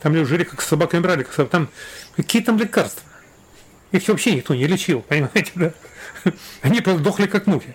Там 0.00 0.14
люди 0.14 0.26
жили 0.26 0.44
как 0.44 0.60
с 0.62 0.66
собаками 0.66 1.00
брали, 1.00 1.24
как 1.24 1.48
там 1.48 1.68
какие 2.16 2.42
там 2.42 2.58
лекарства. 2.58 3.02
Их 3.90 4.06
вообще 4.06 4.36
никто 4.36 4.54
не 4.54 4.66
лечил, 4.66 5.00
понимаете, 5.00 5.52
да? 5.54 5.72
Они 6.62 6.80
просто 6.80 7.02
дохли 7.02 7.26
как 7.26 7.46
мухи. 7.46 7.74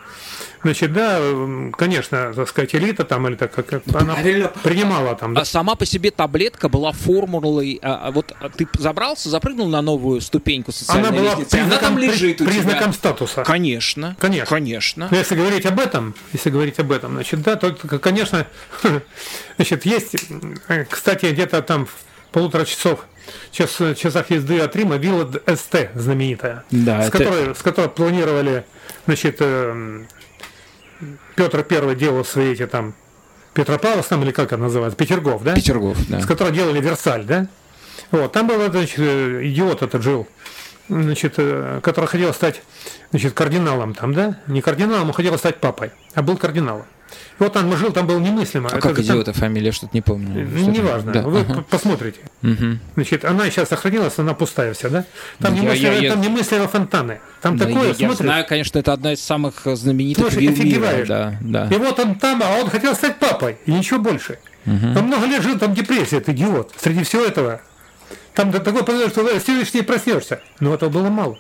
Значит, 0.64 0.93
да, 0.93 1.20
конечно, 1.78 2.34
так 2.34 2.47
сказать, 2.47 2.74
элита 2.74 3.03
там 3.03 3.28
или 3.28 3.36
так 3.36 3.51
как 3.51 3.74
она 3.93 4.14
Правильно. 4.14 4.51
принимала 4.64 5.16
там. 5.16 5.34
Да? 5.34 5.41
А 5.41 5.45
сама 5.45 5.76
по 5.76 5.86
себе 5.86 6.09
таблетка 6.09 6.70
была 6.70 6.93
формулой. 6.93 7.80
А, 7.82 8.07
а 8.07 8.11
вот 8.11 8.34
а 8.39 8.49
ты 8.49 8.68
забрался, 8.78 9.30
запрыгнул 9.30 9.68
на 9.68 9.82
новую 9.82 10.22
ступеньку 10.22 10.72
социальной 10.72 11.09
она 11.09 11.18
была 11.18 11.30
лестницы, 11.32 11.55
она 11.55 11.78
там 11.78 11.97
лежит 11.97 12.38
при, 12.38 12.45
у 12.45 12.47
признаком 12.47 12.84
тебя. 12.84 12.93
статуса. 12.93 13.43
Конечно, 13.43 14.16
конечно, 14.20 14.49
конечно. 14.49 15.07
Но 15.11 15.18
если 15.18 15.36
говорить 15.36 15.66
об 15.66 15.80
этом, 15.80 16.16
если 16.32 16.49
говорить 16.49 16.80
об 16.80 16.91
этом, 16.91 17.14
значит, 17.14 17.41
да, 17.41 17.55
то, 17.57 17.74
конечно, 17.99 18.47
значит, 19.57 19.86
есть, 19.86 20.16
э, 20.70 20.86
кстати, 20.86 21.26
где-то 21.26 21.61
там 21.61 21.88
полутора 22.32 22.66
часов 22.66 23.05
час, 23.51 23.78
часах 23.97 24.32
езды 24.32 24.59
от 24.59 24.76
Рима 24.76 24.95
вилла 24.95 25.30
СТ 25.47 25.89
знаменитая, 25.95 26.64
да, 26.72 27.03
с, 27.03 27.09
это... 27.09 27.18
которой, 27.18 27.55
с 27.55 27.61
которой 27.61 27.89
планировали 27.89 28.66
значит, 29.05 29.38
эм, 29.39 30.07
Петр 31.36 31.64
Первый 31.64 31.95
делал 31.95 32.26
свои 32.26 32.54
эти 32.54 32.66
там 32.66 32.93
Петропавловск 33.54 34.10
там 34.10 34.24
или 34.24 34.32
как 34.32 34.47
это 34.47 34.58
называется, 34.58 34.97
Петергоф, 34.97 35.43
да? 35.43 35.54
Петергоф, 35.54 35.97
да. 36.08 36.22
С 36.22 36.26
которого 36.26 36.54
делали 36.54 36.82
Версаль, 36.82 37.24
да? 37.24 37.47
Вот, 38.12 38.32
там 38.32 38.47
был 38.47 38.60
значит, 38.72 38.99
идиот 38.99 39.82
этот 39.82 40.01
жил, 40.01 40.28
значит, 40.89 41.36
э, 41.38 41.80
который 41.84 42.06
хотел 42.06 42.34
стать 42.34 42.62
значит, 43.12 43.34
кардиналом 43.34 43.93
там, 43.93 44.14
да? 44.14 44.39
Не 44.47 44.62
кардиналом, 44.62 45.08
он 45.08 45.14
хотел 45.14 45.38
стать 45.38 45.58
папой, 45.60 45.91
а 46.14 46.22
был 46.22 46.38
кардиналом. 46.38 46.86
Вот 47.39 47.55
он 47.55 47.76
жил, 47.78 47.91
там 47.91 48.07
было 48.07 48.20
немыслимо. 48.20 48.70
А 48.72 48.78
это 48.78 48.89
как 48.89 48.99
идиота 48.99 49.32
там... 49.32 49.34
фамилия, 49.34 49.72
что-то 49.72 49.91
не 49.93 50.01
помню. 50.01 50.45
Неважно, 50.45 51.11
да. 51.11 51.22
вы 51.24 51.41
ага. 51.41 51.66
посмотрите. 51.70 52.20
Угу. 52.41 52.80
Значит, 52.95 53.26
она 53.26 53.49
сейчас 53.49 53.70
сохранилась, 53.70 54.18
она 54.18 54.34
пустая 54.34 54.74
вся, 54.74 54.89
да? 54.89 55.05
Там, 55.39 55.55
я, 55.55 55.61
немыслимо, 55.61 55.93
я, 55.93 56.11
там 56.11 56.22
я... 56.22 56.30
немыслимо 56.30 56.68
фонтаны. 56.68 57.22
Там 57.41 57.57
да, 57.57 57.66
такое, 57.66 57.89
я, 57.89 57.93
смотришь. 57.93 58.20
я 58.20 58.26
знаю, 58.26 58.45
конечно, 58.47 58.80
это 58.80 58.93
одна 58.93 59.14
из 59.14 59.22
самых 59.22 59.61
знаменитых 59.66 60.32
Слушай, 60.32 60.47
вил 60.47 60.64
мира. 60.64 61.05
Да, 61.07 61.38
да. 61.41 61.68
И 61.70 61.78
вот 61.78 61.99
он 61.99 62.16
там, 62.16 62.41
а 62.43 62.57
он 62.61 62.70
хотел 62.70 62.95
стать 62.95 63.20
папой, 63.20 63.57
и 63.66 63.72
ничего 63.72 63.99
больше. 63.99 64.39
Угу. 64.66 64.99
Он 64.99 65.05
много 65.05 65.26
лет 65.26 65.43
жил, 65.43 65.57
там 65.59 65.74
депрессия, 65.74 66.20
ты 66.20 66.32
идиот. 66.32 66.74
Среди 66.78 67.03
всего 67.03 67.24
этого. 67.24 67.61
Там 68.34 68.51
такой 68.51 68.84
понял, 68.84 69.09
что 69.09 69.39
следующий 69.39 69.78
не 69.78 69.84
проснешься. 69.84 70.41
Но 70.59 70.74
этого 70.74 70.89
было 70.89 71.09
мало. 71.09 71.38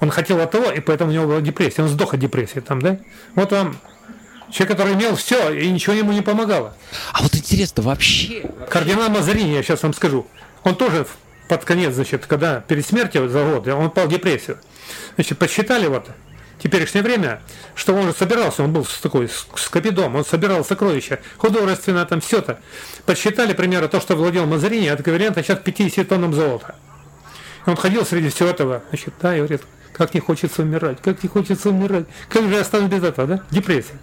Он 0.00 0.10
хотел 0.10 0.40
от 0.40 0.50
того, 0.50 0.70
и 0.70 0.80
поэтому 0.80 1.10
у 1.10 1.14
него 1.14 1.26
была 1.26 1.40
депрессия. 1.40 1.82
Он 1.82 1.88
сдох 1.88 2.14
от 2.14 2.20
депрессии 2.20 2.60
там, 2.60 2.82
да? 2.82 2.98
Вот 3.34 3.52
вам 3.52 3.76
Человек, 4.50 4.76
который 4.76 4.94
имел 4.94 5.16
все, 5.16 5.50
и 5.52 5.70
ничего 5.70 5.94
ему 5.94 6.12
не 6.12 6.22
помогало. 6.22 6.76
А 7.12 7.22
вот 7.22 7.34
интересно, 7.34 7.82
вообще... 7.82 8.50
Кардинал 8.68 9.10
Мазарини, 9.10 9.54
я 9.54 9.62
сейчас 9.62 9.82
вам 9.82 9.92
скажу, 9.92 10.26
он 10.62 10.76
тоже 10.76 11.06
под 11.48 11.64
конец, 11.64 11.94
значит, 11.94 12.26
когда 12.26 12.60
перед 12.60 12.86
смертью 12.86 13.28
за 13.28 13.44
год, 13.44 13.66
он 13.68 13.86
упал 13.86 14.06
в 14.06 14.10
депрессию. 14.10 14.58
Значит, 15.16 15.38
посчитали 15.38 15.86
вот 15.86 16.08
теперешнее 16.62 17.02
время, 17.02 17.40
что 17.74 17.94
он 17.94 18.06
же 18.06 18.12
собирался, 18.12 18.62
он 18.62 18.72
был 18.72 18.84
с 18.84 18.98
такой 18.98 19.28
скопидом, 19.56 20.16
он 20.16 20.24
собирал 20.24 20.64
сокровища, 20.64 21.20
художественно 21.36 22.04
там 22.06 22.20
все-то. 22.20 22.60
Подсчитали, 23.04 23.52
примерно, 23.52 23.88
то, 23.88 24.00
что 24.00 24.16
владел 24.16 24.46
Мазарини, 24.46 24.88
от 24.88 25.00
эквивалента 25.00 25.42
сейчас 25.42 25.58
50 25.58 26.08
тоннам 26.08 26.32
золота. 26.32 26.76
Он 27.66 27.76
ходил 27.76 28.06
среди 28.06 28.28
всего 28.28 28.48
этого, 28.48 28.82
значит, 28.90 29.14
да, 29.20 29.34
и 29.34 29.38
говорит, 29.38 29.62
как 29.92 30.14
не 30.14 30.20
хочется 30.20 30.62
умирать, 30.62 30.98
как 31.02 31.22
не 31.22 31.28
хочется 31.28 31.70
умирать, 31.70 32.06
как 32.28 32.48
же 32.48 32.58
останусь 32.58 32.90
без 32.90 33.02
этого, 33.02 33.26
да? 33.26 33.42
Депрессия. 33.50 33.98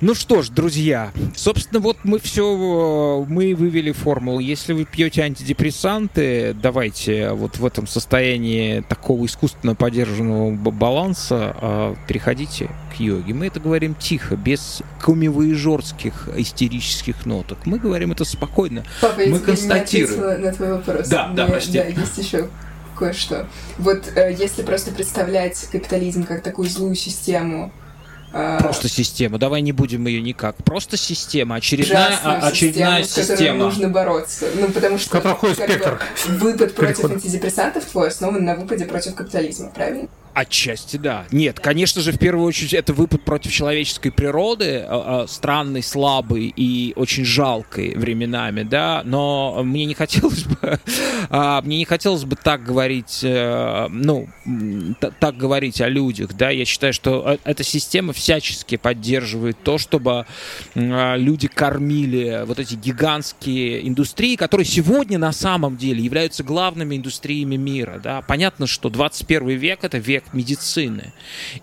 Ну 0.00 0.14
что 0.14 0.42
ж, 0.42 0.50
друзья, 0.50 1.10
собственно, 1.34 1.80
вот 1.80 1.96
мы 2.04 2.20
все, 2.20 3.24
мы 3.28 3.54
вывели 3.56 3.90
формулу. 3.90 4.38
Если 4.38 4.72
вы 4.72 4.84
пьете 4.84 5.22
антидепрессанты, 5.22 6.54
давайте 6.54 7.30
вот 7.32 7.58
в 7.58 7.66
этом 7.66 7.88
состоянии 7.88 8.80
такого 8.88 9.26
искусственно 9.26 9.74
поддержанного 9.74 10.52
баланса 10.52 11.56
э, 11.60 11.94
переходите 12.06 12.70
к 12.96 13.00
йоге. 13.00 13.34
Мы 13.34 13.48
это 13.48 13.58
говорим 13.58 13.96
тихо, 13.96 14.36
без 14.36 14.82
комивоежорских 15.02 16.28
истерических 16.36 17.26
ноток. 17.26 17.58
Мы 17.66 17.80
говорим 17.80 18.12
это 18.12 18.24
спокойно. 18.24 18.84
Папа, 19.00 19.16
мы 19.18 19.24
я 19.24 19.38
констатируем. 19.40 20.42
на 20.42 20.52
твой 20.52 20.74
вопрос. 20.74 21.08
Да, 21.08 21.28
да, 21.34 21.46
прости. 21.46 21.72
Да, 21.72 21.84
есть 21.84 22.18
еще 22.18 22.48
кое-что. 22.96 23.48
Вот 23.78 24.12
э, 24.14 24.32
если 24.38 24.62
просто 24.62 24.92
представлять 24.92 25.58
капитализм 25.72 26.22
как 26.22 26.44
такую 26.44 26.68
злую 26.68 26.94
систему, 26.94 27.72
а, 27.72 27.87
Просто 28.30 28.88
система. 28.88 29.38
Давай 29.38 29.62
не 29.62 29.72
будем 29.72 30.06
ее 30.06 30.20
никак. 30.20 30.56
Просто 30.56 30.96
система. 30.96 31.56
Очередная, 31.56 32.18
а, 32.22 32.48
очередная 32.48 33.02
систему, 33.02 33.26
система. 33.26 33.26
С 33.26 33.28
которой 33.38 33.58
нужно 33.58 33.88
бороться. 33.88 34.46
Ну, 34.54 34.68
потому 34.68 34.98
что... 34.98 35.20
Какой 35.20 35.54
спектр? 35.54 36.00
Выпад 36.26 36.74
против 36.74 37.04
антидепрессантов 37.04 37.84
твой 37.84 38.08
основан 38.08 38.44
на 38.44 38.54
выпаде 38.54 38.84
против 38.84 39.14
капитализма, 39.14 39.70
правильно? 39.70 40.08
Отчасти 40.38 40.98
да. 40.98 41.26
Нет, 41.32 41.58
конечно 41.58 42.00
же, 42.00 42.12
в 42.12 42.18
первую 42.18 42.46
очередь 42.46 42.72
это 42.72 42.92
выпад 42.92 43.24
против 43.24 43.50
человеческой 43.50 44.12
природы, 44.12 44.84
а, 44.86 45.26
странный, 45.26 45.82
слабый 45.82 46.52
и 46.54 46.92
очень 46.94 47.24
жалкой 47.24 47.96
временами, 47.96 48.62
да. 48.62 49.02
Но 49.04 49.62
мне 49.64 49.84
не 49.84 49.94
хотелось 49.94 50.44
бы, 50.44 50.78
мне 51.64 51.78
не 51.78 51.84
хотелось 51.84 52.24
бы 52.24 52.36
так 52.36 52.62
говорить, 52.62 53.18
э, 53.24 53.88
ну, 53.90 54.28
так 55.18 55.36
говорить 55.36 55.80
о 55.80 55.88
людях, 55.88 56.34
да. 56.34 56.50
Я 56.50 56.64
считаю, 56.64 56.92
что 56.92 57.32
э, 57.32 57.38
эта 57.42 57.64
система 57.64 58.12
всячески 58.12 58.76
поддерживает 58.76 59.60
то, 59.64 59.76
чтобы 59.76 60.24
люди 60.76 61.48
кормили 61.48 62.44
вот 62.46 62.60
эти 62.60 62.76
гигантские 62.76 63.88
индустрии, 63.88 64.36
которые 64.36 64.66
сегодня 64.66 65.18
на 65.18 65.32
самом 65.32 65.76
деле 65.76 66.00
являются 66.00 66.44
главными 66.44 66.94
индустриями 66.94 67.56
мира, 67.56 68.00
да. 68.00 68.22
Понятно, 68.22 68.68
что 68.68 68.88
21 68.88 69.48
век 69.58 69.82
это 69.82 69.98
век 69.98 70.27
медицины. 70.32 71.12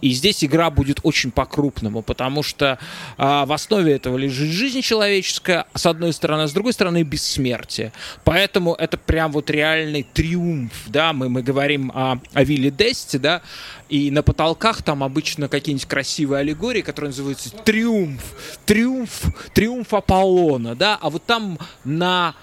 И 0.02 0.12
здесь 0.12 0.44
игра 0.44 0.70
будет 0.70 1.00
очень 1.04 1.32
по-крупному, 1.32 2.02
потому 2.02 2.44
что 2.44 2.80
а, 3.18 3.46
в 3.46 3.54
основе 3.54 3.94
этого 3.94 4.18
лежит 4.18 4.50
жизнь 4.50 4.82
человеческая, 4.82 5.66
с 5.74 5.86
одной 5.86 6.14
стороны, 6.14 6.44
а 6.44 6.48
с 6.48 6.54
другой 6.54 6.74
стороны 6.74 7.04
бессмертие. 7.04 7.92
Поэтому 8.24 8.74
это 8.74 8.98
прям 8.98 9.32
вот 9.32 9.50
реальный 9.50 10.04
триумф, 10.04 10.74
да, 10.88 11.14
мы, 11.14 11.30
мы 11.30 11.42
говорим 11.42 11.92
о, 11.94 12.20
о 12.34 12.44
Вилле 12.44 12.72
Десте, 12.72 13.20
да, 13.20 13.42
и 13.90 14.10
на 14.12 14.24
потолках 14.24 14.82
там 14.82 15.04
обычно 15.04 15.48
какие-нибудь 15.48 15.88
красивые 15.88 16.40
аллегории, 16.40 16.82
которые 16.82 17.10
называются 17.10 17.52
«Триумф», 17.52 18.24
«Триумф», 18.66 19.24
«Триумф 19.54 19.94
Аполлона», 19.94 20.76
да, 20.76 20.98
а 21.00 21.10
вот 21.10 21.24
там 21.26 21.60
на 21.84 22.36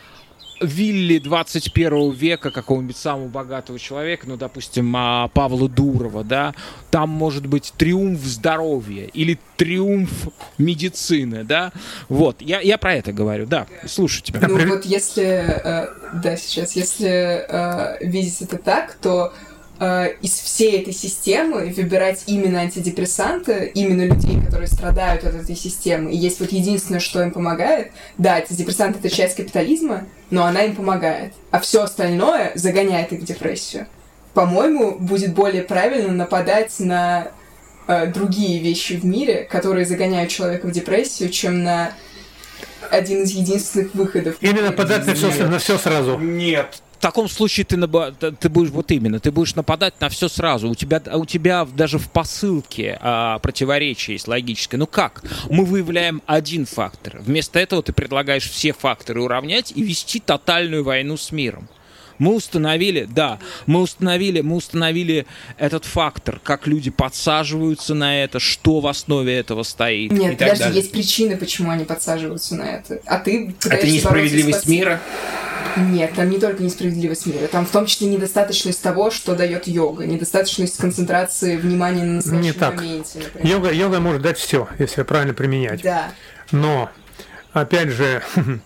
вилли 0.62 1.18
21 1.18 2.12
века 2.12 2.50
какого-нибудь 2.50 2.96
самого 2.96 3.28
богатого 3.28 3.78
человека, 3.78 4.26
ну, 4.26 4.36
допустим, 4.36 4.94
а, 4.96 5.28
Павла 5.28 5.68
Дурова, 5.68 6.24
да, 6.24 6.54
там 6.90 7.10
может 7.10 7.46
быть 7.46 7.72
триумф 7.76 8.20
здоровья 8.20 9.06
или 9.06 9.38
триумф 9.56 10.28
медицины, 10.58 11.44
да, 11.44 11.72
вот, 12.08 12.40
я, 12.40 12.60
я 12.60 12.78
про 12.78 12.94
это 12.94 13.12
говорю, 13.12 13.46
да, 13.46 13.66
слушаю 13.86 14.22
тебя. 14.22 14.40
Ну, 14.48 14.66
вот 14.66 14.84
если, 14.84 15.24
э, 15.24 15.86
да, 16.22 16.36
сейчас, 16.36 16.76
если 16.76 17.44
э, 17.48 18.06
видеть 18.06 18.42
это 18.42 18.58
так, 18.58 18.94
то 18.94 19.32
Э, 19.84 20.14
из 20.22 20.38
всей 20.38 20.80
этой 20.80 20.92
системы 20.92 21.74
выбирать 21.76 22.22
именно 22.26 22.60
антидепрессанты, 22.60 23.72
именно 23.74 24.02
людей, 24.02 24.40
которые 24.40 24.68
страдают 24.68 25.24
от 25.24 25.34
этой 25.34 25.56
системы. 25.56 26.12
И 26.12 26.16
есть 26.16 26.38
вот 26.38 26.52
единственное, 26.52 27.00
что 27.00 27.20
им 27.20 27.32
помогает. 27.32 27.90
Да, 28.16 28.34
антидепрессанты— 28.34 28.98
это 29.02 29.10
часть 29.10 29.34
капитализма, 29.34 30.04
но 30.30 30.44
она 30.44 30.62
им 30.62 30.76
помогает. 30.76 31.32
А 31.50 31.58
все 31.58 31.82
остальное 31.82 32.52
загоняет 32.54 33.12
их 33.12 33.22
в 33.22 33.24
депрессию. 33.24 33.88
По-моему, 34.34 34.98
будет 35.00 35.34
более 35.34 35.64
правильно 35.64 36.12
нападать 36.12 36.78
на 36.78 37.32
э, 37.88 38.06
другие 38.06 38.60
вещи 38.60 38.92
в 38.92 39.04
мире, 39.04 39.48
которые 39.50 39.84
загоняют 39.84 40.30
человека 40.30 40.68
в 40.68 40.70
депрессию, 40.70 41.28
чем 41.28 41.64
на 41.64 41.92
один 42.88 43.24
из 43.24 43.32
единственных 43.32 43.96
выходов. 43.96 44.36
Или 44.42 44.60
нападать 44.60 45.04
на 45.08 45.14
все, 45.14 45.44
на 45.48 45.58
все 45.58 45.76
сразу. 45.76 46.18
Нет 46.20 46.82
таком 47.02 47.28
случае 47.28 47.66
ты, 47.66 47.76
ты 48.32 48.48
будешь 48.48 48.70
вот 48.70 48.90
именно, 48.90 49.18
ты 49.20 49.30
будешь 49.30 49.54
нападать 49.54 50.00
на 50.00 50.08
все 50.08 50.28
сразу. 50.28 50.70
У 50.70 50.74
тебя, 50.74 51.02
у 51.12 51.26
тебя 51.26 51.66
даже 51.66 51.98
в 51.98 52.08
посылке 52.08 52.96
а, 53.00 53.38
противоречие 53.40 54.14
есть 54.14 54.28
логическое. 54.28 54.78
Ну 54.78 54.86
как? 54.86 55.22
Мы 55.50 55.64
выявляем 55.64 56.22
один 56.26 56.64
фактор. 56.64 57.18
Вместо 57.20 57.58
этого 57.58 57.82
ты 57.82 57.92
предлагаешь 57.92 58.48
все 58.48 58.72
факторы 58.72 59.20
уравнять 59.20 59.72
и 59.74 59.82
вести 59.82 60.20
тотальную 60.20 60.84
войну 60.84 61.16
с 61.16 61.32
миром. 61.32 61.68
Мы 62.22 62.36
установили, 62.36 63.08
да, 63.12 63.40
мы 63.66 63.80
установили, 63.80 64.42
мы 64.42 64.54
установили 64.54 65.26
этот 65.58 65.84
фактор, 65.84 66.38
как 66.44 66.68
люди 66.68 66.88
подсаживаются 66.88 67.94
на 67.94 68.22
это, 68.22 68.38
что 68.38 68.78
в 68.78 68.86
основе 68.86 69.36
этого 69.36 69.64
стоит. 69.64 70.12
Нет, 70.12 70.38
подожди, 70.38 70.70
есть 70.72 70.92
причины, 70.92 71.36
почему 71.36 71.72
они 71.72 71.84
подсаживаются 71.84 72.54
на 72.54 72.76
это. 72.76 73.00
А 73.06 73.18
ты 73.18 73.52
Это 73.64 73.88
несправедливость 73.88 74.68
мира? 74.68 75.00
Нет, 75.76 76.12
там 76.14 76.30
не 76.30 76.38
только 76.38 76.62
несправедливость 76.62 77.26
мира, 77.26 77.48
там 77.48 77.66
в 77.66 77.70
том 77.70 77.86
числе 77.86 78.06
недостаточность 78.06 78.80
того, 78.80 79.10
что 79.10 79.34
дает 79.34 79.66
йога, 79.66 80.06
недостаточность 80.06 80.76
концентрации 80.76 81.56
внимания 81.56 82.04
на 82.04 82.12
настоящем 82.14 82.42
не 82.44 82.52
так. 82.52 82.76
моменте. 82.76 83.18
Например. 83.18 83.46
Йога, 83.52 83.72
йога 83.72 83.98
может 83.98 84.22
дать 84.22 84.38
все, 84.38 84.68
если 84.78 85.02
правильно 85.02 85.34
применять. 85.34 85.82
Да. 85.82 86.12
Но, 86.52 86.88
опять 87.52 87.88
же, 87.88 88.22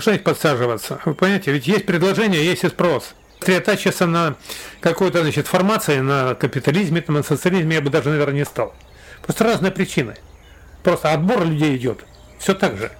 что 0.00 0.12
их 0.12 0.22
подсаживаться? 0.22 1.00
Вы 1.04 1.14
понимаете, 1.14 1.52
ведь 1.52 1.66
есть 1.66 1.86
предложение, 1.86 2.44
есть 2.44 2.64
и 2.64 2.68
спрос. 2.68 3.14
Сосредотачиваться 3.40 4.06
на 4.06 4.36
какой-то, 4.80 5.22
значит, 5.22 5.46
формации, 5.46 5.98
на 5.98 6.34
капитализме, 6.34 7.04
на 7.08 7.22
социализме 7.22 7.76
я 7.76 7.80
бы 7.82 7.90
даже, 7.90 8.08
наверное, 8.08 8.36
не 8.36 8.44
стал. 8.44 8.74
Просто 9.22 9.44
разные 9.44 9.72
причины. 9.72 10.14
Просто 10.82 11.12
отбор 11.12 11.44
людей 11.44 11.76
идет. 11.76 12.04
Все 12.38 12.54
так 12.54 12.76
же. 12.76 12.90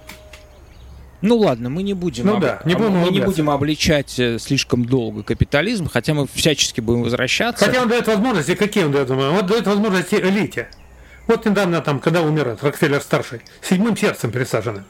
Ну 1.21 1.37
ладно, 1.37 1.69
мы 1.69 1.83
не 1.83 1.93
будем, 1.93 2.25
ну, 2.25 2.35
об... 2.35 2.41
да, 2.41 2.61
не 2.65 2.75
будем 2.75 2.91
мы 2.91 3.09
не 3.09 3.21
будем 3.21 3.49
обличать 3.49 4.19
э, 4.19 4.37
слишком 4.39 4.83
долго 4.83 5.23
капитализм, 5.23 5.87
хотя 5.87 6.13
мы 6.13 6.27
всячески 6.27 6.81
будем 6.81 7.03
возвращаться. 7.03 7.63
Хотя 7.63 7.81
он 7.81 7.87
дает 7.87 8.07
возможности, 8.07 8.55
какие 8.55 8.83
он 8.83 8.91
дает? 8.91 9.09
Он 9.09 9.45
дает 9.47 9.65
возможности 9.65 10.15
элите. 10.15 10.67
Вот 11.27 11.45
недавно 11.45 11.79
там, 11.79 12.01
когда 12.01 12.21
умер 12.21 12.57
Рокфеллер 12.61 13.01
старший, 13.01 13.39
седьмым 13.61 13.95
сердцем 13.95 14.31
пересаженным. 14.31 14.83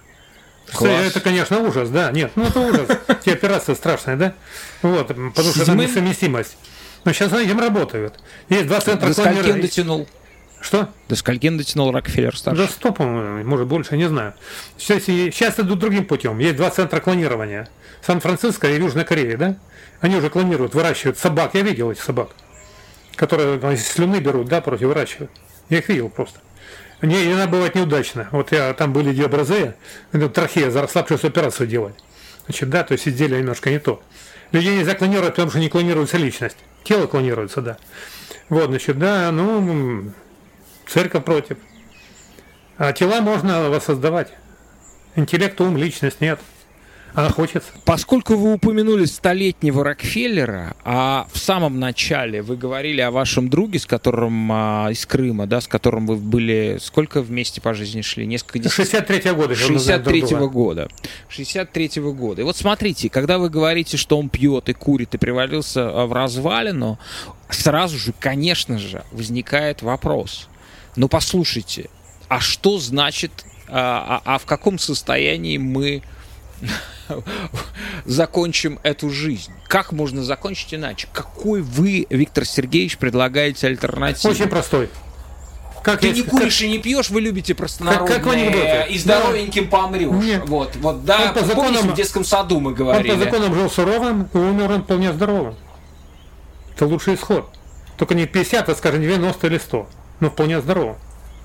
Класс. 0.71 1.07
Это, 1.07 1.19
конечно, 1.19 1.59
ужас, 1.59 1.89
да. 1.89 2.11
Нет, 2.11 2.31
ну 2.35 2.45
это 2.45 2.59
ужас. 2.59 2.87
Те 3.23 3.33
операции 3.33 3.73
страшные, 3.73 4.17
да? 4.17 4.33
Вот, 4.81 5.07
потому 5.07 5.51
что 5.51 5.63
это 5.63 5.73
несовместимость. 5.73 6.57
Но 7.03 7.11
сейчас 7.11 7.33
они 7.33 7.45
этим 7.45 7.59
работают. 7.59 8.19
Есть 8.49 8.67
два 8.67 8.79
центра 8.79 9.07
До 9.07 9.13
скольки 9.13 9.51
дотянул? 9.51 10.07
Что? 10.61 10.89
До 11.09 11.15
скольки 11.15 11.49
дотянул 11.49 11.91
Рокфеллер 11.91 12.37
старший? 12.37 12.67
100, 12.67 12.91
по-моему, 12.93 13.49
может 13.49 13.67
больше, 13.67 13.97
не 13.97 14.07
знаю. 14.07 14.33
Сейчас, 14.77 15.03
сейчас 15.03 15.59
идут 15.59 15.79
другим 15.79 16.05
путем. 16.05 16.39
Есть 16.39 16.55
два 16.55 16.69
центра 16.69 17.01
клонирования. 17.01 17.67
Сан-Франциско 18.05 18.69
и 18.69 18.77
Южная 18.77 19.03
Корея, 19.03 19.37
да? 19.37 19.57
Они 19.99 20.15
уже 20.15 20.29
клонируют, 20.29 20.73
выращивают 20.73 21.17
собак. 21.17 21.51
Я 21.53 21.61
видел 21.61 21.91
этих 21.91 22.03
собак, 22.03 22.29
которые 23.15 23.59
ну, 23.61 23.75
слюны 23.77 24.19
берут, 24.19 24.47
да, 24.47 24.61
против 24.61 24.87
выращивают. 24.87 25.31
Я 25.69 25.79
их 25.79 25.89
видел 25.89 26.09
просто. 26.09 26.39
Не, 27.03 27.25
иногда 27.25 27.47
бывает 27.47 27.75
неудачно. 27.75 28.29
Вот 28.31 28.53
я 28.53 28.73
там 28.73 28.93
были 28.93 29.13
диабразея, 29.13 29.75
трахея, 30.33 30.71
заросла, 30.71 31.03
пришлось 31.03 31.25
операцию 31.25 31.67
делать. 31.67 31.95
Значит, 32.45 32.69
да, 32.69 32.83
то 32.85 32.93
есть 32.93 33.07
изделие 33.07 33.39
немножко 33.39 33.69
не 33.69 33.79
то. 33.79 34.01
Людей 34.53 34.77
нельзя 34.77 34.95
клонировать, 34.95 35.31
потому 35.31 35.49
что 35.49 35.59
не 35.59 35.69
клонируется 35.69 36.17
личность. 36.17 36.55
Тело 36.85 37.07
клонируется, 37.07 37.61
да. 37.61 37.77
Вот, 38.47 38.69
значит, 38.69 38.97
да, 38.99 39.31
ну, 39.31 40.13
церковь 40.87 41.25
против. 41.25 41.57
А 42.77 42.93
тела 42.93 43.19
можно 43.19 43.69
воссоздавать. 43.69 44.29
Интеллект, 45.15 45.59
ум, 45.59 45.75
личность 45.75 46.21
нет. 46.21 46.39
Она 47.13 47.29
хочет. 47.29 47.63
Поскольку 47.85 48.35
вы 48.35 48.53
упомянули 48.53 49.05
столетнего 49.05 49.83
Рокфеллера, 49.83 50.75
а 50.83 51.27
в 51.31 51.37
самом 51.37 51.79
начале 51.79 52.41
вы 52.41 52.57
говорили 52.57 53.01
о 53.01 53.11
вашем 53.11 53.49
друге, 53.49 53.77
с 53.77 53.85
которым 53.85 54.51
а, 54.51 54.87
из 54.89 55.05
Крыма, 55.05 55.45
да, 55.45 55.61
с 55.61 55.67
которым 55.67 56.07
вы 56.07 56.15
были 56.15 56.77
сколько 56.81 57.21
вместе 57.21 57.61
по 57.61 57.75
жизни 57.75 58.01
шли? 58.01 58.25
Несколько 58.25 58.59
десятилетий. 58.59 58.91
63 58.91 59.31
года. 59.33 59.55
63 59.55 60.21
-го 60.21 60.49
года. 60.49 60.89
63 61.29 61.87
-го 61.99 62.13
года. 62.13 62.41
И 62.41 62.45
вот 62.45 62.57
смотрите, 62.57 63.09
когда 63.09 63.37
вы 63.37 63.49
говорите, 63.49 63.95
что 63.97 64.17
он 64.17 64.29
пьет 64.29 64.69
и 64.69 64.73
курит 64.73 65.13
и 65.13 65.17
привалился 65.19 65.87
а, 65.87 66.07
в 66.07 66.13
развалину, 66.13 66.97
сразу 67.49 67.99
же, 67.99 68.13
конечно 68.19 68.79
же, 68.79 69.03
возникает 69.11 69.83
вопрос. 69.83 70.49
Ну 70.95 71.07
послушайте, 71.07 71.89
а 72.27 72.39
что 72.39 72.79
значит, 72.79 73.31
а, 73.67 74.21
а, 74.25 74.35
а 74.35 74.37
в 74.39 74.45
каком 74.45 74.79
состоянии 74.79 75.57
мы 75.57 76.01
закончим 78.05 78.79
эту 78.83 79.09
жизнь. 79.09 79.51
Как 79.67 79.91
можно 79.91 80.23
закончить 80.23 80.73
иначе? 80.73 81.07
Какой 81.11 81.61
вы, 81.61 82.07
Виктор 82.09 82.45
Сергеевич, 82.45 82.97
предлагаете 82.97 83.67
альтернативу? 83.67 84.33
Очень 84.33 84.47
простой. 84.47 84.89
Как 85.83 85.99
Ты 85.99 86.07
есть- 86.07 86.23
не 86.23 86.23
куришь 86.29 86.61
и 86.61 86.69
не 86.69 86.79
пьешь, 86.79 87.09
вы 87.09 87.19
любите 87.19 87.53
простонародное. 87.53 88.19
Как- 88.19 88.23
как. 88.23 88.89
И 88.89 88.97
здоровеньким 88.97 89.67
помрешь. 89.69 90.09
Нет. 90.11 90.43
Вот, 90.47 90.75
вот, 90.77 91.03
да, 91.03 91.21
Он 91.21 91.27
по 91.33 91.39
помнишь, 91.41 91.49
законам- 91.79 91.89
в 91.91 91.93
детском 91.95 92.23
саду 92.23 92.59
мы 92.61 92.69
Он 92.71 92.75
говорили. 92.75 93.11
по 93.11 93.17
законам 93.19 93.53
жил 93.53 93.69
суровым, 93.69 94.29
и 94.33 94.37
умер 94.37 94.71
он 94.71 94.83
вполне 94.83 95.11
здоровым. 95.11 95.55
Это 96.73 96.85
лучший 96.85 97.15
исход. 97.15 97.49
Только 97.97 98.15
не 98.15 98.25
50, 98.25 98.69
а, 98.69 98.75
скажем, 98.75 99.01
90 99.01 99.47
или 99.47 99.57
100. 99.57 99.87
Но 100.21 100.29
вполне 100.29 100.61
здоровым. 100.61 100.95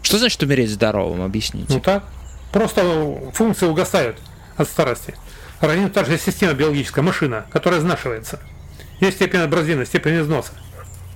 Что 0.02 0.18
значит 0.18 0.40
умереть 0.42 0.70
здоровым, 0.70 1.22
объясните? 1.22 1.66
Ну 1.74 1.80
так. 1.80 2.04
Просто 2.52 3.20
функции 3.34 3.66
угасают 3.66 4.18
от 4.59 4.68
старости. 4.68 5.14
Организм 5.61 5.90
та 5.90 6.04
же 6.04 6.18
система 6.18 6.52
биологическая, 6.52 7.02
машина, 7.02 7.46
которая 7.50 7.80
изнашивается. 7.80 8.38
Есть 9.00 9.16
степень 9.16 9.40
абразивна, 9.40 9.86
степень 9.86 10.20
износа. 10.20 10.52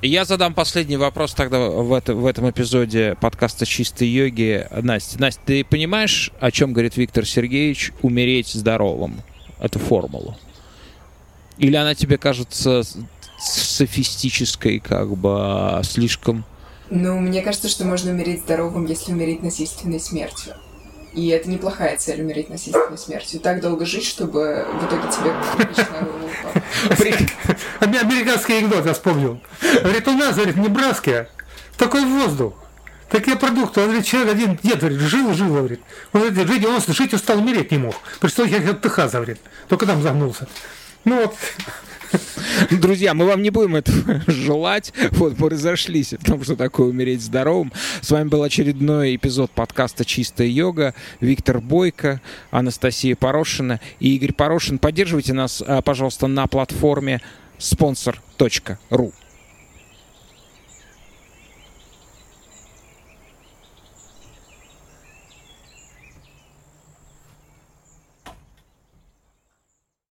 Я 0.01 0.25
задам 0.25 0.53
последний 0.55 0.97
вопрос 0.97 1.33
тогда 1.33 1.61
в, 1.61 1.93
это- 1.93 2.15
в 2.15 2.27
этом 2.27 2.51
эпизоде 2.51 3.17
подкаста 3.21 3.67
«Чистой 3.67 4.09
йоги». 4.09 4.67
Настя, 4.73 5.21
Настя, 5.21 5.41
ты 5.47 5.65
понимаешь, 5.65 6.33
о 6.41 6.51
чем 6.51 6.73
говорит 6.73 6.97
Виктор 6.97 7.25
Сергеевич 7.25 7.93
«умереть 8.03 8.49
здоровым»? 8.49 9.21
Эту 9.61 9.79
формулу. 9.79 10.37
Или 11.59 11.77
она 11.77 11.95
тебе 11.95 12.19
кажется 12.19 12.83
софистической, 13.39 14.81
как 14.81 15.17
бы 15.17 15.31
а, 15.39 15.83
слишком... 15.85 16.45
Ну, 16.91 17.19
мне 17.21 17.41
кажется, 17.43 17.69
что 17.69 17.85
можно 17.85 18.11
умереть 18.11 18.41
здоровым, 18.41 18.87
если 18.87 19.13
умереть 19.13 19.43
насильственной 19.43 20.01
смертью. 20.01 20.55
И 21.15 21.29
это 21.29 21.49
неплохая 21.49 21.97
цель 21.99 22.23
умереть 22.23 22.49
насильственной 22.49 22.97
смертью. 22.97 23.41
Так 23.41 23.61
долго 23.61 23.85
жить, 23.85 24.07
чтобы 24.07 24.67
в 24.81 24.87
итоге 24.87 25.03
тебе 25.13 25.35
Американский 27.81 28.55
анекдот 28.55 28.87
я 28.87 28.95
вспомнил. 28.95 29.41
Говорит, 29.83 30.09
у 30.09 30.13
нас, 30.13 30.35
говорит, 30.37 30.55
в 30.55 30.59
Небраске 30.59 31.29
такой 31.77 32.05
воздух. 32.05 32.55
Такие 33.11 33.37
продукты. 33.37 33.81
Он 33.81 33.89
говорит, 33.89 34.07
человек 34.07 34.33
один 34.33 34.59
дед, 34.63 34.79
говорит, 34.79 35.01
жил, 35.01 35.35
жил, 35.35 35.55
говорит. 35.55 35.83
Он 36.15 36.23
говорит, 36.23 36.49
жить, 36.49 36.67
он 36.67 36.81
жить 36.95 37.13
устал, 37.13 37.39
умереть 37.39 37.71
не 37.71 37.79
мог. 37.79 37.95
Представьте, 38.21 38.59
как 38.59 38.71
отдыхаться, 38.77 39.19
говорит. 39.19 39.39
Только 39.69 39.85
там 39.85 40.01
загнулся. 40.03 40.49
Ну 41.05 41.21
вот, 41.21 41.35
Друзья, 42.71 43.15
мы 43.15 43.27
вам 43.27 43.43
не 43.43 43.51
будем 43.51 43.77
этого 43.77 44.23
желать. 44.27 44.93
Вот 45.13 45.39
мы 45.39 45.51
разошлись 45.51 46.13
о 46.13 46.19
том, 46.19 46.43
что 46.45 46.57
такое 46.57 46.89
умереть 46.89 47.23
здоровым. 47.23 47.73
С 48.01 48.11
вами 48.11 48.29
был 48.29 48.43
очередной 48.43 49.17
эпизод 49.17 49.51
подкаста 49.51 50.05
«Чистая 50.05 50.49
йога». 50.49 50.95
Виктор 51.21 51.61
Бойко, 51.61 52.21
Анастасия 52.51 53.17
Порошина 53.17 53.81
и 54.01 54.17
Игорь 54.17 54.33
Порошин. 54.33 54.79
Поддерживайте 54.79 55.33
нас, 55.33 55.63
а, 55.67 55.83
пожалуйста, 55.83 56.27
на 56.27 56.47
платформе 56.47 57.21
sponsor.ru. 57.59 59.13